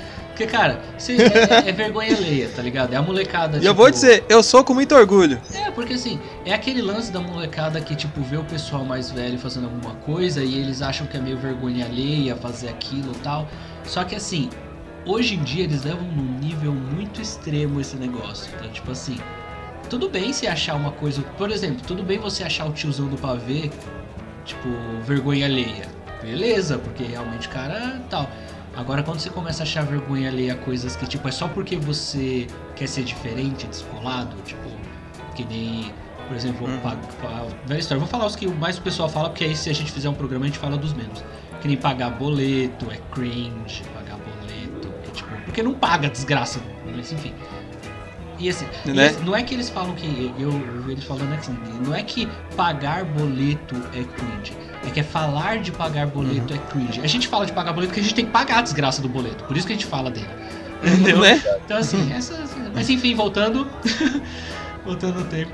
Porque, 0.40 0.46
cara, 0.46 0.80
é, 1.06 1.68
é, 1.68 1.72
vergonha 1.72 2.16
alheia, 2.16 2.48
tá 2.48 2.62
ligado? 2.62 2.94
É 2.94 2.96
a 2.96 3.02
molecada. 3.02 3.58
E 3.58 3.60
tipo... 3.60 3.70
eu 3.70 3.74
vou 3.74 3.84
tipo, 3.86 3.96
dizer, 3.96 4.24
eu 4.26 4.42
sou 4.42 4.64
com 4.64 4.72
muito 4.72 4.94
orgulho. 4.94 5.38
É, 5.52 5.70
porque 5.70 5.92
assim, 5.92 6.18
é 6.46 6.54
aquele 6.54 6.80
lance 6.80 7.12
da 7.12 7.20
molecada 7.20 7.78
que, 7.78 7.94
tipo, 7.94 8.22
vê 8.22 8.38
o 8.38 8.44
pessoal 8.44 8.82
mais 8.82 9.10
velho 9.10 9.38
fazendo 9.38 9.64
alguma 9.64 9.94
coisa 9.96 10.42
e 10.42 10.58
eles 10.58 10.80
acham 10.80 11.06
que 11.06 11.14
é 11.14 11.20
meio 11.20 11.36
vergonha 11.36 11.84
alheia 11.84 12.34
fazer 12.36 12.70
aquilo 12.70 13.12
e 13.12 13.18
tal. 13.18 13.46
Só 13.84 14.02
que 14.02 14.14
assim, 14.14 14.48
hoje 15.06 15.34
em 15.34 15.42
dia 15.42 15.64
eles 15.64 15.84
levam 15.84 16.04
num 16.04 16.38
nível 16.38 16.72
muito 16.72 17.20
extremo 17.20 17.80
esse 17.80 17.96
negócio. 17.96 18.50
Então, 18.56 18.70
tipo 18.70 18.90
assim, 18.90 19.18
tudo 19.88 20.08
bem 20.08 20.32
se 20.32 20.46
achar 20.46 20.76
uma 20.76 20.92
coisa. 20.92 21.22
Por 21.36 21.50
exemplo, 21.50 21.82
tudo 21.86 22.02
bem 22.02 22.18
você 22.18 22.44
achar 22.44 22.66
o 22.66 22.72
tiozão 22.72 23.08
do 23.08 23.16
pavê, 23.16 23.70
tipo, 24.44 24.68
vergonha 25.04 25.46
alheia. 25.46 25.88
Beleza, 26.22 26.78
porque 26.78 27.02
realmente 27.04 27.48
o 27.48 27.50
cara 27.50 28.00
tal. 28.10 28.28
Agora, 28.76 29.02
quando 29.02 29.18
você 29.18 29.30
começa 29.30 29.62
a 29.62 29.64
achar 29.64 29.84
vergonha 29.84 30.28
alheia 30.28 30.54
coisas 30.54 30.94
que, 30.94 31.06
tipo, 31.06 31.26
é 31.26 31.32
só 31.32 31.48
porque 31.48 31.76
você 31.76 32.46
quer 32.76 32.86
ser 32.86 33.02
diferente, 33.02 33.66
descolado, 33.66 34.36
tipo, 34.44 34.70
que 35.34 35.44
nem, 35.44 35.92
por 36.28 36.36
exemplo, 36.36 36.68
uhum. 36.68 36.78
velha 37.66 37.80
história. 37.80 37.98
Vou 37.98 38.08
falar 38.08 38.26
os 38.26 38.36
que 38.36 38.46
mais 38.46 38.78
o 38.78 38.82
pessoal 38.82 39.08
fala, 39.08 39.28
porque 39.28 39.44
aí 39.44 39.56
se 39.56 39.68
a 39.70 39.72
gente 39.72 39.90
fizer 39.90 40.08
um 40.08 40.14
programa 40.14 40.44
a 40.44 40.48
gente 40.48 40.58
fala 40.58 40.76
dos 40.76 40.92
menos. 40.92 41.24
Que 41.60 41.68
nem 41.68 41.76
pagar 41.76 42.10
boleto, 42.10 42.86
é 42.90 42.98
cringe, 43.12 43.82
porque 45.50 45.62
não 45.62 45.74
paga 45.74 46.08
desgraça, 46.08 46.60
mas 46.94 47.12
enfim. 47.12 47.34
E 48.38 48.48
assim, 48.48 48.64
né? 48.86 48.94
e 48.94 49.00
assim, 49.00 49.24
não 49.24 49.36
é 49.36 49.42
que 49.42 49.54
eles 49.54 49.68
falam 49.68 49.94
que. 49.94 50.32
Eu, 50.38 50.50
eu 50.50 50.90
eles 50.90 51.04
falando 51.04 51.32
assim, 51.34 51.56
não 51.84 51.94
é 51.94 52.02
que 52.02 52.26
pagar 52.56 53.04
boleto 53.04 53.74
é 53.92 54.02
cringe. 54.02 54.56
É 54.86 54.90
que 54.90 55.00
é 55.00 55.02
falar 55.02 55.58
de 55.58 55.72
pagar 55.72 56.06
boleto 56.06 56.54
uhum. 56.54 56.58
é 56.58 56.70
cringe. 56.70 57.00
A 57.02 57.06
gente 57.06 57.28
fala 57.28 57.44
de 57.44 57.52
pagar 57.52 57.72
boleto 57.72 57.90
porque 57.90 58.00
a 58.00 58.02
gente 58.02 58.14
tem 58.14 58.24
que 58.24 58.30
pagar 58.30 58.60
a 58.60 58.62
desgraça 58.62 59.02
do 59.02 59.08
boleto. 59.08 59.44
Por 59.44 59.56
isso 59.56 59.66
que 59.66 59.74
a 59.74 59.76
gente 59.76 59.86
fala 59.86 60.10
dele. 60.10 60.28
Entendeu? 60.82 61.18
Né? 61.20 61.42
Então 61.64 61.76
assim, 61.76 62.10
essa, 62.12 62.42
mas 62.72 62.88
enfim, 62.88 63.14
voltando. 63.14 63.68
voltando 64.86 65.18
ao 65.18 65.24
tempo. 65.24 65.52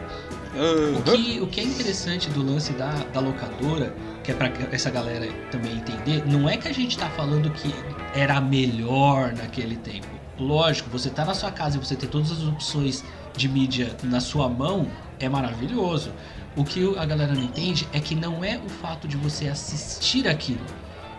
Uhum. 0.57 0.99
O, 0.99 1.03
que, 1.03 1.41
o 1.41 1.47
que 1.47 1.61
é 1.61 1.65
interessante 1.65 2.31
do 2.31 2.43
lance 2.43 2.73
da, 2.73 2.91
da 3.13 3.21
locadora, 3.21 3.95
que 4.25 4.33
é 4.33 4.35
pra 4.35 4.51
essa 4.73 4.91
galera 4.91 5.29
também 5.51 5.73
entender, 5.73 6.27
não 6.27 6.49
é 6.49 6.57
que 6.57 6.67
a 6.67 6.73
gente 6.73 6.97
tá 6.97 7.09
falando 7.11 7.51
que 7.51 7.75
era 8.15 8.41
melhor 8.41 9.35
naquele 9.35 9.77
tempo. 9.77 10.07
Lógico, 10.39 10.89
você 10.91 11.11
tá 11.11 11.25
na 11.25 11.35
sua 11.35 11.51
casa 11.51 11.77
e 11.77 11.81
você 11.81 11.95
ter 11.95 12.09
todas 12.09 12.31
as 12.31 12.43
opções 12.43 13.05
de 13.37 13.49
mídia 13.49 13.95
na 14.03 14.21
sua 14.21 14.49
mão 14.49 14.87
é 15.19 15.29
maravilhoso. 15.29 16.11
O 16.57 16.65
que 16.65 16.97
a 16.97 17.05
galera 17.05 17.35
não 17.35 17.43
entende 17.43 17.87
é 17.93 18.01
que 18.01 18.15
não 18.15 18.43
é 18.43 18.59
o 18.59 18.69
fato 18.69 19.07
de 19.07 19.17
você 19.17 19.49
assistir 19.49 20.27
aquilo, 20.27 20.65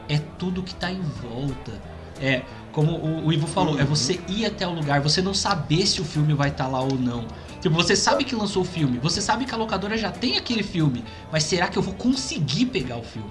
é 0.10 0.18
tudo 0.18 0.64
que 0.64 0.74
tá 0.74 0.92
em 0.92 1.02
volta. 1.02 1.74
É, 2.20 2.42
como 2.72 2.94
o, 2.94 3.28
o 3.28 3.34
Ivo 3.34 3.46
falou, 3.46 3.76
uhum. 3.76 3.80
é 3.80 3.84
você 3.84 4.20
ir 4.28 4.46
até 4.46 4.68
o 4.68 4.74
lugar, 4.74 5.02
você 5.02 5.22
não 5.22 5.34
saber 5.34 5.86
se 5.86 6.02
o 6.02 6.06
filme 6.06 6.34
vai 6.34 6.50
estar 6.50 6.66
tá 6.66 6.70
lá 6.70 6.82
ou 6.82 6.96
não. 6.96 7.26
Tipo, 7.62 7.76
você 7.76 7.96
sabe 7.96 8.24
que 8.24 8.36
lançou 8.36 8.62
o 8.62 8.66
filme, 8.66 9.00
você 9.00 9.22
sabe 9.22 9.46
que 9.46 9.54
a 9.54 9.58
locadora 9.58 9.98
já 9.98 10.12
tem 10.12 10.38
aquele 10.38 10.64
filme, 10.64 11.04
mas 11.32 11.44
será 11.44 11.68
que 11.68 11.78
eu 11.78 11.82
vou 11.82 11.94
conseguir 11.94 12.68
pegar 12.68 12.98
o 12.98 13.04
filme? 13.04 13.30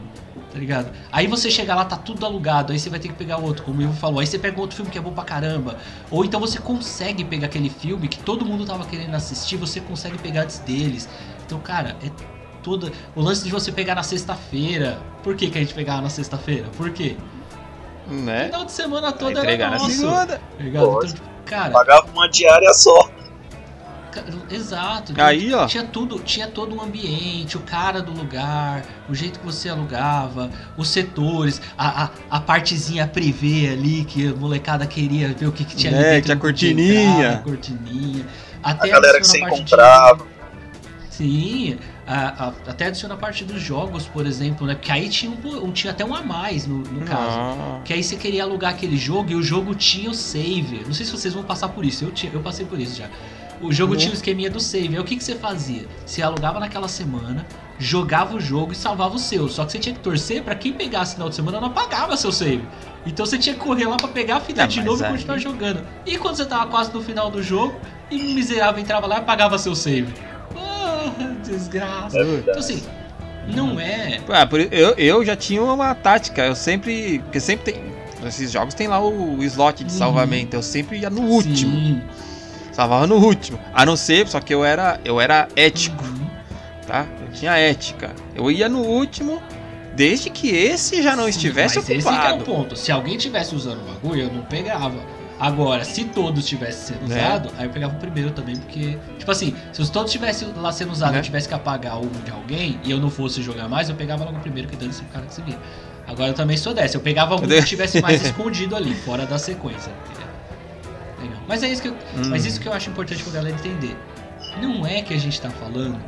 tá 0.56 0.60
ligado? 0.60 0.90
Aí 1.12 1.26
você 1.26 1.50
chega 1.50 1.74
lá, 1.74 1.84
tá 1.84 1.98
tudo 1.98 2.24
alugado, 2.24 2.72
aí 2.72 2.78
você 2.78 2.88
vai 2.88 2.98
ter 2.98 3.08
que 3.08 3.14
pegar 3.14 3.36
outro, 3.36 3.62
como 3.62 3.78
o 3.78 3.82
Ivo 3.82 3.92
falou. 3.92 4.20
Aí 4.20 4.26
você 4.26 4.38
pega 4.38 4.58
outro 4.58 4.74
filme 4.74 4.90
que 4.90 4.96
é 4.96 5.00
bom 5.02 5.12
pra 5.12 5.22
caramba. 5.22 5.76
Ou 6.10 6.24
então 6.24 6.40
você 6.40 6.58
consegue 6.58 7.24
pegar 7.24 7.46
aquele 7.46 7.68
filme 7.68 8.08
que 8.08 8.18
todo 8.18 8.42
mundo 8.42 8.64
tava 8.64 8.86
querendo 8.86 9.14
assistir, 9.14 9.56
você 9.56 9.80
consegue 9.80 10.16
pegar 10.16 10.42
antes 10.42 10.58
deles. 10.60 11.06
Então, 11.44 11.60
cara, 11.60 11.94
é 12.02 12.10
toda. 12.62 12.90
O 13.14 13.20
lance 13.20 13.44
de 13.44 13.50
você 13.50 13.70
pegar 13.70 13.94
na 13.94 14.02
sexta-feira. 14.02 14.98
Por 15.22 15.36
que, 15.36 15.50
que 15.50 15.58
a 15.58 15.60
gente 15.60 15.74
pegava 15.74 16.00
na 16.00 16.08
sexta-feira? 16.08 16.66
Por 16.74 16.90
quê? 16.90 17.16
Né? 18.08 18.46
Final 18.46 18.64
de 18.64 18.72
semana 18.72 19.12
toda 19.12 19.46
era 19.46 19.70
nosso. 19.70 19.84
Na 19.84 19.90
segunda. 19.90 20.26
Tá 20.26 20.42
então, 20.60 20.98
tipo, 21.00 21.20
cara, 21.44 21.70
Pagava 21.70 22.08
uma 22.10 22.30
diária 22.30 22.72
só. 22.72 23.10
Exato. 24.50 25.12
Aí, 25.16 25.52
ó. 25.52 25.66
Tinha 25.66 25.84
tudo, 25.84 26.18
tinha 26.20 26.46
todo 26.46 26.74
um 26.74 26.82
ambiente, 26.82 27.56
o 27.56 27.60
cara 27.60 28.00
do 28.00 28.12
lugar, 28.12 28.84
o 29.08 29.14
jeito 29.14 29.38
que 29.40 29.44
você 29.44 29.68
alugava, 29.68 30.50
os 30.76 30.88
setores, 30.88 31.60
a, 31.76 32.04
a, 32.04 32.10
a 32.30 32.40
partezinha 32.40 33.06
privê 33.06 33.70
ali 33.70 34.04
que 34.04 34.28
a 34.28 34.34
molecada 34.34 34.86
queria 34.86 35.32
ver 35.32 35.46
o 35.46 35.52
que, 35.52 35.64
que 35.64 35.76
tinha 35.76 35.92
é, 35.92 35.96
ali 35.96 36.04
dentro. 36.04 36.24
Tinha 36.24 36.36
cortininha. 36.36 37.26
Entrava, 37.26 37.42
cortininha. 37.42 38.26
Até 38.62 38.88
a 38.88 38.92
galera 38.92 39.20
que 39.20 39.26
você 39.26 39.40
comprava. 39.40 40.24
De... 40.24 40.36
Sim, 41.10 41.78
a, 42.06 42.46
a, 42.46 42.48
até 42.70 42.86
adiciona 42.86 43.14
a 43.14 43.16
parte 43.16 43.44
dos 43.44 43.60
jogos, 43.60 44.06
por 44.06 44.26
exemplo, 44.26 44.66
né? 44.66 44.74
Porque 44.74 44.92
aí 44.92 45.08
tinha, 45.08 45.32
um, 45.32 45.72
tinha 45.72 45.92
até 45.92 46.04
um 46.04 46.14
a 46.14 46.22
mais 46.22 46.66
no, 46.66 46.78
no 46.78 47.04
caso. 47.04 47.38
Ah. 47.38 47.80
Que 47.84 47.92
aí 47.92 48.04
você 48.04 48.16
queria 48.16 48.44
alugar 48.44 48.72
aquele 48.72 48.96
jogo 48.96 49.32
e 49.32 49.34
o 49.34 49.42
jogo 49.42 49.74
tinha 49.74 50.10
o 50.10 50.14
save. 50.14 50.84
Não 50.86 50.92
sei 50.92 51.04
se 51.04 51.12
vocês 51.12 51.34
vão 51.34 51.42
passar 51.42 51.68
por 51.70 51.84
isso, 51.84 52.04
eu, 52.04 52.12
tinha, 52.12 52.30
eu 52.32 52.40
passei 52.40 52.64
por 52.64 52.78
isso 52.78 52.96
já. 52.96 53.08
O 53.60 53.72
jogo 53.72 53.92
uhum. 53.92 53.98
tinha 53.98 54.10
o 54.10 54.14
esqueminha 54.14 54.50
do 54.50 54.60
save. 54.60 54.94
Aí 54.94 54.98
o 55.00 55.04
que, 55.04 55.16
que 55.16 55.24
você 55.24 55.34
fazia? 55.34 55.86
Você 56.04 56.22
alugava 56.22 56.60
naquela 56.60 56.88
semana, 56.88 57.46
jogava 57.78 58.36
o 58.36 58.40
jogo 58.40 58.72
e 58.72 58.74
salvava 58.74 59.14
o 59.14 59.18
seu. 59.18 59.48
Só 59.48 59.64
que 59.64 59.72
você 59.72 59.78
tinha 59.78 59.94
que 59.94 60.00
torcer 60.00 60.42
para 60.42 60.54
quem 60.54 60.72
pegasse 60.72 61.14
final 61.14 61.28
de 61.28 61.34
semana 61.34 61.60
não 61.60 61.68
apagava 61.68 62.16
seu 62.16 62.30
save. 62.32 62.62
Então 63.06 63.24
você 63.24 63.38
tinha 63.38 63.54
que 63.54 63.60
correr 63.60 63.86
lá 63.86 63.96
para 63.96 64.08
pegar 64.08 64.36
a 64.36 64.40
fita 64.40 64.62
não, 64.62 64.68
de 64.68 64.82
novo 64.82 65.04
e 65.04 65.08
continuar 65.08 65.38
jogando. 65.38 65.80
E 66.04 66.18
quando 66.18 66.36
você 66.36 66.44
tava 66.44 66.66
quase 66.70 66.92
no 66.92 67.02
final 67.02 67.30
do 67.30 67.42
jogo, 67.42 67.74
e 68.10 68.16
um 68.20 68.34
miserável 68.34 68.80
entrava 68.82 69.06
lá 69.06 69.16
e 69.16 69.18
apagava 69.18 69.56
seu 69.58 69.74
save. 69.74 70.12
Oh, 70.54 71.44
desgraça. 71.48 72.18
É 72.18 72.22
então 72.38 72.58
assim, 72.58 72.82
Não 73.48 73.78
é. 73.78 74.20
Ah, 74.28 74.44
por- 74.46 74.60
eu, 74.60 74.94
eu 74.96 75.24
já 75.24 75.36
tinha 75.36 75.62
uma 75.62 75.94
tática, 75.94 76.44
eu 76.46 76.54
sempre. 76.54 77.20
Porque 77.20 77.38
sempre 77.40 77.72
tem. 77.72 77.96
Nesses 78.22 78.50
jogos 78.50 78.74
tem 78.74 78.88
lá 78.88 78.98
o 79.00 79.42
slot 79.44 79.84
de 79.84 79.92
Uhum. 79.92 79.98
salvamento. 79.98 80.56
Eu 80.56 80.62
sempre 80.62 80.98
ia 80.98 81.10
no 81.10 81.22
último. 81.22 81.54
Sim. 81.76 82.02
Salvava 82.76 83.06
no 83.06 83.16
último. 83.16 83.58
A 83.72 83.86
não 83.86 83.96
ser, 83.96 84.28
só 84.28 84.38
que 84.38 84.52
eu 84.52 84.62
era, 84.62 85.00
eu 85.02 85.18
era 85.18 85.48
ético, 85.56 86.04
tá? 86.86 87.06
Eu 87.22 87.32
tinha 87.32 87.56
ética. 87.56 88.10
Eu 88.34 88.50
ia 88.50 88.68
no 88.68 88.80
último, 88.80 89.42
desde 89.94 90.28
que 90.28 90.50
esse 90.50 91.02
já 91.02 91.16
não 91.16 91.26
estivesse 91.26 91.76
Mas 91.78 91.88
esse 91.88 92.02
que 92.06 92.08
é 92.08 92.12
o 92.12 92.34
ocupado. 92.34 92.44
ponto. 92.44 92.76
Se 92.76 92.92
alguém 92.92 93.16
tivesse 93.16 93.54
usando 93.54 93.80
o 93.80 93.92
bagulho, 93.94 94.24
eu 94.24 94.30
não 94.30 94.42
pegava. 94.42 94.94
Agora, 95.40 95.84
se 95.84 96.04
todos 96.04 96.46
tivessem 96.46 96.96
sendo 96.98 97.08
Né? 97.08 97.16
usado, 97.26 97.50
aí 97.56 97.64
eu 97.64 97.70
pegava 97.70 97.94
o 97.94 97.98
primeiro 97.98 98.30
também, 98.32 98.56
porque. 98.56 98.98
Tipo 99.18 99.30
assim, 99.30 99.54
se 99.72 99.80
os 99.80 99.88
todos 99.88 100.12
tivessem 100.12 100.48
lá 100.56 100.70
sendo 100.70 100.92
usado 100.92 101.10
e 101.10 101.12
Né? 101.14 101.18
eu 101.20 101.22
tivesse 101.24 101.48
que 101.48 101.54
apagar 101.54 101.98
um 101.98 102.10
de 102.24 102.30
alguém 102.30 102.78
e 102.84 102.90
eu 102.90 102.98
não 103.00 103.08
fosse 103.10 103.42
jogar 103.42 103.68
mais, 103.70 103.88
eu 103.88 103.94
pegava 103.94 104.22
logo 104.22 104.36
o 104.36 104.40
primeiro 104.40 104.68
que 104.68 104.76
dane-se 104.76 105.00
o 105.00 105.06
cara 105.06 105.24
que 105.24 105.32
se 105.32 105.40
vira. 105.40 105.58
Agora 106.06 106.28
eu 106.28 106.34
também 106.34 106.58
sou 106.58 106.74
dessa. 106.74 106.98
Eu 106.98 107.00
pegava 107.00 107.32
algum 107.34 107.48
que 107.48 107.64
tivesse 107.64 108.02
mais 108.02 108.20
escondido 108.24 108.76
ali, 108.76 108.94
fora 108.94 109.24
da 109.24 109.38
sequência. 109.38 109.90
Legal. 111.28 111.42
Mas 111.48 111.62
é 111.62 111.68
isso 111.68 111.82
que 111.82 111.88
eu, 111.88 111.92
Hum. 111.92 112.28
mas 112.30 112.44
isso 112.46 112.60
que 112.60 112.68
eu 112.68 112.72
acho 112.72 112.90
importante 112.90 113.22
pra 113.22 113.32
galera 113.32 113.54
entender. 113.54 113.96
Não 114.60 114.86
é 114.86 115.02
que 115.02 115.12
a 115.14 115.18
gente 115.18 115.40
tá 115.40 115.50
falando 115.50 115.98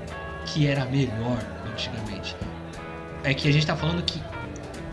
que 0.47 0.67
era 0.67 0.85
melhor 0.87 1.39
antigamente. 1.71 2.35
É 3.25 3.35
que 3.35 3.49
a 3.49 3.53
gente 3.53 3.67
tá 3.67 3.77
falando 3.77 4.03
que 4.03 4.21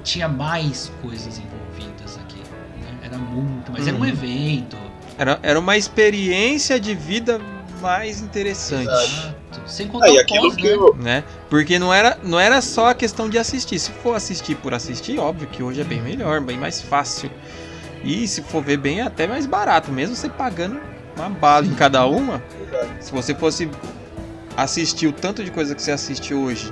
tinha 0.03 0.27
mais 0.27 0.91
coisas 1.01 1.37
envolvidas 1.39 2.17
aqui. 2.17 2.39
né? 2.81 2.97
Era 3.03 3.17
muito, 3.17 3.71
mas 3.71 3.87
era 3.87 3.95
um 3.95 3.99
Uhum. 4.01 4.05
evento. 4.07 4.77
Era, 5.17 5.39
era 5.41 5.59
uma 5.59 5.77
experiência 5.77 6.79
de 6.79 6.93
vida 6.93 7.39
mais 7.81 8.21
interessante. 8.21 8.87
Exato. 8.89 9.35
Sem 9.65 9.87
contar 9.87 10.11
o 10.11 10.19
aquilo 10.19 10.41
pós, 10.49 10.55
que 10.55 10.63
né? 10.63 10.73
eu. 10.73 10.95
Né? 10.95 11.23
Porque 11.49 11.79
não 11.79 11.93
era, 11.93 12.17
não 12.23 12.39
era 12.39 12.61
só 12.61 12.89
a 12.89 12.93
questão 12.93 13.29
de 13.29 13.37
assistir. 13.37 13.79
Se 13.79 13.91
for 13.91 14.15
assistir 14.15 14.55
por 14.55 14.73
assistir, 14.73 15.17
óbvio 15.17 15.47
que 15.47 15.63
hoje 15.63 15.79
é 15.81 15.83
bem 15.83 16.01
melhor, 16.01 16.41
bem 16.41 16.57
mais 16.57 16.81
fácil. 16.81 17.31
E 18.05 18.27
se 18.27 18.41
for 18.43 18.61
ver 18.63 18.77
bem, 18.77 18.99
é 19.01 19.03
até 19.03 19.25
mais 19.27 19.45
barato, 19.47 19.91
mesmo 19.91 20.15
você 20.15 20.29
pagando 20.29 20.79
uma 21.17 21.27
bala 21.29 21.65
em 21.65 21.73
cada 21.73 22.05
uma. 22.05 22.41
Se 23.01 23.11
você 23.11 23.33
fosse 23.33 23.69
assistir 24.55 25.07
o 25.07 25.11
tanto 25.11 25.43
de 25.43 25.49
coisa 25.51 25.73
que 25.73 25.81
você 25.81 25.91
assiste 25.91 26.33
hoje, 26.33 26.71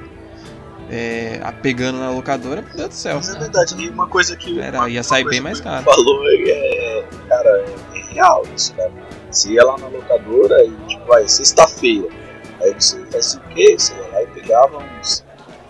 é, 0.91 1.39
pegando 1.61 1.97
na 1.97 2.11
locadora, 2.11 2.61
meu 2.61 2.75
Deus 2.75 2.89
do 2.89 2.93
céu. 2.95 3.15
Mas 3.15 3.33
é 3.33 3.39
verdade, 3.39 3.75
e 3.81 3.89
uma 3.89 4.07
coisa 4.07 4.35
que. 4.35 4.59
Era, 4.59 4.77
uma- 4.79 4.89
ia 4.89 5.01
sair 5.01 5.23
bem 5.25 5.41
mais 5.41 5.59
caro. 5.59 5.83
falou 5.83 6.21
é. 6.29 7.03
Cara, 7.27 7.65
é 7.95 8.13
real 8.13 8.43
isso, 8.55 8.73
cara. 8.75 8.91
Você 9.31 9.53
ia 9.53 9.63
lá 9.65 9.75
na 9.79 9.87
locadora 9.87 10.63
e, 10.63 10.71
tipo, 10.87 11.05
vai, 11.07 11.27
sexta-feira. 11.27 12.07
Aí 12.61 12.73
você 12.73 13.03
faz 13.07 13.33
o 13.33 13.39
quê? 13.55 13.75
Você 13.77 13.93
ia 13.95 14.07
lá 14.13 14.21
e 14.21 14.27
pegava 14.27 14.77
uns, 14.99 15.23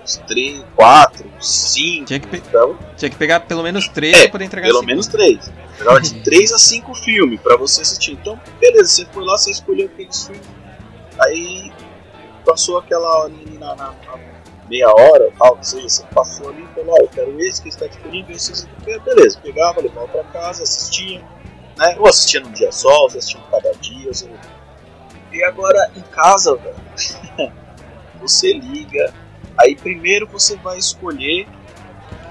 uns 0.03 0.17
3, 0.27 0.63
4, 0.75 1.31
5. 1.39 2.05
Tinha 2.05 2.19
que 2.19 2.27
pe- 2.27 2.37
Então, 2.37 2.77
Tinha 2.97 3.09
que 3.09 3.15
pegar 3.17 3.39
pelo 3.41 3.63
menos 3.63 3.87
três 3.87 4.15
É, 4.17 4.21
pra 4.23 4.31
poder 4.33 4.45
entregar 4.45 4.67
pelo 4.67 4.79
cinco. 4.79 4.87
menos 4.89 5.07
3. 5.07 5.51
Pegava 5.77 6.01
de 6.01 6.13
3 6.23 6.51
a 6.53 6.59
5 6.59 6.93
filmes 6.95 7.39
pra 7.41 7.55
você 7.57 7.81
assistir. 7.81 8.11
Então, 8.13 8.39
beleza, 8.59 8.89
você 8.89 9.05
foi 9.05 9.23
lá, 9.23 9.37
você 9.37 9.51
escolheu 9.51 9.85
aqueles 9.87 10.25
filmes. 10.25 10.45
Aí 11.19 11.71
passou 12.45 12.77
aquela 12.79 13.25
ali 13.25 13.57
na, 13.57 13.75
na- 13.75 13.93
na 14.05 14.33
meia 14.69 14.89
hora, 14.89 15.29
tal, 15.37 15.55
ou 15.57 15.63
seja, 15.63 15.87
você 15.87 16.03
passou 16.13 16.49
ali 16.49 16.63
e 16.63 16.67
falou, 16.75 16.95
ó, 16.99 17.03
eu 17.03 17.07
quero 17.09 17.39
esse 17.41 17.61
que 17.61 17.69
está 17.69 17.85
disponível, 17.87 18.35
esse, 18.35 18.51
esse, 18.51 18.67
beleza, 19.05 19.39
pegava, 19.41 19.81
levava 19.81 20.07
pra 20.07 20.23
casa, 20.25 20.63
assistia, 20.63 21.21
né? 21.77 21.95
Ou 21.99 22.07
assistia 22.07 22.39
num 22.41 22.51
dia 22.51 22.71
só, 22.71 22.89
ou 23.01 23.07
assistia 23.07 23.39
cada 23.51 23.71
dia, 23.75 24.09
ou. 24.23 24.29
E 25.31 25.43
agora 25.43 25.91
em 25.95 26.01
casa, 26.01 26.55
velho, 26.55 26.75
você 28.21 28.53
liga, 28.53 29.13
aí 29.63 29.75
primeiro 29.75 30.27
você 30.27 30.55
vai 30.57 30.77
escolher, 30.77 31.47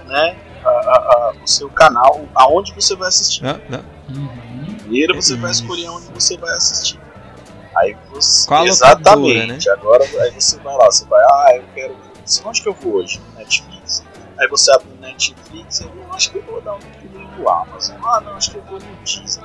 né, 0.06 0.36
a- 0.64 0.68
a- 0.68 0.72
a- 0.72 1.32
o 1.42 1.46
seu 1.46 1.68
canal, 1.70 2.26
aonde 2.34 2.72
você 2.74 2.94
vai 2.94 3.08
assistir. 3.08 3.42
Não, 3.42 3.60
não. 3.68 3.84
Uhum. 4.08 4.74
Primeiro 4.78 5.14
você 5.14 5.36
vai 5.36 5.50
escolher 5.50 5.88
onde 5.88 6.06
você 6.12 6.36
vai 6.36 6.54
assistir. 6.54 7.00
Aí 7.76 7.96
você. 8.10 8.46
Qual 8.46 8.66
exatamente. 8.66 9.68
locadora, 9.68 10.04
Agora 10.04 10.22
aí 10.24 10.30
você 10.40 10.58
vai 10.58 10.76
lá, 10.76 10.84
você 10.86 11.04
vai, 11.06 11.20
ah, 11.22 11.56
eu 11.56 11.64
quero. 11.74 11.96
Onde 12.44 12.62
que 12.62 12.68
eu 12.68 12.74
vou 12.74 12.94
hoje? 12.96 13.20
No 13.32 13.38
Netflix. 13.38 14.04
Aí 14.38 14.48
você 14.48 14.70
abre 14.72 14.86
o 14.96 15.00
Netflix 15.00 15.80
e 15.80 15.84
eu 15.84 16.12
acho 16.12 16.30
que 16.30 16.38
eu 16.38 16.42
vou 16.42 16.60
dar 16.60 16.74
um 16.74 16.78
pulinho 16.78 17.28
no 17.38 17.48
Amazon. 17.48 17.96
Ah 18.04 18.20
não, 18.20 18.32
acho 18.34 18.50
que 18.50 18.58
eu 18.58 18.62
vou 18.64 18.78
no 18.78 18.96
Disney. 19.04 19.44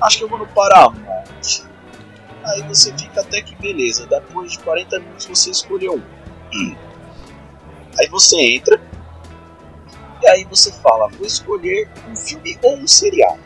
Acho 0.00 0.18
que 0.18 0.24
eu 0.24 0.28
vou 0.28 0.38
no 0.38 0.46
Paramount. 0.48 1.62
Aí 2.44 2.62
você 2.62 2.92
fica 2.96 3.20
até 3.20 3.40
que 3.42 3.54
beleza. 3.56 4.06
Depois 4.06 4.52
de 4.52 4.58
40 4.60 4.98
minutos 4.98 5.26
você 5.26 5.50
escolheu 5.50 5.94
um. 6.52 6.76
Aí 7.98 8.08
você 8.08 8.36
entra. 8.40 8.80
E 10.22 10.28
aí 10.28 10.46
você 10.48 10.72
fala, 10.72 11.08
vou 11.08 11.26
escolher 11.26 11.88
um 12.10 12.16
filme 12.16 12.56
ou 12.62 12.76
um 12.76 12.86
seriado. 12.86 13.40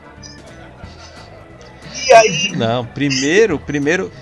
E 2.07 2.13
aí 2.13 2.53
Não, 2.57 2.85
primeiro, 2.85 3.59
primeiro. 3.59 4.13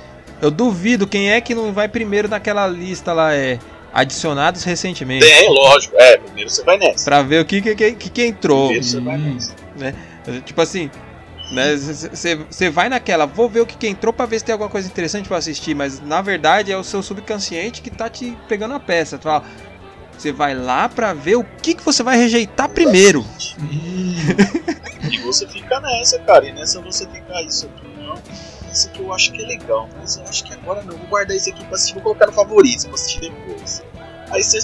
Eu 0.40 0.50
duvido 0.50 1.06
quem 1.06 1.30
é 1.30 1.40
que 1.40 1.54
não 1.54 1.72
vai 1.72 1.88
primeiro 1.88 2.28
naquela 2.28 2.66
lista 2.66 3.12
lá, 3.12 3.34
é. 3.34 3.58
Adicionados 3.92 4.64
recentemente. 4.64 5.24
Tem, 5.24 5.48
lógico. 5.48 5.94
É, 5.96 6.16
primeiro 6.16 6.50
você 6.50 6.64
vai 6.64 6.76
nessa. 6.76 7.04
Pra 7.04 7.22
ver 7.22 7.40
o 7.40 7.44
que 7.44 7.62
que, 7.62 7.92
que, 7.92 8.10
que, 8.10 8.26
entrou. 8.26 8.66
Primeiro 8.68 8.84
você 8.84 9.00
vai 9.00 9.16
Hum. 9.16 9.38
nessa. 9.76 10.40
Tipo 10.44 10.60
assim, 10.60 10.90
né? 11.52 11.76
Você 11.76 12.70
vai 12.70 12.88
naquela, 12.88 13.26
vou 13.26 13.48
ver 13.48 13.60
o 13.60 13.66
que, 13.66 13.76
que 13.76 13.86
entrou 13.86 14.12
pra 14.12 14.26
ver 14.26 14.40
se 14.40 14.44
tem 14.44 14.52
alguma 14.52 14.70
coisa 14.70 14.88
interessante 14.88 15.28
pra 15.28 15.36
assistir, 15.36 15.74
mas 15.74 16.00
na 16.00 16.20
verdade 16.20 16.72
é 16.72 16.76
o 16.76 16.82
seu 16.82 17.02
subconsciente 17.02 17.82
que 17.82 17.90
tá 17.90 18.08
te 18.08 18.36
pegando 18.48 18.74
a 18.74 18.80
peça. 18.80 19.16
Tu 19.16 19.22
fala, 19.22 19.44
Você 20.18 20.32
vai 20.32 20.54
lá 20.54 20.88
pra 20.88 21.12
ver 21.12 21.36
o 21.36 21.44
que, 21.44 21.74
que 21.74 21.84
você 21.84 22.02
vai 22.02 22.16
rejeitar 22.16 22.68
primeiro. 22.68 23.24
E 25.10 25.18
você 25.18 25.46
fica 25.46 25.80
nessa, 25.80 26.18
cara. 26.20 26.46
E 26.46 26.52
nessa 26.52 26.80
você 26.80 27.06
fica, 27.06 27.34
ah, 27.34 27.42
isso 27.42 27.66
aqui 27.66 27.86
não. 27.98 28.14
Isso 28.72 28.88
aqui 28.88 29.02
eu 29.02 29.12
acho 29.12 29.32
que 29.32 29.42
é 29.42 29.46
legal, 29.46 29.88
mas 29.98 30.16
eu 30.16 30.24
acho 30.24 30.44
que 30.44 30.52
agora 30.54 30.82
não. 30.82 30.96
Vou 30.96 31.06
guardar 31.08 31.36
isso 31.36 31.50
aqui 31.50 31.64
pra 31.64 31.74
assistir, 31.74 31.94
vou 31.94 32.02
colocar 32.02 32.26
no 32.26 32.32
favorito 32.32 32.86
pra 32.86 32.94
assistir 32.94 33.20
depois. 33.20 33.82
Aí 34.30 34.42
você 34.42 34.60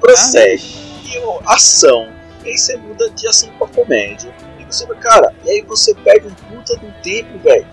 procede. 0.00 0.64
E 1.12 1.18
ó, 1.18 1.40
ação. 1.46 2.08
E 2.44 2.48
aí 2.48 2.58
você 2.58 2.76
muda 2.76 3.10
de 3.10 3.28
ação 3.28 3.50
pra 3.58 3.68
comédia. 3.68 4.34
E 4.58 4.64
você 4.64 4.86
vai, 4.86 4.96
cara, 4.98 5.34
e 5.44 5.50
aí 5.50 5.62
você 5.62 5.94
perde 5.94 6.26
um 6.26 6.34
puta 6.34 6.76
do 6.76 6.92
tempo, 7.02 7.38
velho. 7.38 7.66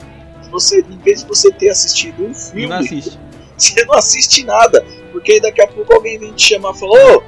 Você, 0.51 0.81
em 0.81 0.97
vez 0.97 1.21
de 1.21 1.27
você 1.29 1.49
ter 1.51 1.69
assistido 1.69 2.25
um 2.25 2.33
filme, 2.33 2.67
não 2.67 2.77
assiste. 2.77 3.17
você 3.73 3.85
não 3.85 3.95
assiste 3.95 4.43
nada. 4.45 4.83
Porque 5.11 5.33
aí 5.33 5.41
daqui 5.41 5.61
a 5.61 5.67
pouco 5.67 5.93
alguém 5.93 6.17
vem 6.17 6.33
te 6.33 6.49
chamar 6.49 6.73
e 6.73 6.79
fala, 6.79 6.91
ô, 6.93 7.23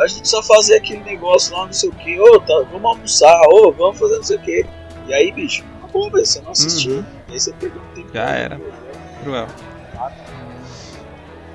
a 0.00 0.06
gente 0.06 0.20
precisa 0.20 0.42
fazer 0.42 0.76
aquele 0.76 1.02
negócio 1.04 1.56
lá, 1.56 1.66
não 1.66 1.72
sei 1.72 1.88
o 1.88 1.92
que, 1.92 2.20
ô, 2.20 2.40
tá, 2.40 2.54
vamos 2.70 2.84
almoçar, 2.84 3.40
ô, 3.48 3.72
vamos 3.72 3.98
fazer 3.98 4.16
não 4.16 4.22
sei 4.22 4.36
o 4.36 4.40
que. 4.40 4.66
E 5.06 5.14
aí, 5.14 5.32
bicho, 5.32 5.64
acabou, 5.78 6.10
velho, 6.10 6.26
você 6.26 6.40
não 6.40 6.50
assistiu. 6.50 6.96
Uhum. 6.96 7.04
E 7.28 7.32
aí 7.32 7.40
você 7.40 7.52
perdeu 7.52 7.80
um 7.80 7.94
tempo. 7.94 8.10
Já 8.12 8.28
era. 8.30 8.60
Cruel. 9.22 9.46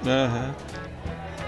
Aham. 0.06 0.56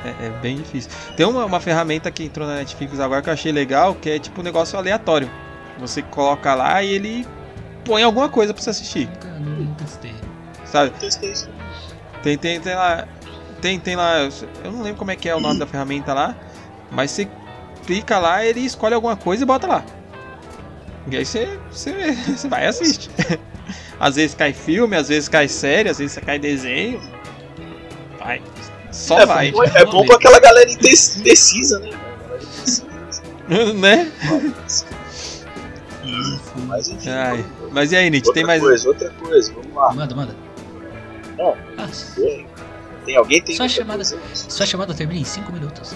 É, 0.06 0.28
é 0.28 0.30
bem 0.41 0.58
difícil. 0.58 0.91
Tem 1.17 1.26
uma, 1.26 1.45
uma 1.45 1.60
ferramenta 1.60 2.12
que 2.12 2.24
entrou 2.24 2.48
na 2.48 2.56
Netflix 2.58 3.00
agora 3.00 3.21
que 3.21 3.30
eu 3.30 3.34
achei 3.34 3.52
legal, 3.52 3.95
que 3.95 4.10
é 4.10 4.19
tipo 4.19 4.41
um 4.41 4.43
negócio 4.43 4.78
aleatório. 4.78 5.30
Você 5.80 6.02
coloca 6.04 6.54
lá 6.54 6.82
e 6.84 6.93
ele 6.93 7.28
põe 7.84 8.04
alguma 8.04 8.30
coisa 8.30 8.54
pra 8.54 8.62
você 8.62 8.69
assistir, 8.69 9.08
Nunca, 9.08 9.28
não 9.28 9.74
testei. 9.74 10.13
sabe? 10.63 10.91
Eu 10.95 11.00
testei 11.00 11.32
isso. 11.32 11.50
Tem, 12.25 12.35
tem, 12.39 12.59
tem 12.59 12.73
lá. 12.73 13.07
Tem, 13.61 13.79
tem 13.79 13.95
lá. 13.95 14.27
Eu 14.63 14.71
não 14.71 14.81
lembro 14.81 14.97
como 14.97 15.11
é 15.11 15.15
que 15.15 15.29
é 15.29 15.35
o 15.35 15.39
nome 15.39 15.59
da 15.59 15.67
ferramenta 15.67 16.11
lá. 16.11 16.35
Mas 16.89 17.12
você 17.12 17.27
clica 17.85 18.17
lá, 18.17 18.43
ele 18.43 18.62
escolhe 18.62 18.95
alguma 18.95 19.15
coisa 19.15 19.43
e 19.43 19.45
bota 19.45 19.67
lá. 19.67 19.85
E 21.08 21.17
aí 21.17 21.23
você, 21.23 21.60
você, 21.69 22.13
você 22.35 22.47
vai 22.47 22.65
e 22.65 22.67
assiste. 22.67 23.12
Às 24.00 24.15
vezes 24.15 24.35
cai 24.35 24.52
filme, 24.52 24.93
às 24.95 25.08
vezes 25.08 25.29
cai 25.29 25.47
série, 25.47 25.87
às 25.87 26.00
vezes 26.00 26.17
cai 26.17 26.37
desenho. 26.37 27.02
Vai. 28.19 28.41
Só 28.91 29.19
é, 29.19 29.25
vai. 29.25 29.52
bom, 29.52 29.63
é 29.63 29.85
bom 29.85 30.06
pra 30.06 30.15
aquela 30.17 30.39
galera 30.39 30.69
indecisa, 30.69 31.79
né? 31.79 31.91
Né? 33.75 34.12
Mas 36.67 36.89
enfim. 36.89 37.10
Ai. 37.10 37.45
Mas 37.71 37.91
e 37.93 37.95
aí, 37.95 38.10
Nietzsche? 38.10 38.27
outra 38.27 38.33
Tem 38.33 38.45
mais. 38.45 38.62
coisa, 38.62 38.87
outra 38.87 39.10
coisa, 39.12 39.54
vamos 39.54 39.73
lá. 39.73 39.93
Manda, 39.93 40.15
manda. 40.15 40.44
Não. 41.38 41.56
Ah, 41.77 41.88
Tem, 43.06 43.15
alguém 43.17 43.42
tem 43.42 43.56
Só 43.56 43.63
outra 43.63 43.77
chamada- 43.77 44.04
sua 44.04 44.65
chamada 44.65 44.94
termina 44.94 45.19
em 45.21 45.25
5 45.25 45.52
minutos. 45.52 45.96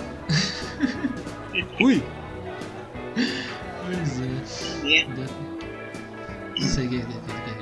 Ui! 1.82 2.04
Pois 3.86 4.20
é. 4.20 5.06
Né? 5.06 5.28
Não 6.60 6.68
sei 6.68 6.86
o 6.86 6.90
que. 6.90 7.06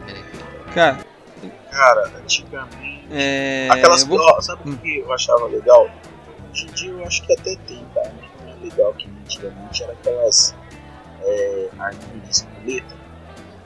Peraí. 0.06 0.24
Cara, 0.74 1.00
Cara, 1.72 2.12
antigamente. 2.18 3.08
é. 3.12 3.68
Aquelas 3.72 4.04
vou- 4.04 4.20
ó, 4.20 4.42
sabe 4.42 4.70
Hum. 4.70 4.74
o 4.74 4.78
que 4.78 4.98
eu 5.00 5.14
achava 5.14 5.46
legal? 5.48 5.90
Hoje 6.52 6.66
em 6.68 6.72
dia 6.74 6.90
eu 6.92 7.06
acho 7.06 7.26
que 7.26 7.34
até 7.34 7.56
tem, 7.68 7.86
cara. 7.94 8.14
Mas 8.20 8.46
não 8.46 8.54
é 8.54 8.56
legal 8.70 8.94
que 8.96 9.08
antigamente 9.24 9.84
era 9.84 9.94
aquelas 9.94 10.56
é, 11.24 11.70
arminhas 11.80 12.24
de 12.24 12.30
espoleta. 12.32 12.96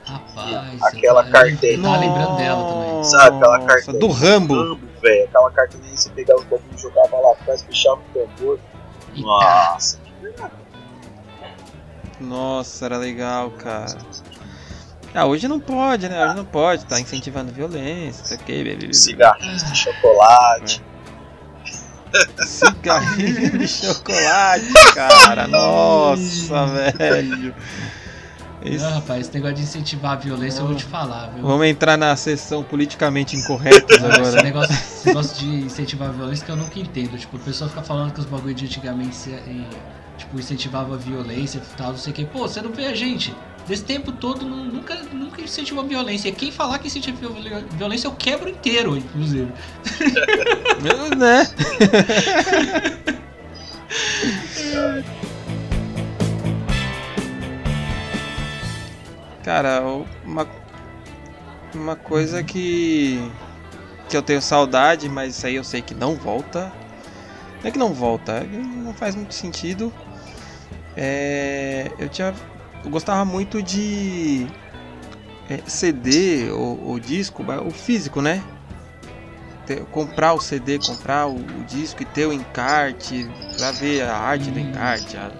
Rapaz. 0.04 0.82
Aquela 0.82 1.24
carteira. 1.30 1.76
Eu 1.76 1.82
tava 1.82 1.98
lembrando 1.98 2.36
dela 2.36 2.72
também. 2.72 3.04
Sabe 3.04 3.36
aquela 3.36 3.60
carteira? 3.60 3.98
Do 4.00 4.08
Rambo. 4.08 4.54
Rambo, 4.54 4.88
velho. 5.00 5.24
Aquela 5.24 5.50
carteirinha 5.50 5.94
que 5.94 6.00
você 6.00 6.10
pegava 6.10 6.40
o 6.40 6.44
bagulho, 6.44 6.78
jogava 6.78 7.16
lá 7.18 7.32
atrás, 7.32 7.62
fechava 7.62 8.00
o 8.00 8.18
tambor. 8.18 8.58
E 9.14 9.22
tá. 9.22 9.28
Nossa, 9.28 9.98
Nossa, 12.20 12.84
era 12.86 12.96
legal, 12.96 13.50
cara. 13.52 13.98
Ah, 15.14 15.26
hoje 15.26 15.46
não 15.46 15.60
pode, 15.60 16.08
né? 16.08 16.24
Hoje 16.24 16.36
não 16.36 16.44
pode, 16.44 16.86
tá 16.86 16.98
incentivando 16.98 17.52
violência, 17.52 18.22
isso 18.24 18.34
aqui, 18.34 18.64
bebê. 18.64 18.94
cigarrinhos 18.94 19.62
de 19.64 19.76
chocolate. 19.76 20.82
Cigarrinho 22.46 23.58
de 23.58 23.68
chocolate, 23.68 24.72
cara. 24.94 25.46
Nossa, 25.48 26.66
velho. 26.98 27.54
Isso- 28.64 28.84
Não, 28.84 28.92
rapaz, 28.94 29.22
esse 29.26 29.34
negócio 29.34 29.56
de 29.56 29.62
incentivar 29.62 30.12
a 30.12 30.16
violência 30.16 30.60
eu 30.60 30.66
vou 30.66 30.76
te 30.76 30.84
falar, 30.84 31.30
viu? 31.34 31.42
Vamos 31.42 31.66
entrar 31.66 31.96
na 31.96 32.14
sessão 32.16 32.62
politicamente 32.62 33.36
incorretos 33.36 33.96
Esse 33.96 34.04
agora. 34.06 34.42
negócio, 34.42 34.72
esse 34.74 35.06
negócio 35.08 35.36
de 35.38 35.46
incentivar 35.66 36.08
a 36.08 36.12
violência 36.12 36.44
que 36.46 36.52
eu 36.52 36.56
nunca 36.56 36.78
entendo. 36.78 37.18
Tipo, 37.18 37.36
o 37.36 37.40
pessoal 37.40 37.68
fica 37.70 37.82
falando 37.82 38.12
que 38.12 38.20
os 38.20 38.26
bagulho 38.26 38.54
de 38.54 38.64
antigamente 38.66 39.30
tipo, 40.18 40.38
incentivava 40.38 40.94
a 40.94 40.98
violência 40.98 41.58
e 41.58 41.76
tal, 41.76 41.90
não 41.92 41.98
sei 41.98 42.12
o 42.12 42.16
que. 42.16 42.24
Pô, 42.24 42.40
você 42.46 42.60
não 42.62 42.70
vê 42.72 42.86
a 42.86 42.94
gente. 42.94 43.34
Desse 43.66 43.84
tempo 43.84 44.10
todo 44.12 44.44
nu- 44.44 44.64
nunca, 44.64 44.96
nunca 45.12 45.40
incentivou 45.40 45.84
a 45.84 45.86
violência. 45.86 46.28
E 46.28 46.32
quem 46.32 46.50
falar 46.50 46.78
que 46.80 46.88
incentiva 46.88 47.16
a 47.26 47.30
viol- 47.40 47.62
violência 47.76 48.08
eu 48.08 48.12
quebro 48.12 48.48
inteiro, 48.48 48.96
inclusive. 48.96 49.52
né? 51.16 51.48
Cara, 59.42 59.82
uma, 60.24 60.46
uma 61.74 61.96
coisa 61.96 62.42
que, 62.42 63.20
que 64.08 64.16
eu 64.16 64.22
tenho 64.22 64.40
saudade, 64.40 65.08
mas 65.08 65.36
isso 65.36 65.46
aí 65.46 65.56
eu 65.56 65.64
sei 65.64 65.82
que 65.82 65.94
não 65.94 66.14
volta. 66.14 66.72
Não 67.60 67.68
é 67.68 67.70
que 67.70 67.78
não 67.78 67.92
volta, 67.92 68.32
é 68.32 68.44
não 68.44 68.94
faz 68.94 69.14
muito 69.14 69.34
sentido. 69.34 69.92
É, 70.96 71.90
eu 71.98 72.08
tinha. 72.08 72.34
Eu 72.84 72.90
gostava 72.90 73.24
muito 73.24 73.62
de 73.62 74.46
é, 75.48 75.58
CD 75.66 76.50
ou, 76.50 76.88
ou 76.88 76.98
disco, 76.98 77.44
o 77.64 77.70
físico, 77.70 78.20
né? 78.20 78.42
ter- 79.66 79.84
comprar 79.86 80.32
o 80.34 80.40
CD, 80.40 80.78
comprar 80.78 81.26
o, 81.26 81.36
o 81.36 81.64
disco 81.64 82.02
e 82.02 82.06
ter 82.06 82.26
o 82.26 82.32
encarte, 82.32 83.28
pra 83.56 83.70
ver 83.72 84.02
a 84.02 84.16
arte 84.16 84.50
do 84.50 84.58
Hum. 84.58 84.68
encarte, 84.70 85.16
a- 85.16 85.32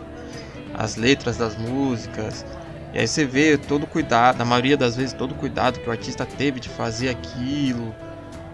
as 0.74 0.96
letras 0.96 1.36
das 1.36 1.57
músicas. 1.57 2.44
E 2.93 2.99
aí 2.99 3.09
você 3.09 3.24
vê 3.24 3.57
todo 3.57 3.84
o 3.84 3.86
cuidado, 3.86 4.38
na 4.38 4.45
maioria 4.45 4.76
das 4.76 4.97
vezes, 4.97 5.12
todo 5.12 5.32
o 5.32 5.34
cuidado 5.34 5.80
que 5.80 5.88
o 5.88 5.90
artista 5.90 6.26
teve 6.26 6.61
de 6.61 6.68
fazer 6.68 7.09
aquilo, 7.09 7.95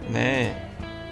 né? 0.09 0.55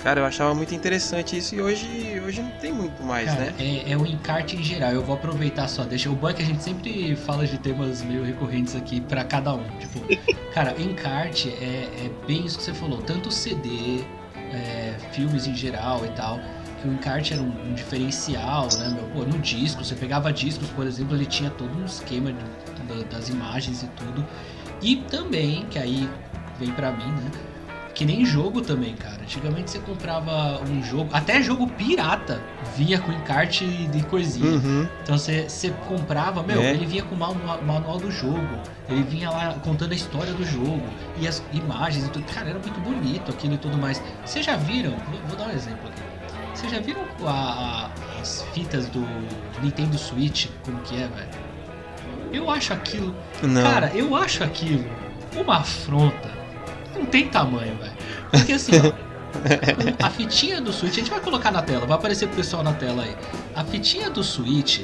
Cara, 0.01 0.21
eu 0.21 0.25
achava 0.25 0.53
muito 0.53 0.73
interessante 0.73 1.37
isso 1.37 1.55
e 1.55 1.61
hoje, 1.61 2.21
hoje 2.25 2.41
não 2.41 2.51
tem 2.51 2.71
muito 2.71 3.03
mais, 3.03 3.25
Cara, 3.29 3.45
né? 3.45 3.53
é, 3.59 3.91
é 3.91 3.97
o 3.97 4.05
encarte 4.05 4.55
em 4.55 4.63
geral. 4.63 4.91
Eu 4.91 5.03
vou 5.03 5.15
aproveitar 5.15 5.67
só, 5.67 5.83
deixa. 5.83 6.09
O 6.09 6.15
bom 6.15 6.29
é 6.29 6.33
que 6.33 6.41
a 6.41 6.45
gente 6.45 6.63
sempre 6.63 7.15
fala 7.15 7.45
de 7.45 7.57
temas 7.57 8.03
meio 8.03 8.23
recorrentes 8.23 8.75
aqui 8.75 9.01
pra 9.01 9.23
cada 9.23 9.53
um. 9.53 9.63
Tipo, 9.79 9.99
cara, 10.53 10.73
encarte 10.79 11.49
é, 11.59 11.89
é 12.05 12.11
bem 12.25 12.45
isso 12.45 12.57
que 12.57 12.63
você 12.63 12.73
falou. 12.73 13.01
Tanto 13.01 13.31
CD, 13.31 14.03
é, 14.53 14.95
filmes 15.11 15.47
em 15.47 15.55
geral 15.55 16.05
e 16.05 16.09
tal. 16.09 16.39
Que 16.81 16.87
o 16.87 16.93
encarte 16.93 17.33
era 17.33 17.41
um, 17.41 17.69
um 17.69 17.73
diferencial, 17.73 18.67
né, 18.77 18.89
meu? 18.89 19.03
Pô, 19.09 19.19
no 19.23 19.39
disco, 19.39 19.83
você 19.83 19.95
pegava 19.95 20.31
discos, 20.31 20.69
por 20.69 20.85
exemplo, 20.85 21.15
ele 21.15 21.25
tinha 21.25 21.49
todo 21.49 21.75
um 21.77 21.85
esquema 21.85 22.31
das 23.09 23.29
imagens 23.29 23.83
e 23.83 23.87
tudo. 23.87 24.25
E 24.81 24.97
também, 24.97 25.65
que 25.71 25.79
aí 25.79 26.07
vem 26.59 26.71
pra 26.71 26.91
mim, 26.91 27.05
né? 27.11 27.31
Que 27.95 28.05
nem 28.05 28.23
jogo 28.23 28.61
também, 28.61 28.95
cara. 28.95 29.17
Antigamente 29.23 29.71
você 29.71 29.79
comprava 29.79 30.61
um 30.69 30.83
jogo, 30.83 31.09
até 31.11 31.41
jogo 31.41 31.65
pirata, 31.67 32.39
vinha 32.75 32.99
com 32.99 33.11
encarte 33.11 33.65
de 33.65 34.03
coisinha. 34.03 34.51
Uhum. 34.51 34.87
Então 35.01 35.17
você, 35.17 35.49
você 35.49 35.71
comprava, 35.87 36.43
meu, 36.43 36.61
É. 36.61 36.73
ele 36.75 36.85
vinha 36.85 37.01
com 37.01 37.15
o 37.15 37.17
manual, 37.17 37.59
manual 37.63 37.97
do 37.97 38.11
jogo, 38.11 38.47
ele 38.87 39.01
vinha 39.01 39.31
lá 39.31 39.55
contando 39.63 39.93
a 39.93 39.95
história 39.95 40.31
do 40.31 40.45
jogo 40.45 40.79
e 41.19 41.27
as 41.27 41.41
imagens 41.51 42.05
e 42.05 42.09
tudo. 42.09 42.23
Cara, 42.31 42.51
era 42.51 42.59
muito 42.59 42.79
bonito 42.81 43.31
aquilo 43.31 43.55
e 43.55 43.57
tudo 43.57 43.75
mais. 43.79 43.99
Vocês 44.23 44.45
já 44.45 44.55
viram? 44.55 44.91
Vou, 44.91 45.19
vou 45.29 45.35
dar 45.35 45.47
um 45.47 45.55
exemplo 45.55 45.87
aqui. 45.89 46.01
Vocês 46.57 46.71
já 46.71 46.79
viram 46.79 47.01
a- 47.25 47.89
as 48.19 48.43
fitas 48.53 48.87
do 48.87 49.05
Nintendo 49.61 49.97
Switch? 49.97 50.47
Como 50.63 50.79
que 50.79 50.95
é, 50.95 51.07
velho? 51.07 51.29
Eu 52.33 52.49
acho 52.49 52.73
aquilo 52.73 53.15
Não. 53.41 53.61
Cara, 53.63 53.91
eu 53.93 54.15
acho 54.15 54.43
aquilo 54.43 54.83
uma 55.35 55.57
afronta. 55.57 56.29
Não 56.95 57.05
tem 57.05 57.27
tamanho, 57.27 57.75
velho. 57.77 57.93
Porque 58.31 58.53
assim, 58.53 58.71
ó, 58.75 58.91
a 60.03 60.09
fitinha 60.09 60.59
do 60.59 60.73
Switch, 60.73 60.93
a 60.93 60.95
gente 60.95 61.09
vai 61.11 61.19
colocar 61.19 61.51
na 61.51 61.61
tela, 61.61 61.85
vai 61.85 61.95
aparecer 61.95 62.27
pro 62.27 62.37
pessoal 62.37 62.63
na 62.63 62.73
tela 62.73 63.03
aí. 63.03 63.15
A 63.55 63.63
fitinha 63.63 64.09
do 64.09 64.23
Switch, 64.23 64.81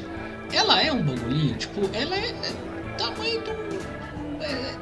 ela 0.54 0.80
é 0.82 0.92
um 0.92 1.02
bagulhinho, 1.04 1.56
tipo, 1.56 1.90
ela 1.94 2.16
é, 2.16 2.30
é 2.30 2.52
tamanho 2.98 3.42
do. 3.42 3.52
É, 4.44 4.76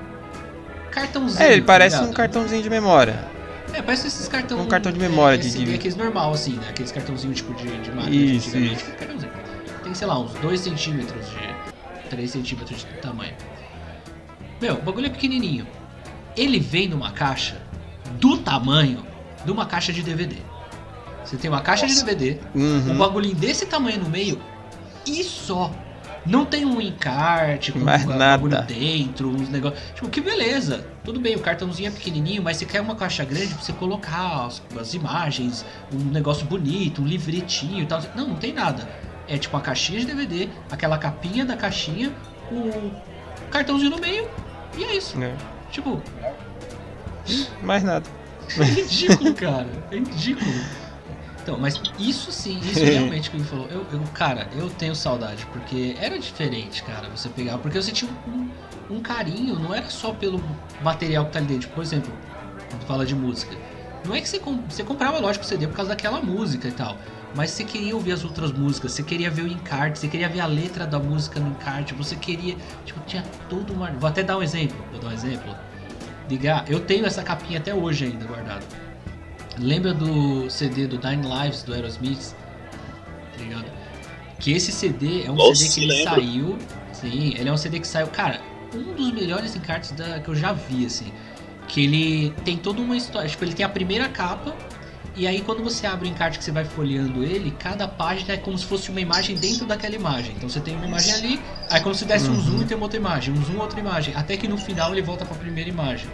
cartãozinho. 0.91 1.41
é, 1.43 1.51
ele 1.53 1.61
tá 1.61 1.67
parece 1.67 1.95
ligado? 1.95 2.09
um 2.11 2.13
cartãozinho 2.13 2.61
de 2.61 2.69
memória. 2.69 3.25
É, 3.73 3.81
parece 3.81 4.07
esses 4.07 4.27
cartão. 4.27 4.59
Um 4.59 4.67
cartão 4.67 4.91
de 4.91 4.99
memória 4.99 5.37
de- 5.37 5.47
esse- 5.47 5.63
de- 5.63 5.73
Aqueles 5.73 5.95
normal, 5.95 6.33
assim, 6.33 6.53
né? 6.53 6.67
Aqueles 6.69 6.91
cartãozinhos 6.91 7.37
tipo 7.37 7.53
de, 7.53 7.65
de 7.81 7.91
máquina 7.91 8.09
Isso, 8.15 8.57
isso. 8.57 8.85
Tem, 9.83 9.93
sei 9.93 10.07
lá, 10.07 10.19
uns 10.19 10.33
2 10.33 10.59
centímetros 10.59 11.25
de. 11.29 12.09
3 12.09 12.29
centímetros 12.29 12.79
de 12.79 12.85
tamanho. 13.01 13.33
Meu, 14.61 14.75
o 14.75 14.81
bagulho 14.81 15.05
é 15.05 15.09
pequenininho. 15.09 15.65
Ele 16.35 16.59
vem 16.59 16.87
numa 16.89 17.11
caixa 17.11 17.61
do 18.19 18.37
tamanho 18.37 19.05
de 19.45 19.51
uma 19.51 19.65
caixa 19.65 19.93
de 19.93 20.01
DVD. 20.03 20.35
Você 21.23 21.37
tem 21.37 21.49
uma 21.49 21.61
caixa 21.61 21.87
Nossa. 21.87 21.99
de 21.99 22.03
DVD, 22.13 22.39
um 22.53 22.89
Uhum. 22.89 22.97
bagulhinho 22.97 23.35
desse 23.35 23.65
tamanho 23.65 23.99
no 24.01 24.09
meio 24.09 24.41
e 25.05 25.23
só. 25.23 25.71
Não 26.25 26.45
tem 26.45 26.65
um 26.65 26.79
encarte 26.79 27.71
com 27.71 27.79
Mais 27.79 28.05
um 28.05 28.15
nada. 28.15 28.61
dentro, 28.61 29.29
uns 29.29 29.49
negócios. 29.49 29.81
Tipo, 29.95 30.09
que 30.09 30.21
beleza. 30.21 30.85
Tudo 31.03 31.19
bem, 31.19 31.35
o 31.35 31.39
cartãozinho 31.39 31.87
é 31.87 31.91
pequenininho, 31.91 32.43
mas 32.43 32.57
você 32.57 32.65
quer 32.65 32.79
uma 32.81 32.95
caixa 32.95 33.25
grande 33.25 33.53
pra 33.55 33.63
você 33.63 33.73
colocar 33.73 34.45
as, 34.45 34.61
as 34.79 34.93
imagens, 34.93 35.65
um 35.91 35.97
negócio 36.11 36.45
bonito, 36.45 37.01
um 37.01 37.05
livretinho 37.07 37.81
e 37.81 37.85
tal. 37.85 38.01
Não, 38.15 38.27
não 38.29 38.35
tem 38.35 38.53
nada. 38.53 38.87
É 39.27 39.37
tipo 39.37 39.55
uma 39.55 39.63
caixinha 39.63 39.99
de 39.99 40.05
DVD, 40.05 40.49
aquela 40.69 40.97
capinha 40.97 41.43
da 41.45 41.55
caixinha, 41.57 42.11
o 42.51 42.91
cartãozinho 43.49 43.91
no 43.91 43.99
meio 43.99 44.27
e 44.77 44.83
é 44.83 44.95
isso. 44.95 45.21
É, 45.21 45.33
Tipo, 45.71 46.01
mais 47.63 47.83
nada. 47.83 48.05
é 48.59 48.63
ridículo, 48.63 49.33
cara. 49.33 49.67
É 49.89 49.95
ridículo. 49.95 50.51
Então, 51.43 51.57
mas 51.57 51.81
isso 51.97 52.31
sim, 52.31 52.59
isso 52.59 52.79
realmente 52.85 53.29
que 53.29 53.37
ele 53.37 53.43
falou. 53.43 53.67
Eu, 53.69 53.85
eu, 53.91 53.99
cara, 54.13 54.47
eu 54.55 54.69
tenho 54.69 54.95
saudade, 54.95 55.45
porque 55.47 55.95
era 55.99 56.17
diferente, 56.19 56.83
cara, 56.83 57.09
você 57.09 57.29
pegar. 57.29 57.57
Porque 57.57 57.81
você 57.81 57.91
tinha 57.91 58.11
um, 58.27 58.49
um 58.95 58.99
carinho, 59.01 59.57
não 59.59 59.73
era 59.73 59.89
só 59.89 60.11
pelo 60.13 60.41
material 60.81 61.25
que 61.25 61.31
tá 61.31 61.39
ali 61.39 61.47
dentro. 61.47 61.69
Por 61.69 61.81
exemplo, 61.83 62.11
quando 62.69 62.83
fala 62.85 63.05
de 63.05 63.15
música. 63.15 63.55
Não 64.05 64.15
é 64.15 64.21
que 64.21 64.27
você, 64.27 64.39
com- 64.39 64.61
você 64.67 64.83
comprava, 64.83 65.19
lógico, 65.19 65.45
o 65.45 65.47
CD 65.47 65.67
por 65.67 65.75
causa 65.75 65.89
daquela 65.89 66.21
música 66.21 66.67
e 66.67 66.71
tal. 66.71 66.97
Mas 67.35 67.51
você 67.51 67.63
queria 67.63 67.95
ouvir 67.95 68.11
as 68.11 68.23
outras 68.25 68.51
músicas, 68.51 68.91
você 68.93 69.03
queria 69.03 69.29
ver 69.29 69.43
o 69.43 69.47
encarte, 69.47 69.99
você 69.99 70.07
queria 70.07 70.27
ver 70.27 70.41
a 70.41 70.45
letra 70.47 70.85
da 70.85 70.99
música 70.99 71.39
no 71.39 71.49
encarte, 71.51 71.93
você 71.93 72.15
queria. 72.15 72.57
Tipo, 72.83 72.99
tinha 73.05 73.23
todo 73.47 73.73
uma. 73.73 73.89
Vou 73.91 74.09
até 74.09 74.21
dar 74.23 74.37
um 74.37 74.43
exemplo. 74.43 74.75
Vou 74.91 74.99
dar 74.99 75.09
um 75.09 75.11
exemplo. 75.11 75.55
Ligar, 76.29 76.65
eu 76.69 76.79
tenho 76.79 77.05
essa 77.05 77.23
capinha 77.23 77.59
até 77.59 77.73
hoje 77.73 78.05
ainda 78.05 78.25
guardada. 78.25 78.63
Lembra 79.61 79.93
do 79.93 80.49
CD 80.49 80.87
do 80.87 80.97
Nine 81.07 81.23
Lives 81.27 81.63
do 81.63 81.73
Aerosmith? 81.73 82.33
Tá 83.37 83.43
ligado? 83.43 83.65
Que 84.39 84.51
esse 84.53 84.71
CD 84.71 85.23
é 85.25 85.31
um 85.31 85.35
Nossa, 85.35 85.55
CD 85.63 85.73
que 85.73 85.83
ele 85.91 86.03
saiu. 86.03 86.57
Sim, 86.91 87.35
ele 87.37 87.47
é 87.47 87.51
um 87.53 87.57
CD 87.57 87.79
que 87.79 87.87
saiu. 87.87 88.07
Cara, 88.07 88.41
um 88.73 88.93
dos 88.95 89.11
melhores 89.13 89.55
encartes 89.55 89.91
da, 89.91 90.19
que 90.19 90.29
eu 90.29 90.35
já 90.35 90.51
vi, 90.51 90.85
assim. 90.85 91.11
Que 91.67 91.83
ele 91.83 92.31
tem 92.43 92.57
toda 92.57 92.81
uma 92.81 92.97
história. 92.97 93.29
Tipo, 93.29 93.45
ele 93.45 93.53
tem 93.53 93.65
a 93.65 93.69
primeira 93.69 94.09
capa. 94.09 94.55
E 95.15 95.27
aí, 95.27 95.41
quando 95.41 95.61
você 95.63 95.85
abre 95.85 96.07
o 96.07 96.11
encarte 96.11 96.39
que 96.39 96.43
você 96.43 96.51
vai 96.51 96.63
folheando 96.63 97.21
ele, 97.23 97.51
cada 97.59 97.85
página 97.87 98.33
é 98.33 98.37
como 98.37 98.57
se 98.57 98.65
fosse 98.65 98.89
uma 98.89 99.01
imagem 99.01 99.35
dentro 99.35 99.65
daquela 99.65 99.93
imagem. 99.93 100.33
Então 100.37 100.47
você 100.49 100.61
tem 100.61 100.73
uma 100.75 100.85
imagem 100.87 101.13
ali, 101.13 101.39
aí 101.69 101.79
é 101.79 101.79
como 101.81 101.93
se 101.93 102.05
desse 102.05 102.29
um 102.29 102.33
Uhum. 102.33 102.39
zoom 102.41 102.61
e 102.61 102.65
tem 102.65 102.77
uma 102.77 102.85
outra 102.85 102.97
imagem, 102.97 103.33
um 103.33 103.43
zoom 103.43 103.59
outra 103.59 103.77
imagem. 103.79 104.15
Até 104.15 104.37
que 104.37 104.47
no 104.47 104.57
final 104.57 104.93
ele 104.93 105.01
volta 105.01 105.25
pra 105.25 105.35
primeira 105.35 105.69
imagem. 105.69 106.07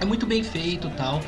É 0.00 0.04
muito 0.04 0.26
bem 0.26 0.44
feito 0.44 0.88
tal. 0.90 1.20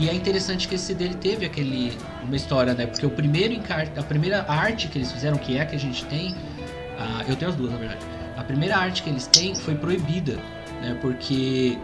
E 0.00 0.08
é 0.08 0.14
interessante 0.14 0.66
que 0.66 0.76
esse 0.76 0.86
CD 0.86 1.04
ele 1.04 1.14
teve 1.14 1.44
aquele 1.44 1.92
uma 2.24 2.34
história, 2.34 2.72
né? 2.72 2.86
Porque 2.86 3.04
o 3.04 3.10
primeiro 3.10 3.52
encarte, 3.52 3.92
a 3.98 4.02
primeira 4.02 4.46
arte 4.48 4.88
que 4.88 4.96
eles 4.96 5.12
fizeram, 5.12 5.36
que 5.36 5.58
é 5.58 5.60
a 5.60 5.66
que 5.66 5.76
a 5.76 5.78
gente 5.78 6.06
tem, 6.06 6.34
eu 7.28 7.36
tenho 7.36 7.50
as 7.50 7.56
duas 7.56 7.70
na 7.70 7.76
verdade. 7.76 8.00
A 8.34 8.42
primeira 8.42 8.78
arte 8.78 9.02
que 9.02 9.10
eles 9.10 9.26
têm 9.26 9.54
foi 9.54 9.74
proibida, 9.74 10.36
né? 10.80 10.96
Porque 11.02 11.76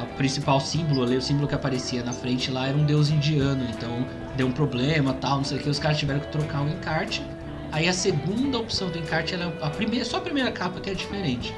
o 0.00 0.06
principal 0.16 0.60
símbolo 0.60 1.02
ali, 1.02 1.16
o 1.16 1.22
símbolo 1.22 1.48
que 1.48 1.54
aparecia 1.56 2.04
na 2.04 2.12
frente 2.12 2.48
lá 2.48 2.68
era 2.68 2.76
um 2.76 2.84
deus 2.84 3.10
indiano, 3.10 3.66
então 3.68 4.06
deu 4.36 4.46
um 4.46 4.52
problema, 4.52 5.12
tal, 5.14 5.38
não 5.38 5.44
sei 5.44 5.58
o 5.58 5.60
que, 5.60 5.68
os 5.68 5.80
caras 5.80 5.98
tiveram 5.98 6.20
que 6.20 6.28
trocar 6.28 6.62
o 6.62 6.68
encarte. 6.68 7.26
Aí 7.72 7.88
a 7.88 7.92
segunda 7.92 8.56
opção 8.56 8.88
do 8.88 8.98
encarte, 8.98 9.34
ela 9.34 9.46
é 9.46 9.66
a 9.66 9.70
primeira, 9.70 10.04
só 10.04 10.18
a 10.18 10.20
primeira 10.20 10.52
capa 10.52 10.80
que 10.80 10.90
é 10.90 10.94
diferente. 10.94 11.52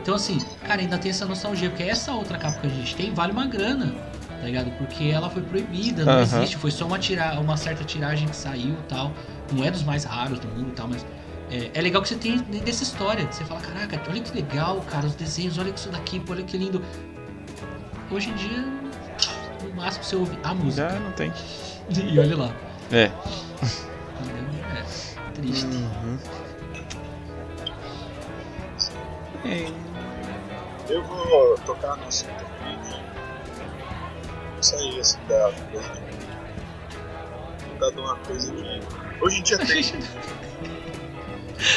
Então 0.00 0.14
assim, 0.14 0.38
cara, 0.66 0.80
ainda 0.80 0.96
tem 0.96 1.10
essa 1.10 1.26
nostalgia, 1.26 1.68
porque 1.68 1.82
essa 1.82 2.12
outra 2.12 2.38
capa 2.38 2.60
que 2.60 2.66
a 2.66 2.70
gente 2.70 2.96
tem 2.96 3.12
vale 3.12 3.32
uma 3.32 3.46
grana, 3.46 3.94
tá 4.40 4.46
ligado? 4.46 4.70
Porque 4.78 5.04
ela 5.04 5.28
foi 5.28 5.42
proibida, 5.42 6.04
não 6.04 6.20
existe, 6.20 6.56
foi 6.56 6.70
só 6.70 6.86
uma, 6.86 6.98
tira 6.98 7.38
uma 7.38 7.56
certa 7.56 7.84
tiragem 7.84 8.26
que 8.26 8.34
saiu 8.34 8.72
e 8.72 8.88
tal. 8.88 9.12
Não 9.52 9.64
é 9.64 9.70
dos 9.70 9.82
mais 9.82 10.04
raros 10.04 10.38
do 10.38 10.48
mundo 10.48 10.70
e 10.70 10.72
tal, 10.72 10.88
mas 10.88 11.04
é, 11.50 11.70
é 11.74 11.80
legal 11.80 12.00
que 12.00 12.08
você 12.08 12.14
tem 12.16 12.38
dessa 12.38 12.82
história. 12.82 13.26
Você 13.30 13.44
fala, 13.44 13.60
caraca, 13.60 14.00
olha 14.08 14.20
que 14.20 14.34
legal, 14.34 14.80
cara, 14.90 15.06
os 15.06 15.14
desenhos, 15.14 15.58
olha 15.58 15.70
isso 15.70 15.90
daqui, 15.90 16.18
pô, 16.18 16.32
olha 16.32 16.42
que 16.42 16.56
lindo. 16.56 16.82
Hoje 18.10 18.30
em 18.30 18.34
dia, 18.34 18.64
no 19.62 19.74
máximo 19.76 20.04
você 20.04 20.16
ouve 20.16 20.38
a 20.42 20.54
música. 20.54 20.88
Já 20.90 20.98
não 20.98 21.12
tem. 21.12 21.32
E 21.90 22.20
olha 22.20 22.36
lá. 22.36 22.54
É. 22.92 23.10
Entendeu? 24.20 24.44
É 24.70 25.32
triste. 25.32 25.66
Uhum. 25.66 26.18
É, 29.44 29.72
Eu 30.88 31.02
vou 31.02 31.58
tocar 31.66 31.96
no 31.96 32.06
assunto 32.06 32.30
de. 34.60 34.60
Vou 34.60 34.62
sair 34.62 35.00
assim 35.00 35.18
da 35.28 35.50
coisa 35.72 35.88
de. 35.94 36.00
Vou 37.78 37.92
dar 37.92 38.00
uma 38.00 38.16
coisa 38.16 38.52
que. 38.52 38.80
Hoje 39.20 39.38
em 39.38 39.42
dia 39.42 39.58
tem. 39.58 39.84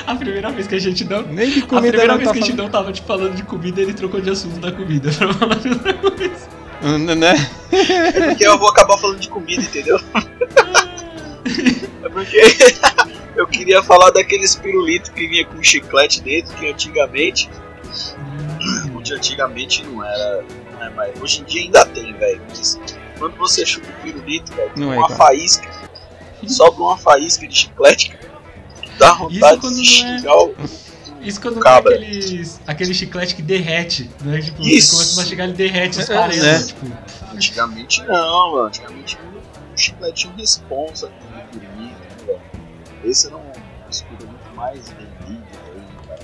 A 0.07 0.15
primeira 0.15 0.49
vez 0.49 0.65
que 0.65 0.75
a 0.75 0.79
gente 0.79 1.03
não. 1.03 1.23
Nem 1.23 1.49
de 1.49 1.59
A 1.59 1.67
comida 1.67 1.87
primeira 1.89 2.07
não 2.13 2.17
vez 2.17 2.27
tá 2.29 2.33
que 2.33 2.39
a 2.39 2.41
gente 2.41 2.51
falando. 2.55 2.63
não 2.63 2.71
tava 2.71 2.93
te 2.93 3.01
falando 3.01 3.35
de 3.35 3.43
comida, 3.43 3.81
ele 3.81 3.93
trocou 3.93 4.21
de 4.21 4.29
assunto 4.29 4.57
da 4.59 4.71
comida 4.71 5.11
pra 5.17 5.33
falar 5.33 5.55
de 5.55 5.69
outra 5.69 5.93
coisa. 5.93 6.47
Hum, 6.81 6.97
Né? 7.15 7.33
É 7.71 8.27
porque 8.29 8.47
eu 8.47 8.57
vou 8.57 8.69
acabar 8.69 8.97
falando 8.97 9.19
de 9.19 9.29
comida, 9.29 9.61
entendeu? 9.61 9.99
É 12.03 12.09
porque 12.09 12.41
eu 13.35 13.45
queria 13.47 13.83
falar 13.83 14.11
daqueles 14.11 14.55
pirulitos 14.55 15.09
que 15.09 15.27
vinha 15.27 15.45
com 15.45 15.61
chiclete 15.61 16.21
dentro, 16.21 16.55
que 16.55 16.69
antigamente. 16.69 17.49
O 18.95 19.01
de 19.01 19.13
antigamente 19.13 19.83
não 19.83 20.03
era. 20.05 20.45
Não 20.83 20.87
é 20.87 20.89
mais. 20.95 21.21
Hoje 21.21 21.41
em 21.41 21.43
dia 21.45 21.61
ainda 21.63 21.85
tem, 21.85 22.13
velho. 22.13 22.41
Mas 22.49 22.79
Quando 23.17 23.37
você 23.37 23.65
chupa 23.65 23.87
o 23.89 24.01
pirulito, 24.03 24.51
velho, 24.53 24.71
Não 24.75 24.91
é 24.93 24.97
uma 24.97 25.05
igual. 25.05 25.17
faísca. 25.17 25.69
Sobra 26.47 26.81
uma 26.83 26.97
faísca 26.97 27.47
de 27.47 27.55
chiclete, 27.55 28.09
cara. 28.09 28.33
Dá 28.99 29.13
vontade 29.13 29.61
quando 29.61 29.75
de 29.81 30.03
não 30.03 30.09
é- 30.13 30.17
xingar 30.17 30.37
o. 30.37 30.55
Isso 31.21 31.39
quando 31.39 31.59
Cabra. 31.61 31.97
tem 31.97 32.05
aqueles, 32.09 32.61
aquele 32.67 32.93
chiclete 32.93 33.33
que 33.35 33.41
derrete, 33.41 34.09
né? 34.25 34.41
Tipo, 34.41 34.61
Isso. 34.61 34.89
você 34.89 34.95
começa 34.97 35.13
a 35.13 35.15
mastigar, 35.23 35.47
ele 35.47 35.55
derrete 35.55 35.97
É, 35.97 36.01
esfarela, 36.01 36.43
né? 36.43 36.63
tipo... 36.63 36.85
Antigamente 37.33 38.03
não, 38.03 38.51
mano. 38.51 38.65
Antigamente 38.67 39.17
o 39.73 39.77
chicletinho 39.77 40.33
responsa 40.35 41.07
com 41.07 41.39
o 41.39 41.47
pirulito, 41.61 41.95
né, 42.01 42.25
velho. 42.25 42.41
Esse 43.05 43.27
era 43.27 43.37
um 43.37 43.51
dos 43.87 44.01
pirulitos 44.01 44.53
mais 44.53 44.89
vendidos 44.89 45.47
aí, 45.73 46.07
cara. 46.09 46.19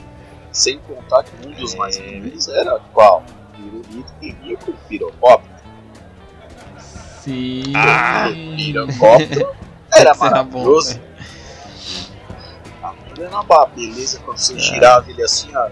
Sem 0.51 0.80
contar 0.80 1.24
que 1.24 1.47
um 1.47 1.51
dos 1.51 1.76
mais 1.76 1.97
É. 1.97 2.01
vendidos 2.01 2.49
era 2.49 2.78
qual? 2.93 3.24
O 3.68 4.03
pirulito 4.20 4.66
com 4.66 4.72
pirocóptero. 4.88 5.60
Sim... 7.22 7.64
Ah, 7.76 8.28
O 8.30 8.34
pirocóptero 8.55 9.55
era 9.93 10.12
Isso 10.12 10.26
era 10.26 10.43
bom, 10.43 10.60
maravilhoso. 10.60 10.99
Aquilo 12.82 13.26
era 13.26 13.39
uma 13.41 13.66
beleza 13.68 14.20
quando 14.22 14.38
você 14.38 14.55
É. 14.55 14.60
girava 14.60 15.10
ele 15.12 15.22
assim, 15.24 15.53
ó. 15.55 15.70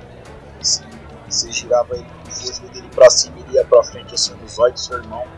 Assim, 0.59 0.83
você 1.29 1.51
girava 1.51 1.95
ele, 1.95 2.05
você 2.25 2.61
dele 2.67 2.89
pra 2.93 3.09
cima 3.09 3.37
e 3.39 3.43
ele 3.43 3.53
ia 3.53 3.65
pra 3.65 3.83
frente 3.83 4.13
assim, 4.13 4.33
nos 4.35 4.59
olhos 4.59 4.81
do 4.81 4.85
seu 4.85 4.97
irmão. 4.97 5.25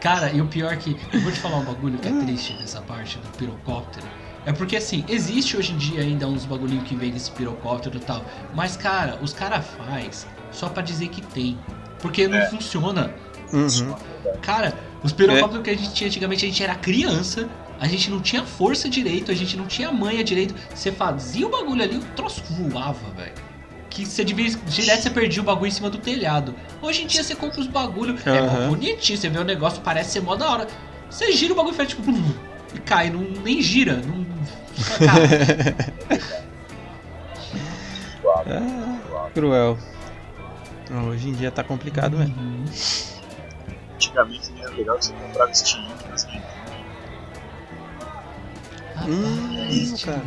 Cara, 0.00 0.30
e 0.30 0.40
o 0.40 0.46
pior 0.46 0.76
que. 0.76 0.96
Eu 1.12 1.20
vou 1.20 1.32
te 1.32 1.40
falar 1.40 1.56
um 1.58 1.64
bagulho 1.64 1.98
que 1.98 2.08
é 2.08 2.12
triste 2.12 2.54
nessa 2.54 2.80
parte 2.82 3.18
do 3.18 3.28
pirocóptero. 3.36 4.06
É 4.48 4.52
porque 4.52 4.76
assim, 4.76 5.04
existe 5.10 5.58
hoje 5.58 5.72
em 5.74 5.76
dia 5.76 6.00
ainda 6.00 6.26
uns 6.26 6.46
bagulhinhos 6.46 6.84
que 6.88 6.96
vem 6.96 7.10
desse 7.10 7.30
pirocóptero 7.32 7.98
e 7.98 8.00
tal. 8.00 8.24
Mas, 8.54 8.78
cara, 8.78 9.18
os 9.20 9.34
cara 9.34 9.60
faz 9.60 10.26
só 10.50 10.70
pra 10.70 10.82
dizer 10.82 11.08
que 11.08 11.20
tem. 11.20 11.58
Porque 12.00 12.26
não 12.26 12.38
É. 12.38 12.46
funciona. 12.48 13.12
Uhum. 13.52 13.94
Cara, 14.40 14.72
os 15.02 15.12
pirocópteros 15.12 15.62
que 15.62 15.68
a 15.68 15.76
gente 15.76 15.92
tinha 15.92 16.08
antigamente, 16.08 16.46
a 16.46 16.48
gente 16.48 16.62
era 16.62 16.74
criança, 16.74 17.46
a 17.78 17.86
gente 17.86 18.10
não 18.10 18.22
tinha 18.22 18.42
força 18.42 18.88
direito, 18.88 19.30
a 19.30 19.34
gente 19.34 19.54
não 19.54 19.66
tinha 19.66 19.92
manha 19.92 20.24
direito. 20.24 20.54
Você 20.74 20.90
fazia 20.92 21.46
o 21.46 21.50
bagulho 21.50 21.82
ali, 21.82 21.96
o 21.98 22.04
troço 22.16 22.42
voava, 22.54 23.10
velho. 23.18 23.34
Que 23.90 24.06
você 24.06 24.24
devia. 24.24 24.48
Direto 24.66 25.02
você 25.02 25.10
perdia 25.10 25.42
o 25.42 25.44
bagulho 25.44 25.68
em 25.68 25.72
cima 25.72 25.90
do 25.90 25.98
telhado. 25.98 26.54
Hoje 26.80 27.02
em 27.02 27.06
dia 27.06 27.22
você 27.22 27.34
compra 27.34 27.60
os 27.60 27.66
bagulho, 27.66 28.16
é 28.24 28.40
mó 28.40 28.46
Aham. 28.46 28.68
bonitinho, 28.70 29.18
você 29.18 29.28
vê 29.28 29.38
o 29.38 29.44
negócio, 29.44 29.82
parece 29.82 30.12
ser 30.12 30.22
mó 30.22 30.34
da 30.36 30.48
hora. 30.50 30.66
Você 31.10 31.32
gira 31.32 31.52
o 31.52 31.56
bagulho 31.56 31.74
e 31.74 31.76
faz 31.76 31.90
tipo. 31.90 32.02
E 32.74 32.78
cai, 32.80 33.08
não, 33.08 33.20
nem 33.22 33.62
gira. 33.62 33.96
Não, 34.06 34.17
Ah, 38.46 39.30
cruel. 39.34 39.78
Hoje 41.08 41.28
em 41.28 41.32
dia 41.32 41.50
tá 41.50 41.62
complicado 41.62 42.16
mesmo. 42.16 42.34
Antigamente 43.94 44.52
era 44.60 44.70
legal 44.70 44.96
que 44.98 45.06
você 45.06 45.12
comprava 45.12 45.50
estilingue 45.50 46.08
nas 46.08 46.24
quentinhas. 46.24 46.58
Hum, 49.06 49.96
cara. 50.04 50.22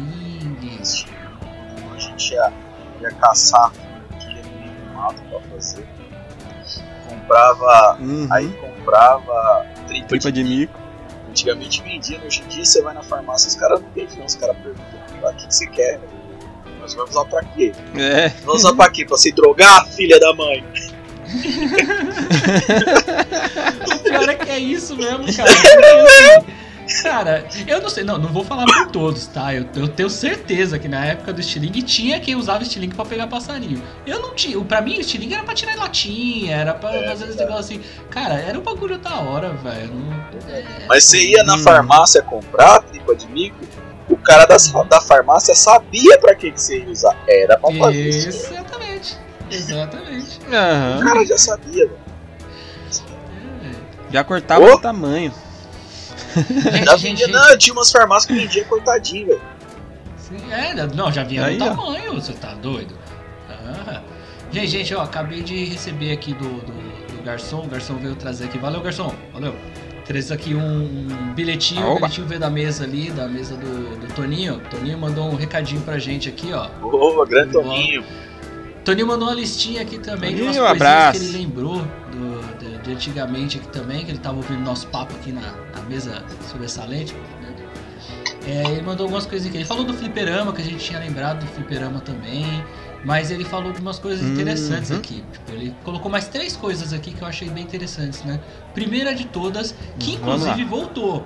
A 1.93 1.99
gente 1.99 2.33
ia, 2.33 2.53
ia 3.01 3.11
caçar 3.15 3.71
aqui 4.11 4.27
no 4.27 4.59
meio 4.59 4.71
do 4.71 4.93
mato 4.93 5.21
pra 5.29 5.39
fazer. 5.51 5.87
Comprava. 7.09 7.97
Uhum. 7.99 8.27
Aí 8.31 8.51
comprava 8.53 9.65
tripa, 9.87 10.07
Tripa 10.07 10.31
de 10.31 10.43
mico. 10.43 10.80
Antigamente 11.31 11.81
vendia, 11.81 12.17
né? 12.17 12.25
hoje 12.27 12.43
em 12.45 12.47
dia 12.49 12.65
você 12.65 12.81
vai 12.81 12.93
na 12.93 13.01
farmácia 13.01 13.47
os 13.47 13.55
caras 13.55 13.81
não 13.81 13.89
vendem, 13.91 14.17
não. 14.17 14.25
Os 14.25 14.35
caras 14.35 14.57
perguntam 14.57 14.85
o 15.23 15.35
que 15.35 15.47
que 15.47 15.55
você 15.55 15.65
quer. 15.67 15.99
Nós 16.81 16.93
vamos 16.93 17.11
usar 17.11 17.23
pra 17.25 17.41
quê? 17.43 17.71
É. 17.95 18.29
Vamos 18.43 18.63
usar 18.63 18.75
pra 18.75 18.89
quê? 18.89 19.05
Pra 19.05 19.15
se 19.15 19.31
drogar, 19.31 19.87
filha 19.87 20.19
da 20.19 20.33
mãe? 20.33 20.63
O 23.95 23.99
pior 24.03 24.29
é 24.29 24.35
que 24.35 24.49
é 24.49 24.59
isso 24.59 24.97
mesmo, 24.97 25.25
cara. 25.33 25.49
Cara, 27.03 27.45
eu 27.67 27.81
não 27.81 27.89
sei, 27.89 28.03
não, 28.03 28.17
não 28.17 28.29
vou 28.31 28.43
falar 28.43 28.65
por 28.65 28.87
todos, 28.91 29.27
tá? 29.27 29.53
Eu, 29.53 29.65
eu 29.75 29.87
tenho 29.87 30.09
certeza 30.09 30.77
que 30.79 30.87
na 30.87 31.05
época 31.05 31.31
do 31.33 31.39
estilingue 31.41 31.81
tinha 31.81 32.19
quem 32.19 32.35
usava 32.35 32.63
estilingue 32.63 32.95
pra 32.95 33.05
pegar 33.05 33.27
passarinho. 33.27 33.81
Eu 34.05 34.19
não 34.19 34.33
tinha. 34.35 34.59
Pra 34.65 34.81
mim, 34.81 34.97
o 34.97 35.01
estilingue 35.01 35.33
era 35.33 35.43
pra 35.43 35.53
tirar 35.53 35.75
latinha, 35.75 36.55
era 36.55 36.73
pra 36.73 36.93
É, 36.95 37.07
fazer 37.07 37.25
esse 37.29 37.37
negócio 37.37 37.59
assim. 37.77 37.81
Cara, 38.09 38.35
era 38.35 38.57
um 38.59 38.61
bagulho 38.61 38.97
da 38.97 39.15
hora, 39.19 39.49
velho. 39.53 39.93
É- 40.49 40.63
Mas 40.87 41.05
você 41.05 41.23
ia 41.29 41.43
na 41.43 41.55
Hum. 41.55 41.59
farmácia 41.59 42.21
comprar 42.21 42.75
a 42.75 42.81
tripa 42.81 43.15
de 43.15 43.27
mico, 43.27 43.57
o 44.09 44.17
cara 44.17 44.45
da, 44.45 44.57
da 44.89 45.01
farmácia 45.01 45.55
sabia 45.55 46.17
pra 46.19 46.35
que, 46.35 46.51
que 46.51 46.61
você 46.61 46.79
ia 46.79 46.89
usar. 46.89 47.15
Era 47.27 47.57
pra 47.57 47.71
fazer 47.73 48.09
isso. 48.09 48.27
Exatamente. 48.53 49.17
Exatamente. 49.49 50.39
O 50.49 50.55
Aham. 50.55 50.99
cara 51.03 51.25
já 51.25 51.37
sabia, 51.37 51.85
velho. 51.87 51.99
É. 53.63 54.11
Já 54.13 54.23
cortava 54.23 54.65
Ô. 54.65 54.73
o 54.75 54.79
tamanho. 54.81 55.33
Gente, 56.35 56.85
Já 56.85 56.95
vendia, 56.95 57.27
não, 57.27 57.57
tinha 57.57 57.73
umas 57.73 57.91
farmácias 57.91 58.25
que 58.25 58.33
vendia 58.33 58.65
cortadinho, 58.65 59.27
velho. 59.27 59.41
É, 60.49 60.73
não, 60.95 61.11
já 61.11 61.23
vinha 61.23 61.45
Aí, 61.45 61.57
ó. 61.61 61.65
tamanho, 61.69 62.13
você 62.13 62.31
tá 62.33 62.53
doido? 62.53 62.95
Ah. 63.49 64.01
Gente, 64.51 64.67
gente, 64.67 64.93
ó, 64.95 65.01
acabei 65.01 65.41
de 65.41 65.65
receber 65.65 66.11
aqui 66.11 66.33
do, 66.33 66.47
do, 66.47 67.17
do 67.17 67.23
garçom, 67.23 67.63
o 67.63 67.67
garçom 67.67 67.95
veio 67.95 68.15
trazer 68.15 68.45
aqui. 68.45 68.57
Valeu, 68.57 68.81
garçom, 68.81 69.13
valeu. 69.33 69.55
Traz 70.05 70.31
aqui 70.31 70.53
um, 70.55 70.83
um 70.83 71.33
bilhetinho, 71.33 71.85
o 71.85 71.95
bilhetinho 71.95 72.27
veio 72.27 72.39
da 72.39 72.49
mesa 72.49 72.83
ali, 72.83 73.09
da 73.11 73.27
mesa 73.27 73.55
do, 73.55 73.97
do 73.97 74.13
Toninho. 74.13 74.59
Toninho 74.69 74.97
mandou 74.97 75.25
um 75.29 75.35
recadinho 75.35 75.79
pra 75.81 75.97
gente 75.99 76.27
aqui, 76.27 76.51
ó. 76.53 76.67
Boa, 76.81 77.25
grande. 77.25 77.53
Toninho. 77.53 78.03
Toninho 78.83 79.07
mandou 79.07 79.27
uma 79.27 79.35
listinha 79.35 79.81
aqui 79.83 79.99
também 79.99 80.35
de 80.35 80.41
umas 80.41 80.55
Toninho, 80.57 80.67
coisinhas 80.69 80.91
abraço. 80.91 81.19
que 81.19 81.25
ele 81.25 81.37
lembrou 81.37 81.77
do, 82.11 82.50
de, 82.83 82.91
antigamente 82.93 83.57
aqui 83.57 83.67
também, 83.69 84.03
que 84.05 84.11
ele 84.11 84.19
tava 84.19 84.37
ouvindo 84.37 84.61
nosso 84.61 84.87
papo 84.87 85.13
aqui 85.15 85.31
na, 85.31 85.41
na 85.75 85.81
mesa 85.87 86.23
sobressalente. 86.49 87.13
né? 87.13 87.55
É, 88.47 88.71
ele 88.71 88.81
mandou 88.81 89.05
algumas 89.05 89.25
coisas 89.25 89.47
aqui. 89.47 89.57
Ele 89.57 89.65
falou 89.65 89.83
do 89.83 89.93
fliperama, 89.93 90.51
que 90.51 90.61
a 90.61 90.65
gente 90.65 90.83
tinha 90.83 90.99
lembrado 90.99 91.39
do 91.41 91.47
fliperama 91.47 91.99
também. 92.01 92.63
Mas 93.03 93.31
ele 93.31 93.43
falou 93.43 93.71
de 93.71 93.81
umas 93.81 93.97
coisas 93.97 94.23
Uhum. 94.25 94.33
interessantes 94.33 94.91
aqui. 94.91 95.23
Tipo, 95.31 95.51
ele 95.53 95.75
colocou 95.83 96.09
mais 96.11 96.27
três 96.27 96.55
coisas 96.55 96.93
aqui 96.93 97.11
que 97.11 97.21
eu 97.23 97.27
achei 97.27 97.49
bem 97.49 97.63
interessantes, 97.63 98.23
né? 98.23 98.39
Primeira 98.75 99.15
de 99.15 99.25
todas, 99.25 99.73
que 99.99 100.13
inclusive 100.13 100.63
voltou. 100.65 101.25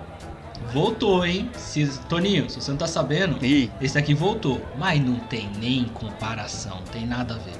Voltou, 0.73 1.25
hein? 1.25 1.49
Se, 1.57 1.85
Toninho, 2.09 2.49
se 2.49 2.61
você 2.61 2.71
não 2.71 2.77
tá 2.77 2.87
sabendo, 2.87 3.43
Ih, 3.45 3.69
esse 3.81 3.97
aqui 3.97 4.13
voltou, 4.13 4.61
mas 4.77 5.03
não 5.03 5.19
tem 5.19 5.49
nem 5.59 5.83
comparação, 5.85 6.81
tem 6.93 7.05
nada 7.05 7.35
a 7.35 7.37
ver. 7.37 7.53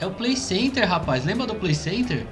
É 0.00 0.06
o 0.06 0.10
Play 0.12 0.36
Center, 0.36 0.88
rapaz. 0.88 1.24
Lembra 1.24 1.44
do 1.46 1.54
Play 1.56 1.74
Center? 1.74 2.26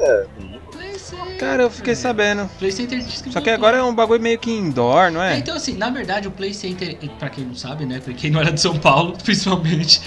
É, 0.00 0.26
Play 0.72 0.98
Center. 0.98 1.38
cara, 1.38 1.62
eu 1.64 1.70
fiquei 1.70 1.94
sabendo. 1.94 2.48
Play 2.58 2.70
Center 2.72 3.04
que 3.04 3.30
Só 3.32 3.40
que 3.40 3.50
agora 3.50 3.78
é 3.78 3.82
um 3.82 3.94
bagulho 3.94 4.20
meio 4.20 4.38
que 4.38 4.50
indoor, 4.50 5.10
não 5.10 5.22
É, 5.22 5.34
é? 5.34 5.38
então 5.38 5.56
assim, 5.56 5.74
na 5.76 5.90
verdade 5.90 6.28
o 6.28 6.30
Play 6.30 6.54
Center, 6.54 6.96
pra 7.18 7.28
quem 7.28 7.44
não 7.44 7.54
sabe, 7.54 7.84
né, 7.86 8.00
pra 8.00 8.12
quem 8.14 8.30
não 8.30 8.40
era 8.40 8.52
de 8.52 8.60
São 8.60 8.78
Paulo, 8.78 9.16
principalmente, 9.22 10.00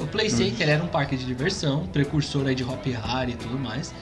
o 0.00 0.06
Play 0.06 0.28
Center 0.30 0.68
era 0.68 0.82
um 0.82 0.88
parque 0.88 1.16
de 1.16 1.24
diversão, 1.24 1.86
precursor 1.92 2.46
aí 2.46 2.54
de 2.54 2.64
Hop 2.64 2.84
Harry 2.86 3.32
e 3.32 3.36
tudo 3.36 3.58
mais, 3.58 3.94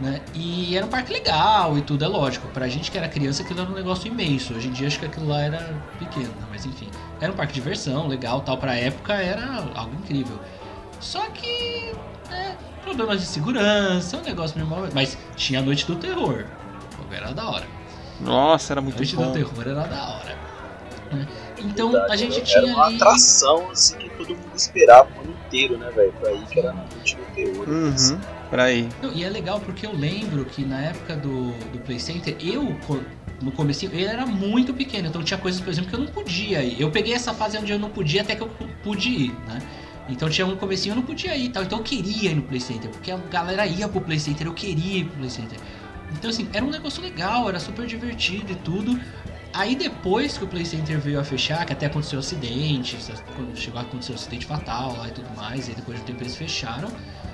né, 0.00 0.20
e 0.34 0.76
era 0.76 0.84
um 0.84 0.88
parque 0.88 1.12
legal 1.12 1.78
e 1.78 1.82
tudo, 1.82 2.04
é 2.04 2.08
lógico, 2.08 2.46
pra 2.48 2.68
gente 2.68 2.90
que 2.90 2.98
era 2.98 3.08
criança 3.08 3.42
aquilo 3.42 3.60
era 3.60 3.70
um 3.70 3.74
negócio 3.74 4.06
imenso, 4.08 4.54
hoje 4.54 4.68
em 4.68 4.72
dia 4.72 4.86
acho 4.88 4.98
que 4.98 5.06
aquilo 5.06 5.28
lá 5.28 5.40
era 5.40 5.74
pequeno, 5.98 6.28
né, 6.28 6.46
mas 6.50 6.64
enfim, 6.66 6.88
era 7.20 7.32
um 7.32 7.36
parque 7.36 7.52
de 7.54 7.60
diversão, 7.60 8.06
legal, 8.08 8.40
tal, 8.40 8.58
pra 8.58 8.74
época 8.74 9.14
era 9.14 9.64
algo 9.74 9.94
incrível. 10.02 10.38
Só 11.00 11.20
que, 11.30 11.92
né, 12.30 12.56
problemas 12.82 13.20
de 13.20 13.26
segurança, 13.26 14.16
um 14.16 14.22
negócio 14.22 14.56
meio 14.56 14.68
mal, 14.68 14.86
mas 14.92 15.16
tinha 15.36 15.60
a 15.60 15.62
Noite 15.62 15.86
do 15.86 15.96
Terror, 15.96 16.44
era 17.10 17.32
da 17.32 17.48
hora. 17.48 17.66
Nossa, 18.20 18.72
era 18.72 18.80
A 18.80 18.82
muito 18.82 18.96
Noite 18.96 19.14
bom. 19.16 19.26
do 19.26 19.32
Terror 19.32 19.60
era 19.68 19.84
da 19.86 20.08
hora. 20.08 20.44
Então 21.58 21.92
Verdade, 21.92 22.12
a 22.12 22.16
gente 22.16 22.36
era 22.36 22.44
tinha 22.44 22.74
uma 22.74 22.86
ali. 22.86 22.96
atração 22.96 23.70
assim 23.70 23.96
que 23.98 24.10
todo 24.10 24.30
mundo 24.30 24.50
esperava 24.56 25.08
o 25.16 25.20
ano 25.20 25.36
inteiro, 25.46 25.78
né, 25.78 25.90
velho? 25.94 26.12
Pra 26.20 26.32
ir 26.32 26.44
que 26.46 26.58
era 26.58 26.72
na 26.72 26.84
noite 26.92 27.16
do 27.16 27.22
terror. 27.34 27.68
Uhum. 27.68 28.20
Pra 28.50 28.64
aí. 28.64 28.88
Não, 29.00 29.12
e 29.12 29.22
é 29.24 29.28
legal 29.30 29.60
porque 29.60 29.86
eu 29.86 29.94
lembro 29.94 30.44
que 30.44 30.64
na 30.64 30.80
época 30.80 31.14
do, 31.16 31.52
do 31.72 31.78
Play 31.84 32.00
Center, 32.00 32.36
eu, 32.40 32.76
no 33.40 33.52
começo, 33.52 33.84
ele 33.86 34.04
era 34.04 34.26
muito 34.26 34.74
pequeno, 34.74 35.08
então 35.08 35.22
tinha 35.22 35.38
coisas, 35.38 35.60
por 35.60 35.70
exemplo, 35.70 35.90
que 35.90 35.96
eu 35.96 36.00
não 36.00 36.08
podia 36.08 36.62
ir. 36.62 36.80
Eu 36.80 36.90
peguei 36.90 37.14
essa 37.14 37.32
fase 37.32 37.56
onde 37.58 37.70
eu 37.72 37.78
não 37.78 37.90
podia 37.90 38.22
até 38.22 38.34
que 38.34 38.42
eu 38.42 38.48
pu- 38.48 38.68
pude 38.82 39.08
ir, 39.08 39.32
né? 39.46 39.62
Então 40.08 40.28
tinha 40.28 40.46
um 40.46 40.56
comecinho 40.56 40.92
eu 40.92 40.96
não 40.96 41.02
podia 41.02 41.34
ir 41.36 41.46
e 41.46 41.48
tal, 41.48 41.62
então 41.62 41.78
eu 41.78 41.84
queria 41.84 42.30
ir 42.30 42.34
no 42.34 42.42
Play 42.42 42.60
Center, 42.60 42.90
porque 42.90 43.10
a 43.10 43.16
galera 43.16 43.66
ia 43.66 43.88
pro 43.88 44.00
Play 44.00 44.18
Center, 44.20 44.46
eu 44.46 44.52
queria 44.54 44.98
ir 44.98 45.04
pro 45.06 45.16
Play 45.18 45.30
Center. 45.30 45.58
Então 46.12 46.28
assim, 46.30 46.48
era 46.52 46.64
um 46.64 46.70
negócio 46.70 47.02
legal, 47.02 47.48
era 47.48 47.58
super 47.58 47.86
divertido 47.86 48.52
e 48.52 48.56
tudo. 48.56 49.00
Aí 49.52 49.74
depois 49.76 50.36
que 50.36 50.44
o 50.44 50.48
Play 50.48 50.64
Center 50.66 50.98
veio 51.00 51.18
a 51.20 51.24
fechar, 51.24 51.64
que 51.64 51.72
até 51.72 51.86
aconteceu 51.86 52.18
um 52.18 52.20
acidente, 52.20 52.98
quando 53.36 53.56
chegou 53.56 53.78
a 53.78 53.82
acontecer 53.82 54.12
um 54.12 54.16
acidente 54.16 54.46
fatal 54.46 54.96
lá 54.98 55.08
e 55.08 55.12
tudo 55.12 55.34
mais, 55.36 55.68
e 55.68 55.72
depois 55.72 55.96
de 55.98 56.02
um 56.02 56.06
tempo 56.06 56.22
eles 56.22 56.36
fecharam. 56.36 56.90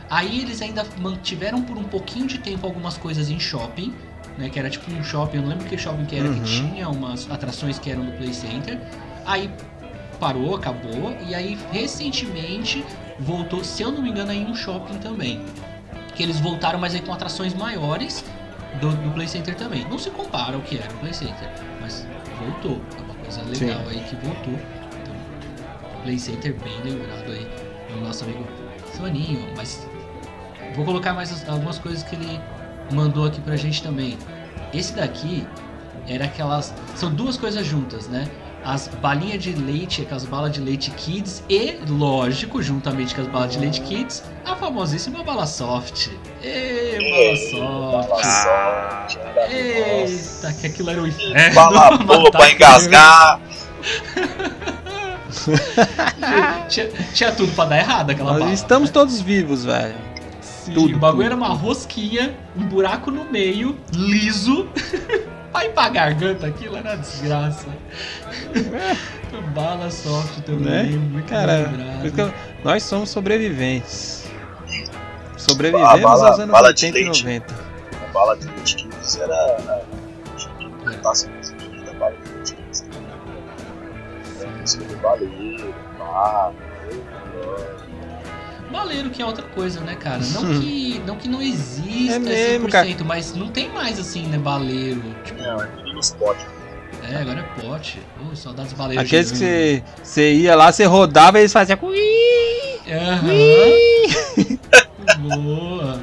Aí 0.09 0.41
eles 0.41 0.61
ainda 0.61 0.85
mantiveram 0.99 1.63
por 1.63 1.77
um 1.79 1.85
pouquinho 1.85 2.27
de 2.27 2.39
tempo 2.39 2.67
algumas 2.67 2.97
coisas 2.99 3.31
em 3.31 3.41
shopping, 3.41 3.95
né? 4.37 4.49
Que 4.51 4.59
era 4.59 4.69
tipo 4.69 4.91
um 4.93 5.03
shopping, 5.03 5.37
eu 5.39 5.43
não 5.43 5.51
lembro 5.51 5.65
que 5.67 5.79
shopping 5.79 6.05
que 6.05 6.17
era, 6.17 6.29
Uhum. 6.29 6.35
que 6.35 6.45
tinha 6.45 6.89
umas 6.89 7.31
atrações 7.31 7.79
que 7.79 7.91
eram 7.91 8.05
do 8.05 8.13
Play 8.13 8.35
Center. 8.35 8.79
Aí 9.25 9.51
parou, 10.21 10.55
acabou, 10.55 11.17
e 11.27 11.35
aí 11.35 11.59
recentemente 11.73 12.85
voltou, 13.19 13.65
se 13.65 13.83
eu 13.83 13.91
não 13.91 14.03
me 14.03 14.11
engano, 14.11 14.31
aí 14.31 14.45
um 14.45 14.55
shopping 14.55 14.99
também. 14.99 15.43
Que 16.15 16.23
eles 16.23 16.39
voltaram, 16.39 16.79
mas 16.79 16.95
aí 16.95 17.01
com 17.01 17.13
atrações 17.13 17.55
maiores 17.55 18.25
do, 18.81 18.91
do 18.91 19.11
Play 19.13 19.27
Center 19.27 19.55
também. 19.57 19.87
Não 19.89 19.99
se 19.99 20.11
compara 20.11 20.55
ao 20.57 20.63
que 20.63 20.77
era 20.79 20.93
o 20.93 20.97
Play 20.99 21.15
Center, 21.15 21.49
mas 21.81 22.07
voltou. 22.39 22.81
É 22.99 23.01
uma 23.03 23.15
coisa 23.15 23.43
legal 23.43 23.81
aí 23.89 24.01
que 24.01 24.17
voltou. 24.17 24.55
Então, 24.55 25.15
Play 26.03 26.19
Center 26.19 26.55
bem 26.63 26.93
lembrado 26.93 27.31
aí 27.33 27.47
do 27.93 28.01
nosso 28.05 28.25
amigo 28.25 28.45
Soninho, 28.97 29.47
mas 29.57 29.87
vou 30.75 30.85
colocar 30.85 31.15
mais 31.15 31.33
as- 31.33 31.49
algumas 31.49 31.79
coisas 31.79 32.03
que 32.03 32.15
ele 32.17 32.41
mandou 32.93 33.25
aqui 33.27 33.41
pra 33.41 33.57
gente 33.57 33.83
também. 33.83 34.19
Esse 34.75 34.95
daqui 34.95 35.47
era 36.07 36.25
aquelas. 36.27 36.75
São 36.97 37.13
duas 37.15 37.37
coisas 37.37 37.67
juntas, 37.67 38.09
né? 38.09 38.29
As 38.65 38.89
balinhas 38.89 39.43
de 39.43 39.53
leite, 39.55 40.03
aquelas 40.03 40.25
balas 40.27 40.53
de 40.53 40.61
leite 40.61 40.91
Kids 40.91 41.43
e, 41.49 41.79
lógico, 41.89 42.61
juntamente 42.63 43.15
com 43.15 43.23
as 43.23 43.27
balas 43.27 43.53
de 43.53 43.59
leite 43.59 43.81
Kids, 43.81 44.23
a 44.45 44.55
famosíssima 44.55 45.23
bala 45.25 45.47
soft. 45.47 46.09
Ê, 46.43 46.99
bala 47.11 47.37
soft. 47.37 48.09
Bala 48.11 48.23
soft, 48.25 49.17
era- 49.17 49.53
Eita, 49.53 50.53
que 50.61 50.67
aquilo 50.67 50.91
era 50.91 51.03
o 51.03 51.07
inferno. 51.07 51.55
Bala 51.55 51.97
boa 52.05 52.31
pra 52.31 52.51
engasgar. 52.51 53.41
Tinha, 56.69 56.89
tinha 57.15 57.33
tudo 57.33 57.53
pra 57.55 57.65
dar 57.65 57.79
errado 57.79 58.11
aquela 58.11 58.33
Nós 58.33 58.41
bala. 58.41 58.53
estamos 58.53 58.91
todos 58.91 59.21
vivos, 59.21 59.65
velho. 59.65 59.95
Sim, 60.41 60.73
tudo, 60.75 60.97
o 60.97 60.99
bagulho 60.99 61.23
tudo, 61.23 61.27
era 61.27 61.37
uma 61.37 61.51
tudo. 61.57 61.67
rosquinha, 61.67 62.37
um 62.57 62.65
buraco 62.67 63.11
no 63.11 63.25
meio, 63.25 63.79
liso. 63.93 64.69
Aí 65.53 65.69
pra 65.71 65.89
garganta 65.89 66.47
aquilo 66.47 66.77
era 66.77 66.97
desgraça. 66.97 67.67
Bala 69.55 69.91
soft 69.91 70.41
também, 70.45 70.91
Né? 70.93 70.97
muito 70.97 71.29
Cara, 71.29 71.71
que 72.15 72.21
eu- 72.21 72.33
nós 72.65 72.83
somos 72.83 73.11
sobreviventes. 73.11 74.25
A 75.35 75.39
Sobrevivemos 75.39 76.03
bala- 76.03 76.29
aos 76.31 76.39
anos 76.39 76.53
bala 76.53 76.75
de 76.75 76.85
80 76.87 76.99
e 76.99 77.03
leite. 77.05 77.25
90. 77.25 77.55
A 77.55 78.13
bala 78.13 78.37
de 78.37 78.47
leite 78.49 78.77
que 78.77 79.21
era. 79.21 79.83
Tinha 80.37 80.55
que 80.55 80.67
botar 80.69 81.11
assim, 81.11 81.29
da 81.85 81.93
bala 81.95 82.15
de 82.25 82.33
leite 82.35 82.55
que 82.55 82.63
eles 82.63 82.85
Era 84.41 84.51
música 84.51 84.85
do 84.85 84.97
baleiro, 84.99 85.75
pá. 85.99 86.53
Baleiro 88.71 89.11
que 89.11 89.21
é 89.21 89.27
outra 89.27 89.45
coisa, 89.45 89.81
né, 89.81 89.97
cara? 89.97 90.19
Não 90.33 90.43
que 90.61 91.03
não, 91.07 91.17
que 91.17 91.29
não 91.29 91.43
exista 91.43 92.15
É 92.17 92.19
mesmo, 92.19 92.69
100%, 92.69 93.05
mas 93.05 93.35
não 93.35 93.49
tem 93.49 93.69
mais 93.71 93.99
assim, 93.99 94.23
né, 94.27 94.39
baleiro. 94.39 95.03
Tipo, 95.25 95.43
Não, 95.43 95.61
é 95.63 95.67
tudo 95.67 95.93
nos 95.93 96.11
potes. 96.13 96.45
é, 97.11 97.17
agora 97.17 97.41
é 97.41 97.61
pote. 97.61 98.01
Ô, 98.31 98.35
saudades 98.37 98.73
baleiros. 98.73 99.05
Aqueles 99.05 99.33
que 99.33 99.83
você, 100.03 100.35
ia 100.35 100.55
lá, 100.55 100.71
você 100.73 100.85
rodava 100.85 101.39
e 101.39 101.43
eles 101.43 101.53
faziam. 101.53 101.79
"Ui". 101.83 101.99
Aham. 102.91 104.59
Boa. 105.21 106.01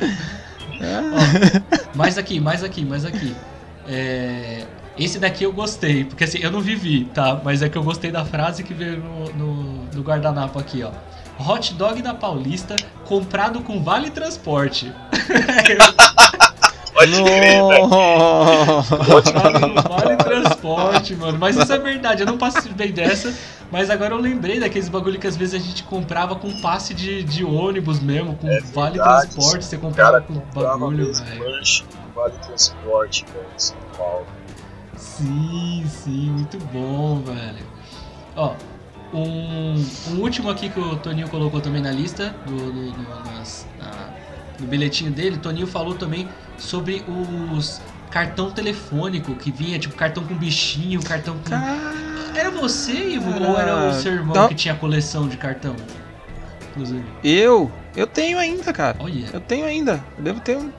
Ó, 0.80 1.98
mais 1.98 2.18
aqui, 2.18 2.40
mais 2.40 2.64
aqui, 2.64 2.86
mais 2.86 3.04
aqui. 3.06 3.36
É, 3.88 4.64
Esse 4.98 5.20
daqui 5.20 5.44
eu 5.44 5.54
gostei, 5.54 6.04
porque 6.06 6.24
assim, 6.24 6.40
eu 6.40 6.52
não 6.52 6.60
vivi, 6.62 7.06
tá? 7.06 7.40
Mas 7.44 7.62
é 7.62 7.70
que 7.70 7.78
eu 7.78 7.84
gostei 7.84 8.12
da 8.12 8.26
frase 8.26 8.64
que 8.64 8.74
veio 8.74 8.98
no, 8.98 9.30
no, 9.34 9.64
no 9.94 10.02
guardanapo 10.02 10.60
aqui, 10.60 10.84
ó. 10.84 10.92
Hot 11.40 11.74
dog 11.74 12.02
da 12.02 12.14
Paulista 12.14 12.76
comprado 13.06 13.62
com 13.62 13.84
vale 13.84 14.10
transporte. 14.10 14.94
Pode 16.94 17.12
crer, 17.24 17.64
velho. 17.68 17.90
Vale 19.88 20.18
transporte, 20.18 21.16
mano. 21.16 21.38
Mas 21.38 21.56
isso 21.56 21.72
é 21.72 21.78
verdade, 21.78 22.24
eu 22.24 22.26
não 22.26 22.40
passei 22.40 22.72
bem 22.72 22.92
dessa. 22.92 23.32
Mas 23.72 23.90
agora 23.90 24.16
eu 24.16 24.20
lembrei 24.20 24.60
daqueles 24.60 24.90
bagulho 24.90 25.20
que 25.20 25.28
às 25.28 25.36
vezes 25.36 25.62
a 25.62 25.64
gente 25.64 25.84
comprava 25.84 26.36
com 26.36 26.60
passe 26.60 26.94
de, 26.94 27.22
de 27.24 27.44
ônibus 27.44 28.00
mesmo, 28.00 28.36
com 28.36 28.48
É 28.48 28.60
vale 28.62 28.98
verdade, 28.98 29.30
transporte, 29.30 29.66
você 29.66 29.78
comprava 29.78 30.12
cara 30.14 30.24
com 30.24 30.34
comprava 30.36 30.78
bagulho, 30.78 31.14
velho. 31.14 31.44
vale 32.16 32.34
transporte, 32.40 33.26
velho, 33.26 33.46
em 33.56 33.60
São 33.60 33.78
Paulo. 33.96 34.26
Sim, 34.96 35.86
sim, 35.88 36.32
muito 36.32 36.58
bom, 36.72 37.22
velho. 37.22 37.66
Ó, 38.36 38.54
um, 39.14 39.76
um 40.12 40.20
último 40.22 40.50
aqui 40.50 40.70
que 40.70 40.80
o 40.80 40.96
Toninho 40.98 41.28
colocou 41.30 41.62
também 41.62 41.82
na 41.82 41.92
lista, 41.92 42.36
do, 42.46 42.56
do- 42.56 42.92
do- 42.92 43.32
nas- 43.34 43.66
na- 43.80 44.10
no 44.60 44.68
bilhetinho 44.68 45.12
dele, 45.12 45.36
o 45.36 45.40
Toninho 45.40 45.68
falou 45.68 45.94
também 45.96 46.28
sobre 46.58 47.04
os 47.58 47.82
cartão 48.10 48.50
telefônico 48.52 49.36
que 49.36 49.52
vinha, 49.52 49.78
tipo 49.78 49.96
cartão 49.96 50.24
com 50.24 50.34
bichinho, 50.36 51.02
cartão 51.04 51.36
com. 51.38 51.54
Era 52.38 52.50
você, 52.52 52.94
Ivo, 52.94 53.44
ou 53.44 53.58
era 53.60 53.90
o 53.90 53.94
seu 53.94 54.14
irmão 54.14 54.36
Não. 54.36 54.48
que 54.48 54.56
tinha 54.56 54.74
coleção 54.76 55.28
de 55.28 55.38
cartão? 55.38 55.76
Inclusive. 56.72 57.04
Eu, 57.24 57.72
eu 57.96 58.06
tenho 58.08 58.38
ainda, 58.38 58.72
cara. 58.72 58.96
Olha, 59.00 59.26
Eu 59.34 59.40
tenho 59.40 59.66
ainda. 59.66 60.04
Eu 60.18 60.24
devo 60.24 60.40
ter 60.40 60.56
um, 60.58 60.72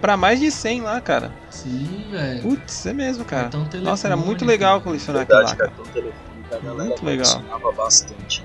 pra 0.00 0.16
mais 0.16 0.40
de 0.40 0.50
100 0.50 0.80
lá, 0.82 1.00
cara. 1.00 1.30
sim, 1.50 2.06
velho. 2.10 2.42
Putz, 2.42 2.86
é 2.86 2.92
mesmo, 2.94 3.24
cara. 3.24 3.48
Cartão 3.50 3.80
Nossa, 3.82 4.08
era 4.08 4.16
muito 4.16 4.44
legal 4.44 4.80
colecionar 4.80 5.22
aquilo 5.22 5.42
lá, 5.42 5.54
cartão 5.54 5.84
telefônico, 5.86 6.25
a 6.52 6.58
galera 6.58 6.88
Muito 6.88 7.04
legal. 7.04 7.72
bastante. 7.76 8.44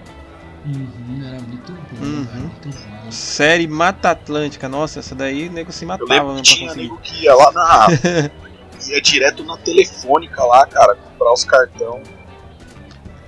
Uhum, 0.65 1.23
era 1.27 1.41
muito 1.41 1.71
bom, 1.71 2.05
Uhum. 2.05 2.23
velho, 2.23 2.39
muito 2.47 2.69
bom. 2.69 3.11
Série 3.11 3.67
Mata 3.67 4.11
Atlântica. 4.11 4.69
Nossa, 4.69 4.99
essa 4.99 5.15
daí 5.15 5.47
o 5.47 5.51
nego 5.51 5.71
se 5.71 5.83
Eu 5.85 5.87
matava 5.87 6.11
mesmo 6.11 6.27
que 6.29 6.33
pra 6.35 6.41
tinha 6.43 6.67
conseguir. 6.67 6.85
amigo 6.87 6.99
que 7.01 7.23
ia 7.23 7.33
lá 7.35 7.51
na. 7.51 7.87
ia 8.87 9.01
direto 9.01 9.43
na 9.43 9.57
telefônica 9.57 10.43
lá, 10.43 10.65
cara, 10.67 10.95
comprar 10.95 11.33
os 11.33 11.43
cartão. 11.43 12.01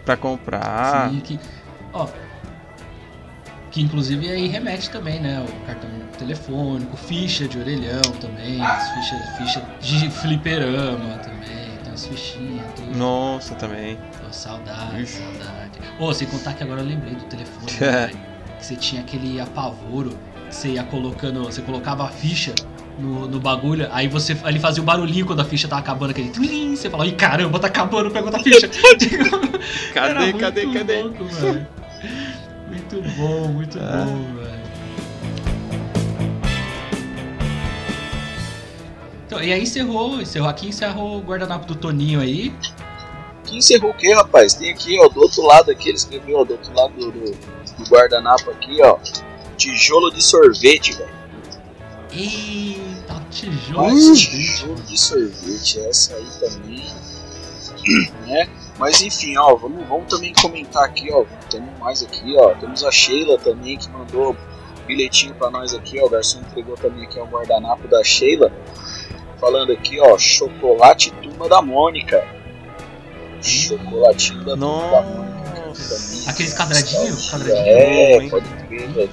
Pra 0.06 0.16
comprar. 0.18 1.10
Sim, 1.10 1.20
que, 1.22 1.40
ó, 1.94 2.08
que 3.72 3.82
inclusive 3.82 4.30
aí 4.30 4.48
remete 4.48 4.90
também, 4.92 5.20
né? 5.20 5.44
O 5.48 5.66
cartão 5.66 5.90
telefônico, 6.20 6.96
ficha 6.98 7.48
de 7.48 7.58
orelhão 7.58 8.02
também, 8.22 8.62
as 8.64 8.90
fichas, 8.92 9.38
ficha 9.38 9.62
de 9.80 10.10
fliperama 10.12 11.18
também, 11.20 11.78
tem 11.84 11.94
as 11.94 12.06
fichinhas, 12.06 12.66
tudo. 12.76 12.96
Nossa, 12.96 13.56
também. 13.56 13.98
Saudade, 14.34 15.04
Ixi. 15.04 15.20
saudade. 15.20 15.80
Ô, 16.00 16.12
sem 16.14 16.28
contar 16.28 16.54
que 16.54 16.64
agora 16.64 16.82
eu 16.82 16.86
lembrei 16.88 17.14
do 17.14 17.24
telefone, 17.26 17.72
né, 17.80 18.12
que 18.60 18.66
você 18.66 18.76
tinha 18.76 19.02
aquele 19.02 19.40
apavoro, 19.40 20.18
que 20.50 20.56
você 20.56 20.70
ia 20.70 20.84
colocando, 20.84 21.44
você 21.44 21.62
colocava 21.62 22.06
a 22.06 22.10
ficha 22.10 22.54
no, 22.98 23.28
no 23.28 23.40
bagulho, 23.40 23.88
aí 23.92 24.08
você 24.08 24.36
ele 24.46 24.60
fazia 24.60 24.82
o 24.82 24.86
barulhinho 24.86 25.26
quando 25.26 25.40
a 25.42 25.46
ficha 25.46 25.68
tava 25.68 25.82
acabando, 25.82 26.12
aquele 26.12 26.30
tlim, 26.30 26.76
você 26.76 26.90
falava, 26.90 27.08
ih 27.10 27.14
caramba, 27.14 27.60
tá 27.60 27.68
acabando, 27.68 28.10
pega 28.10 28.26
outra 28.26 28.42
ficha. 28.42 28.68
Cadê, 29.94 30.34
cadê, 30.40 30.66
cadê? 30.74 31.04
louco. 31.04 31.24
Muito 32.68 33.02
bom, 33.16 33.48
muito 33.50 33.80
Ah. 33.80 34.06
bom, 34.06 34.34
velho. 34.36 34.64
Então, 39.26 39.42
e 39.42 39.54
aí 39.54 39.62
encerrou, 39.64 40.22
encerrou 40.22 40.50
aqui, 40.50 40.68
encerrou 40.70 41.18
o 41.18 41.22
guardanapo 41.22 41.66
do 41.66 41.76
Toninho 41.76 42.20
aí. 42.20 42.54
Que 43.54 43.60
encerrou 43.60 43.92
o 43.92 43.94
quê, 43.94 44.12
rapaz? 44.12 44.56
Tem 44.56 44.72
aqui, 44.72 45.00
ó, 45.00 45.08
do 45.08 45.22
outro 45.22 45.44
lado 45.44 45.70
aqui, 45.70 45.90
ele 45.90 45.98
escreveu, 45.98 46.40
ó, 46.40 46.44
do 46.44 46.54
outro 46.54 46.74
lado 46.74 46.92
do, 46.96 47.12
do- 47.12 47.32
do 47.78 47.84
guardanapo 47.88 48.50
aqui, 48.50 48.82
ó. 48.82 48.98
Tijolo 49.56 50.10
de 50.12 50.24
sorvete, 50.24 50.94
velho. 50.94 51.14
Eita, 52.12 53.24
tijolo. 53.30 53.84
Mas 53.84 54.06
de 54.18 54.28
tijolo 54.30 54.76
de 54.82 54.98
sorvete, 55.00 55.80
essa 55.82 56.16
aí 56.16 56.26
também. 56.40 56.84
Né? 58.26 58.50
Mas 58.80 59.02
enfim, 59.02 59.38
ó, 59.38 59.56
vamos, 59.56 59.86
vamos 59.88 60.08
também 60.08 60.34
comentar 60.34 60.86
aqui, 60.86 61.12
ó. 61.12 61.26
Temos 61.50 61.78
mais 61.80 62.02
aqui, 62.02 62.34
ó. 62.38 62.56
Temos 62.56 62.82
a 62.84 62.90
Sheila 62.90 63.38
também 63.38 63.78
que 63.78 63.90
mandou 63.90 64.36
bilhetinho 64.88 65.36
pra 65.36 65.52
nós 65.52 65.74
aqui, 65.76 66.00
ó. 66.00 66.06
O 66.06 66.10
garçom 66.10 66.40
entregou 66.40 66.76
também 66.78 67.04
aqui 67.04 67.20
o 67.20 67.26
guardanapo 67.26 67.86
da 67.90 68.02
Sheila. 68.04 68.52
Falando 69.38 69.74
aqui, 69.74 70.00
ó, 70.00 70.18
chocolate 70.18 71.12
turma 71.22 71.50
da 71.50 71.62
Mônica. 71.62 72.26
Chocolatinho 73.50 74.40
da 74.44 74.52
Turma 74.58 74.92
da 74.92 75.02
Mônica. 75.02 75.34
Nossa. 75.68 76.30
Aqueles 76.30 76.54
quadradinhos? 76.54 77.32
Quadradinho. 77.32 77.66
É, 77.68 78.30
pode 78.30 78.48
crer, 78.68 78.88
velho. 78.90 79.10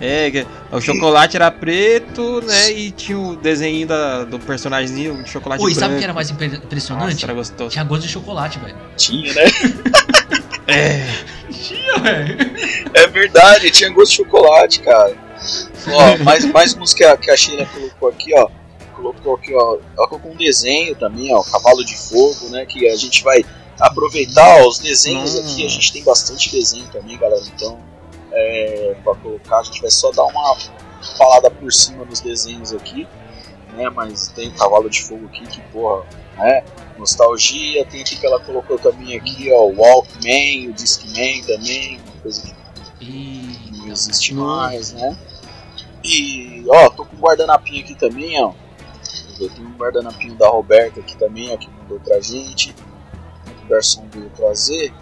É, 0.00 0.46
o 0.72 0.80
chocolate 0.80 1.36
era 1.36 1.50
preto, 1.50 2.40
né? 2.42 2.72
E 2.72 2.90
tinha 2.90 3.18
o 3.18 3.36
desenho 3.36 3.86
da, 3.86 4.24
do 4.24 4.38
personagemzinho 4.38 5.22
de 5.22 5.30
chocolate 5.30 5.62
Oi, 5.62 5.70
branco. 5.70 5.80
sabe 5.80 5.94
o 5.94 5.98
que 5.98 6.04
era 6.04 6.12
mais 6.12 6.30
impre- 6.30 6.48
Nossa, 6.48 6.64
impressionante? 6.64 7.24
era 7.24 7.32
gostoso. 7.34 7.70
Tinha 7.70 7.84
gosto 7.84 8.02
de 8.02 8.08
chocolate, 8.08 8.58
velho. 8.58 8.76
Tinha, 8.96 9.32
né? 9.32 9.42
É. 10.68 11.04
Tinha, 11.52 11.98
velho. 11.98 12.36
É 12.94 13.06
verdade, 13.08 13.70
tinha 13.70 13.90
gosto 13.90 14.10
de 14.12 14.16
chocolate, 14.18 14.80
cara. 14.80 15.14
Ó, 15.88 16.18
mais, 16.24 16.44
mais 16.46 16.74
uns 16.76 16.94
que 16.94 17.02
a, 17.04 17.16
que 17.16 17.30
a 17.30 17.36
Sheila 17.36 17.66
colocou 17.66 18.08
aqui, 18.08 18.32
ó. 18.36 18.48
Colocou 18.94 19.34
aqui, 19.34 19.52
ó. 19.54 19.78
Ela 19.96 20.06
colocou 20.06 20.30
um 20.32 20.36
desenho 20.36 20.94
também, 20.94 21.34
ó. 21.34 21.42
Cavalo 21.42 21.84
de 21.84 21.96
fogo, 21.96 22.48
né? 22.50 22.64
Que 22.64 22.88
a 22.88 22.96
gente 22.96 23.22
vai 23.24 23.44
aproveitar 23.80 24.62
ó, 24.62 24.68
os 24.68 24.78
desenhos 24.78 25.34
Hum. 25.34 25.40
aqui. 25.40 25.66
A 25.66 25.68
gente 25.68 25.92
tem 25.92 26.02
bastante 26.04 26.50
desenho 26.50 26.86
também, 26.88 27.18
galera. 27.18 27.42
Então, 27.54 27.78
é, 28.30 28.96
pra 29.02 29.14
colocar, 29.16 29.58
a 29.58 29.62
gente 29.62 29.80
vai 29.80 29.90
só 29.90 30.10
dar 30.12 30.24
uma 30.24 30.56
falada 31.16 31.50
por 31.50 31.72
cima 31.72 32.04
dos 32.04 32.20
desenhos 32.20 32.72
aqui, 32.72 33.06
né? 33.72 33.90
Mas 33.90 34.28
tem 34.28 34.48
o 34.48 34.54
Cavalo 34.54 34.88
de 34.88 35.02
Fogo 35.02 35.26
aqui 35.26 35.46
que, 35.46 35.60
porra, 35.72 36.04
né? 36.36 36.64
Nostalgia. 36.98 37.84
Tem 37.86 38.00
aqui 38.02 38.16
que 38.16 38.26
ela 38.26 38.38
colocou 38.40 38.78
também 38.78 39.16
aqui, 39.16 39.50
ó. 39.52 39.64
O 39.66 39.76
Walkman, 39.80 40.68
o 40.68 40.72
Discman 40.72 41.42
também. 41.42 41.98
Uma 41.98 42.22
coisa 42.22 42.54
que 42.98 43.58
não 43.72 43.88
existe 43.88 44.34
mais, 44.34 44.92
né? 44.92 45.16
E, 46.04 46.64
ó, 46.68 46.88
tô 46.90 47.04
com 47.04 47.16
um 47.16 47.20
guardanapinho 47.20 47.84
aqui 47.84 47.94
também, 47.94 48.40
ó. 48.42 48.52
Eu 49.40 49.48
tenho 49.50 49.68
um 49.68 49.76
guardanapinho 49.76 50.34
da 50.36 50.48
Roberta 50.48 51.00
aqui 51.00 51.16
também, 51.16 51.52
ó, 51.52 51.56
que 51.56 51.68
mandou 51.70 51.98
pra 52.00 52.20
gente. 52.20 52.74
O 53.72 53.74
garçom 53.74 54.04
veio 54.12 54.28
trazer. 54.36 54.92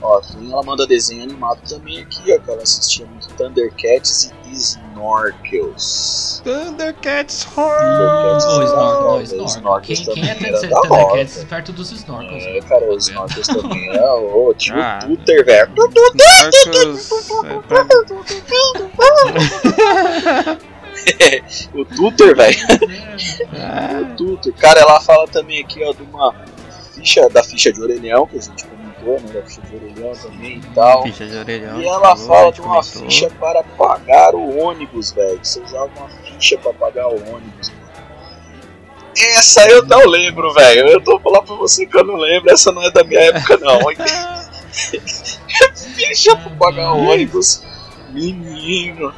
Ó, 0.00 0.20
tem, 0.20 0.52
ela 0.52 0.62
manda 0.62 0.86
desenho 0.86 1.24
animado 1.24 1.60
também 1.68 2.00
aqui, 2.02 2.32
ó, 2.32 2.38
que 2.38 2.50
ela 2.50 2.62
assistia 2.62 3.04
muito 3.04 3.28
Thundercats 3.34 4.32
e 4.46 4.52
Snorkels. 4.52 6.40
Thundercats 6.44 7.46
Horror! 7.56 8.38
Snorkel, 8.38 8.62
Snorkel, 8.64 9.08
ô, 9.08 9.16
né? 9.16 9.22
Snorkel. 9.24 9.46
Snorkels 9.46 9.98
Quem, 10.00 10.14
quem 10.14 10.24
é 10.24 10.30
era 10.30 10.60
Thundercats 10.60 11.36
da 11.36 11.46
perto 11.46 11.72
dos 11.72 11.90
Snorkels? 11.90 12.44
É, 12.44 12.60
cara, 12.60 12.92
os 12.94 13.08
Snorkels 13.08 13.46
também 13.50 13.88
é 13.88 14.10
o 14.12 14.54
tio 14.54 14.80
Ah. 14.80 14.98
Tutor, 15.00 15.44
velho. 15.44 15.72
Snorkels. 16.14 17.10
É. 21.18 21.42
O 21.74 21.84
Tutor, 21.84 22.36
velho. 22.36 22.56
Ah, 23.58 24.00
o 24.02 24.16
Tutor. 24.16 24.52
Cara, 24.54 24.80
ela 24.80 25.00
fala 25.00 25.26
também 25.26 25.62
aqui, 25.62 25.82
ó, 25.82 25.92
de 25.92 26.02
uma 26.02 26.32
ficha, 27.02 27.28
da 27.28 27.42
ficha 27.42 27.72
de 27.72 27.82
orelhão, 27.82 28.26
que 28.26 28.38
a 28.38 28.40
gente 28.40 28.64
comentou, 28.64 29.20
né, 29.20 29.32
da 29.32 29.42
ficha 29.42 29.60
de 29.62 29.76
orelhão 29.76 30.12
também 30.14 30.56
e 30.58 30.74
tal. 30.74 31.02
ficha 31.02 31.26
de 31.26 31.36
orelhão. 31.36 31.80
E 31.80 31.86
ela 31.86 32.16
falou, 32.16 32.28
fala 32.28 32.52
de 32.52 32.60
uma 32.60 32.82
comentou. 32.82 33.02
ficha 33.02 33.30
para 33.30 33.62
pagar 33.62 34.34
o 34.34 34.58
ônibus, 34.58 35.12
velho. 35.12 35.40
Você 35.42 35.60
usava 35.60 35.90
uma 35.96 36.08
ficha 36.08 36.56
para 36.58 36.72
pagar 36.72 37.08
o 37.08 37.16
ônibus. 37.34 37.72
Essa 39.16 39.68
eu 39.68 39.84
não 39.84 40.06
lembro, 40.06 40.54
velho. 40.54 40.88
Eu 40.88 41.00
tô 41.02 41.18
falando 41.18 41.44
pra 41.44 41.56
você 41.56 41.84
que 41.84 41.96
eu 41.96 42.04
não 42.04 42.16
lembro. 42.16 42.50
Essa 42.50 42.72
não 42.72 42.82
é 42.82 42.90
da 42.90 43.04
minha 43.04 43.20
época, 43.20 43.58
não. 43.58 43.78
ficha 45.94 46.36
pra 46.36 46.50
pagar 46.50 46.94
o 46.94 47.04
ônibus. 47.04 47.62
Menino. 48.10 49.12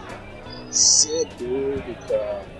Você 0.71 1.09
é 1.09 1.25
doido, 1.39 1.97
cara. 2.09 2.54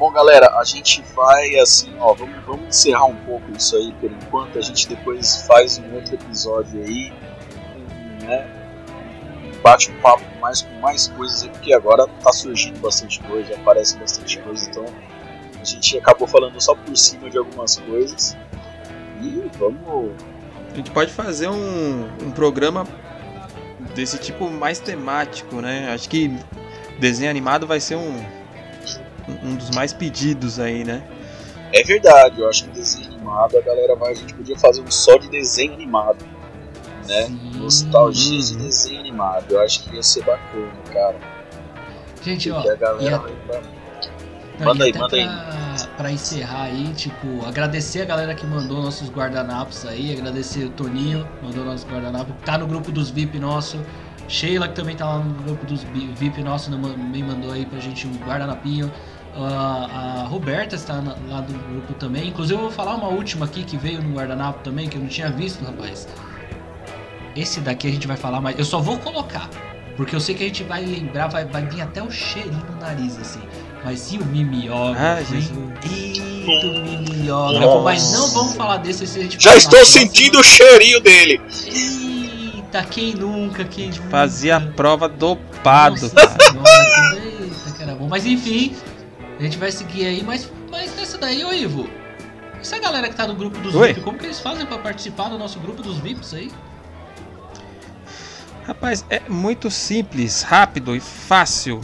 Bom, 0.00 0.10
galera, 0.10 0.58
a 0.58 0.64
gente 0.64 1.02
vai 1.14 1.58
assim, 1.58 1.94
ó, 1.98 2.14
vamos, 2.14 2.42
vamos 2.46 2.68
encerrar 2.68 3.04
um 3.04 3.16
pouco 3.16 3.44
isso 3.54 3.76
aí 3.76 3.92
por 4.00 4.10
enquanto. 4.10 4.58
A 4.58 4.62
gente 4.62 4.88
depois 4.88 5.42
faz 5.46 5.76
um 5.76 5.94
outro 5.94 6.14
episódio 6.14 6.82
aí, 6.82 7.12
né? 8.22 8.48
Bate 9.62 9.90
um 9.90 10.00
papo 10.00 10.24
mais 10.40 10.62
com 10.62 10.72
mais 10.80 11.08
coisas 11.08 11.46
porque 11.48 11.74
agora 11.74 12.08
tá 12.24 12.32
surgindo 12.32 12.80
bastante 12.80 13.20
coisa, 13.24 13.54
aparece 13.54 13.98
bastante 13.98 14.38
coisa, 14.38 14.70
então 14.70 14.86
a 15.60 15.64
gente 15.64 15.98
acabou 15.98 16.26
falando 16.26 16.58
só 16.58 16.74
por 16.74 16.96
cima 16.96 17.28
de 17.28 17.36
algumas 17.36 17.76
coisas. 17.76 18.34
E 19.20 19.50
vamos. 19.58 20.12
A 20.72 20.76
gente 20.76 20.90
pode 20.92 21.12
fazer 21.12 21.48
um, 21.48 22.08
um 22.22 22.30
programa 22.30 22.86
desse 23.94 24.16
tipo 24.16 24.48
mais 24.48 24.78
temático, 24.78 25.56
né? 25.56 25.92
Acho 25.92 26.08
que 26.08 26.34
desenho 26.98 27.28
animado 27.28 27.66
vai 27.66 27.80
ser 27.80 27.96
um, 27.96 28.39
um 29.42 29.54
dos 29.56 29.70
mais 29.70 29.92
pedidos 29.92 30.58
aí, 30.58 30.84
né? 30.84 31.02
É 31.72 31.82
verdade, 31.84 32.40
eu 32.40 32.48
acho 32.48 32.64
que 32.64 32.70
desenho 32.70 33.06
animado 33.06 33.56
a 33.56 33.60
galera 33.60 33.94
vai. 33.94 34.12
A 34.12 34.14
gente 34.14 34.34
podia 34.34 34.58
fazer 34.58 34.80
um 34.82 34.90
só 34.90 35.16
de 35.16 35.28
desenho 35.28 35.72
animado, 35.74 36.24
né? 37.06 37.22
Sim. 37.26 37.50
Nostalgia 37.54 38.40
de 38.42 38.56
desenho 38.56 39.00
animado. 39.00 39.44
Eu 39.50 39.60
acho 39.60 39.84
que 39.84 39.94
ia 39.94 40.02
ser 40.02 40.24
bacana, 40.24 40.72
cara. 40.92 41.16
Gente, 42.22 42.50
ó, 42.50 42.56
Porque 42.56 42.70
a 42.70 42.74
galera 42.76 43.02
e 43.10 43.14
a- 43.14 43.18
vai 43.18 43.32
pra- 43.46 43.60
Não, 44.58 44.66
Manda 44.66 44.84
aí, 44.84 44.92
manda 44.92 45.16
aí. 45.16 45.26
pra, 45.96 46.12
encerrar 46.12 46.64
aí, 46.64 46.92
tipo, 46.92 47.46
agradecer 47.46 48.02
a 48.02 48.04
galera 48.04 48.34
que 48.34 48.46
mandou 48.46 48.82
nossos 48.82 49.08
guardanapos 49.08 49.86
aí, 49.86 50.12
agradecer 50.12 50.64
o 50.66 50.70
Toninho, 50.70 51.26
mandou 51.42 51.64
nossos 51.64 51.86
guardanapos, 51.90 52.34
tá 52.44 52.58
no 52.58 52.66
grupo 52.66 52.92
dos 52.92 53.08
VIP 53.08 53.38
nosso, 53.38 53.80
Sheila 54.28 54.68
que 54.68 54.74
também 54.74 54.94
tá 54.94 55.06
lá 55.06 55.18
no 55.18 55.32
grupo 55.42 55.64
dos 55.64 55.82
VIP 55.82 56.42
nosso, 56.42 56.70
também 56.70 57.22
mandou 57.24 57.52
aí 57.52 57.64
pra 57.64 57.78
gente 57.80 58.06
um 58.06 58.12
guardanapinho. 58.18 58.92
Ah, 59.36 60.22
a 60.24 60.28
Roberta 60.28 60.74
está 60.74 61.00
na- 61.00 61.16
lá 61.28 61.40
do 61.40 61.52
grupo 61.52 61.94
também. 61.94 62.28
Inclusive 62.28 62.54
eu 62.58 62.62
vou 62.62 62.70
falar 62.70 62.94
uma 62.96 63.08
última 63.08 63.46
aqui 63.46 63.62
que 63.62 63.76
veio 63.76 64.02
no 64.02 64.14
guardanapo 64.16 64.62
também, 64.64 64.88
que 64.88 64.96
eu 64.96 65.00
não 65.00 65.08
tinha 65.08 65.30
visto, 65.30 65.64
rapaz. 65.64 66.06
Esse 67.36 67.60
daqui 67.60 67.86
a 67.86 67.90
gente 67.90 68.06
vai 68.06 68.16
falar 68.16 68.40
mais. 68.40 68.58
Eu 68.58 68.64
só 68.64 68.80
vou 68.80 68.98
colocar. 68.98 69.48
Porque 69.96 70.16
eu 70.16 70.20
sei 70.20 70.34
que 70.34 70.42
a 70.42 70.46
gente 70.46 70.62
vai 70.64 70.84
lembrar, 70.84 71.28
vai, 71.28 71.44
vai 71.44 71.64
vir 71.66 71.82
até 71.82 72.02
o 72.02 72.10
cheirinho 72.10 72.64
no 72.70 72.80
nariz, 72.80 73.18
assim. 73.18 73.40
Mas 73.84 74.12
e 74.12 74.18
o 74.18 74.24
mimeógrafo, 74.24 75.00
Ah. 75.00 75.20
Eita, 75.86 76.66
o 76.66 76.84
mimeógrafo. 76.84 77.82
Mas 77.82 78.12
não 78.12 78.28
vamos 78.30 78.54
falar 78.56 78.78
desse 78.78 79.06
se 79.06 79.18
a 79.18 79.22
gente 79.22 79.42
Já 79.42 79.56
estou 79.56 79.84
sentindo 79.84 80.40
o 80.40 80.42
cheirinho 80.44 81.00
dele. 81.00 81.40
Eita, 81.66 82.82
quem 82.84 83.14
nunca, 83.14 83.64
quem 83.64 83.90
nunca. 83.90 84.02
Fazia 84.10 84.56
a 84.56 84.60
prova 84.60 85.08
dopado, 85.08 85.96
Nossa 86.02 86.10
cara. 86.14 86.28
senhora, 86.50 87.10
que- 87.12 87.70
eita, 87.70 87.82
era 87.82 87.94
bom. 87.94 88.08
Mas 88.08 88.24
enfim, 88.26 88.74
a 89.40 89.42
gente 89.42 89.56
vai 89.56 89.72
seguir 89.72 90.06
aí. 90.06 90.22
Mas, 90.22 90.50
mas 90.70 90.94
nessa 90.94 91.16
daí, 91.16 91.42
ô 91.42 91.52
Ivo, 91.52 91.88
essa 92.60 92.78
galera 92.78 93.08
que 93.08 93.16
tá 93.16 93.26
no 93.26 93.34
grupo 93.34 93.58
dos 93.58 93.74
Oi. 93.74 93.88
VIP, 93.88 94.00
como 94.02 94.18
que 94.18 94.26
eles 94.26 94.38
fazem 94.38 94.66
pra 94.66 94.78
participar 94.78 95.30
do 95.30 95.38
nosso 95.38 95.58
grupo 95.58 95.82
dos 95.82 95.98
VIPs 95.98 96.34
aí? 96.34 96.52
Rapaz, 98.66 99.04
é 99.08 99.20
muito 99.28 99.70
simples, 99.70 100.42
rápido 100.42 100.94
e 100.94 101.00
fácil. 101.00 101.80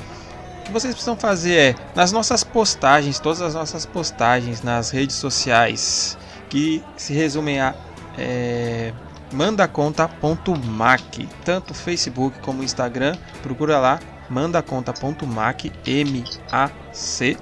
O 0.60 0.62
que 0.64 0.72
vocês 0.72 0.92
precisam 0.92 1.16
fazer 1.16 1.56
é, 1.56 1.74
nas 1.94 2.12
nossas 2.12 2.44
postagens, 2.44 3.18
todas 3.18 3.40
as 3.40 3.54
nossas 3.54 3.86
postagens 3.86 4.62
nas 4.62 4.90
redes 4.90 5.16
sociais, 5.16 6.18
que 6.50 6.84
se 6.96 7.14
resumem 7.14 7.60
a 7.60 7.74
é, 8.18 8.92
mandaconta.mac, 9.32 11.02
tanto 11.44 11.72
Facebook 11.72 12.38
como 12.40 12.62
Instagram, 12.62 13.16
procura 13.42 13.78
lá, 13.78 13.98
mandaconta.mac, 14.28 15.64
M-A-C. 15.86 17.36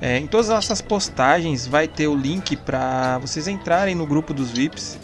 É, 0.00 0.18
em 0.18 0.26
todas 0.26 0.48
as 0.48 0.54
nossas 0.54 0.80
postagens 0.80 1.66
vai 1.66 1.88
ter 1.88 2.06
o 2.06 2.14
link 2.14 2.56
para 2.56 3.18
vocês 3.18 3.48
entrarem 3.48 3.94
no 3.94 4.06
grupo 4.06 4.32
dos 4.32 4.50
VIPs. 4.50 4.98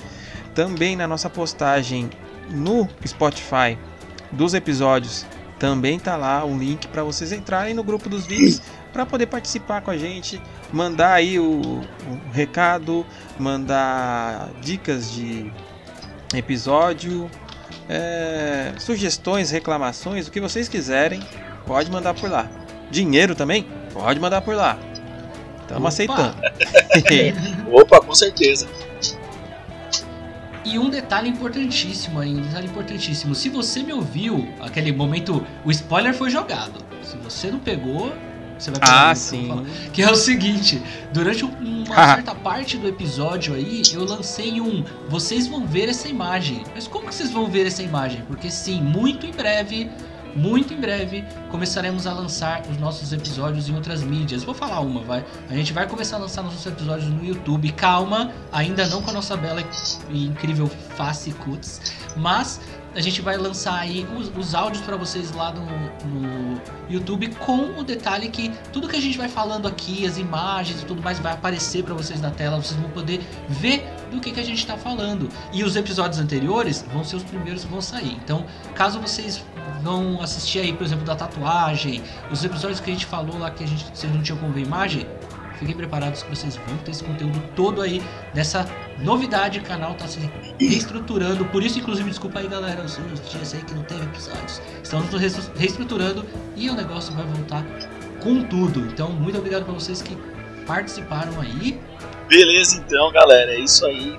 Também 0.55 0.97
na 0.97 1.07
nossa 1.07 1.29
postagem 1.29 2.11
no 2.49 2.89
Spotify 3.05 3.77
dos 4.31 4.55
episódios 4.55 5.27
também 5.59 5.99
tá 5.99 6.17
lá 6.17 6.45
um 6.45 6.59
link 6.59 6.89
para 6.89 7.03
vocês 7.03 7.33
entrarem 7.33 7.75
no 7.75 7.83
grupo 7.83 8.09
dos 8.09 8.27
VIPs 8.27 8.61
para 8.93 9.07
poder 9.07 9.27
participar 9.27 9.81
com 9.81 9.91
a 9.91 9.97
gente, 9.97 10.41
mandar 10.73 11.15
aí 11.15 11.39
o, 11.39 11.61
o 11.63 12.31
recado, 12.33 13.05
mandar 13.39 14.51
dicas 14.61 15.11
de 15.11 15.51
episódio, 16.35 17.31
é, 17.89 18.73
sugestões, 18.79 19.51
reclamações, 19.51 20.27
o 20.27 20.31
que 20.31 20.41
vocês 20.41 20.69
quiserem, 20.69 21.21
pode 21.67 21.91
mandar 21.91 22.15
por 22.15 22.31
lá. 22.31 22.49
Dinheiro 22.91 23.35
também? 23.35 23.67
Pode 23.95 24.21
mandar 24.21 24.43
por 24.43 24.55
lá. 24.55 24.77
Estamos 25.63 25.89
aceitando. 25.89 26.35
Opa, 27.73 28.01
com 28.01 28.15
certeza. 28.15 28.69
E 30.65 30.79
um 30.79 30.89
detalhe 30.91 31.29
importantíssimo 31.29 32.21
aí, 32.21 32.35
um 32.35 32.41
detalhe 32.43 32.67
importantíssimo. 32.67 33.35
Se 33.35 33.49
você 33.49 33.83
me 33.83 33.93
ouviu, 33.93 34.49
aquele 34.61 34.93
momento, 34.93 35.47
o 35.65 35.71
spoiler 35.71 36.13
foi 36.15 36.29
jogado. 36.31 36.85
Se 37.03 37.17
você 37.19 37.51
não 37.51 37.59
pegou, 37.59 38.13
você 38.59 38.71
vai 38.71 38.81
pegar 38.81 39.11
ah, 39.11 39.15
sim. 39.15 39.47
falar. 39.49 39.65
Que 39.93 40.03
é 40.03 40.11
o 40.11 40.15
seguinte, 40.17 40.83
durante 41.13 41.45
um- 41.45 41.85
uma 41.87 41.95
Ah. 41.95 42.15
certa 42.15 42.35
parte 42.35 42.79
do 42.79 42.89
episódio 42.89 43.55
aí, 43.55 43.83
eu 43.93 44.05
lancei 44.05 44.59
um. 44.61 44.83
Vocês 45.09 45.47
vão 45.47 45.67
ver 45.67 45.89
essa 45.91 46.09
imagem. 46.09 46.63
Mas 46.75 46.87
como 46.89 47.07
que 47.09 47.15
vocês 47.15 47.31
vão 47.31 47.47
ver 47.47 47.67
essa 47.67 47.83
imagem? 47.83 48.23
Porque 48.27 48.51
sim, 48.51 48.81
muito 48.81 49.27
em 49.27 49.33
breve 49.33 49.91
muito 50.35 50.75
em 50.75 50.81
breve 50.81 51.25
começaremos 51.51 52.07
a 52.07 52.13
lançar 52.13 52.63
os 52.71 52.79
nossos 52.79 53.13
episódios 53.13 53.69
em 53.69 53.75
outras 53.75 54.03
mídias. 54.03 54.45
Vou 54.45 54.55
falar 54.55 54.81
uma, 54.81 55.03
vai. 55.03 55.25
A 55.49 55.55
gente 55.55 55.73
vai 55.73 55.87
começar 55.87 56.17
a 56.17 56.21
lançar 56.21 56.43
nossos 56.43 56.65
episódios 56.67 57.09
no 57.09 57.25
YouTube. 57.25 57.71
Calma, 57.73 58.33
ainda 58.53 58.87
não 58.87 59.03
com 59.03 59.11
a 59.11 59.15
nossa 59.15 59.37
bela 59.37 59.63
e 60.11 60.27
incrível 60.27 60.69
face 60.97 61.33
Cuts, 61.33 61.81
mas 62.17 62.61
a 62.95 63.01
gente 63.01 63.21
vai 63.21 63.37
lançar 63.37 63.79
aí 63.79 64.07
os, 64.17 64.31
os 64.37 64.55
áudios 64.55 64.83
para 64.85 64.97
vocês 64.97 65.33
lá 65.33 65.53
no, 65.53 65.65
no, 66.09 66.61
YouTube 66.89 67.29
com 67.37 67.79
o 67.79 67.83
detalhe 67.83 68.29
que 68.29 68.51
tudo 68.73 68.89
que 68.89 68.97
a 68.97 69.01
gente 69.01 69.17
vai 69.19 69.29
falando 69.29 69.67
aqui, 69.67 70.07
as 70.07 70.19
imagens 70.19 70.83
e 70.83 70.85
tudo 70.85 71.03
mais 71.03 71.19
vai 71.19 71.33
aparecer 71.33 71.83
para 71.83 71.95
vocês 71.95 72.21
na 72.21 72.31
tela, 72.31 72.61
vocês 72.61 72.79
vão 72.79 72.91
poder 72.91 73.21
ver 73.49 73.85
do 74.11 74.21
que, 74.21 74.31
que 74.31 74.41
a 74.41 74.45
gente 74.45 74.59
está 74.59 74.77
falando. 74.77 75.29
E 75.53 75.65
os 75.65 75.77
episódios 75.77 76.21
anteriores 76.21 76.85
vão 76.93 77.03
ser 77.03 77.17
os 77.17 77.23
primeiros 77.23 77.65
que 77.65 77.71
vão 77.71 77.81
sair. 77.81 78.13
Então, 78.23 78.45
caso 78.75 79.01
vocês 79.01 79.43
vão 79.85 80.21
assistir 80.23 80.61
aí, 80.61 80.73
por 80.73 80.85
exemplo, 80.85 81.05
da 81.05 81.15
tatuagem, 81.15 82.03
os 82.31 82.43
episódios 82.43 82.81
que 82.81 82.91
a 82.91 82.93
gente 82.93 83.07
falou 83.07 83.39
lá 83.39 83.51
que 83.51 83.63
a 83.63 83.67
gente 83.69 83.85
vocês 83.95 84.13
não 84.13 84.23
tinham 84.23 84.39
como 84.39 84.53
ver 84.53 84.63
imagem, 84.63 85.07
fiquem 85.59 85.77
preparados 85.77 86.23
que 86.23 86.31
vocês 86.31 86.57
vão 86.57 86.77
ter 86.79 86.91
esse 86.91 87.05
conteúdo 87.05 87.41
todo 87.55 87.83
aí 87.83 88.03
dessa 88.33 88.67
novidade. 88.99 89.59
O 89.59 89.63
canal 89.63 89.95
tá 89.95 90.09
se 90.09 90.19
reestruturando. 90.59 91.45
Por 91.47 91.63
isso, 91.63 91.79
inclusive, 91.79 92.09
desculpa 92.09 92.41
aí, 92.41 92.49
galera, 92.49 92.83
os 92.83 92.99
dias 93.31 93.55
aí 93.55 93.63
que 93.63 93.75
não 93.75 93.83
teve 93.85 94.03
episódios. 94.05 94.61
Estamos 94.83 95.09
reestruturando 95.57 96.25
e 96.57 96.69
o 96.69 96.75
negócio 96.75 97.13
vai 97.15 97.25
voltar 97.25 97.65
com 98.21 98.43
tudo. 98.45 98.81
Então, 98.81 99.11
muito 99.11 99.39
obrigado 99.39 99.65
para 99.65 99.75
vocês 99.75 100.03
que 100.03 100.17
participaram 100.67 101.41
aí. 101.41 101.81
Beleza, 102.29 102.83
então, 102.85 103.13
galera, 103.13 103.53
é 103.53 103.61
isso 103.61 103.85
aí. 103.87 104.19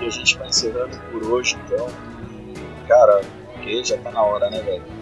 E 0.00 0.04
a 0.04 0.10
gente 0.10 0.36
vai 0.36 0.48
encerrando 0.48 0.96
por 1.10 1.22
hoje, 1.24 1.56
então. 1.64 1.88
Cara, 2.86 3.22
porque 3.54 3.82
já 3.82 3.96
tá 3.98 4.10
na 4.10 4.22
hora, 4.22 4.50
né, 4.50 4.60
velho? 4.60 4.95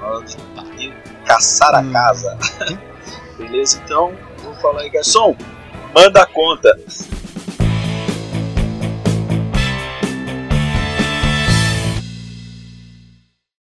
Hora 0.00 0.24
de 0.24 0.94
caçar 1.24 1.74
a 1.74 1.80
hum. 1.80 1.92
casa. 1.92 2.38
Beleza, 3.38 3.80
então, 3.84 4.14
vou 4.42 4.54
falar 4.54 4.82
aí, 4.82 4.90
garçom, 4.90 5.36
manda 5.94 6.22
a 6.22 6.26
conta. 6.26 6.78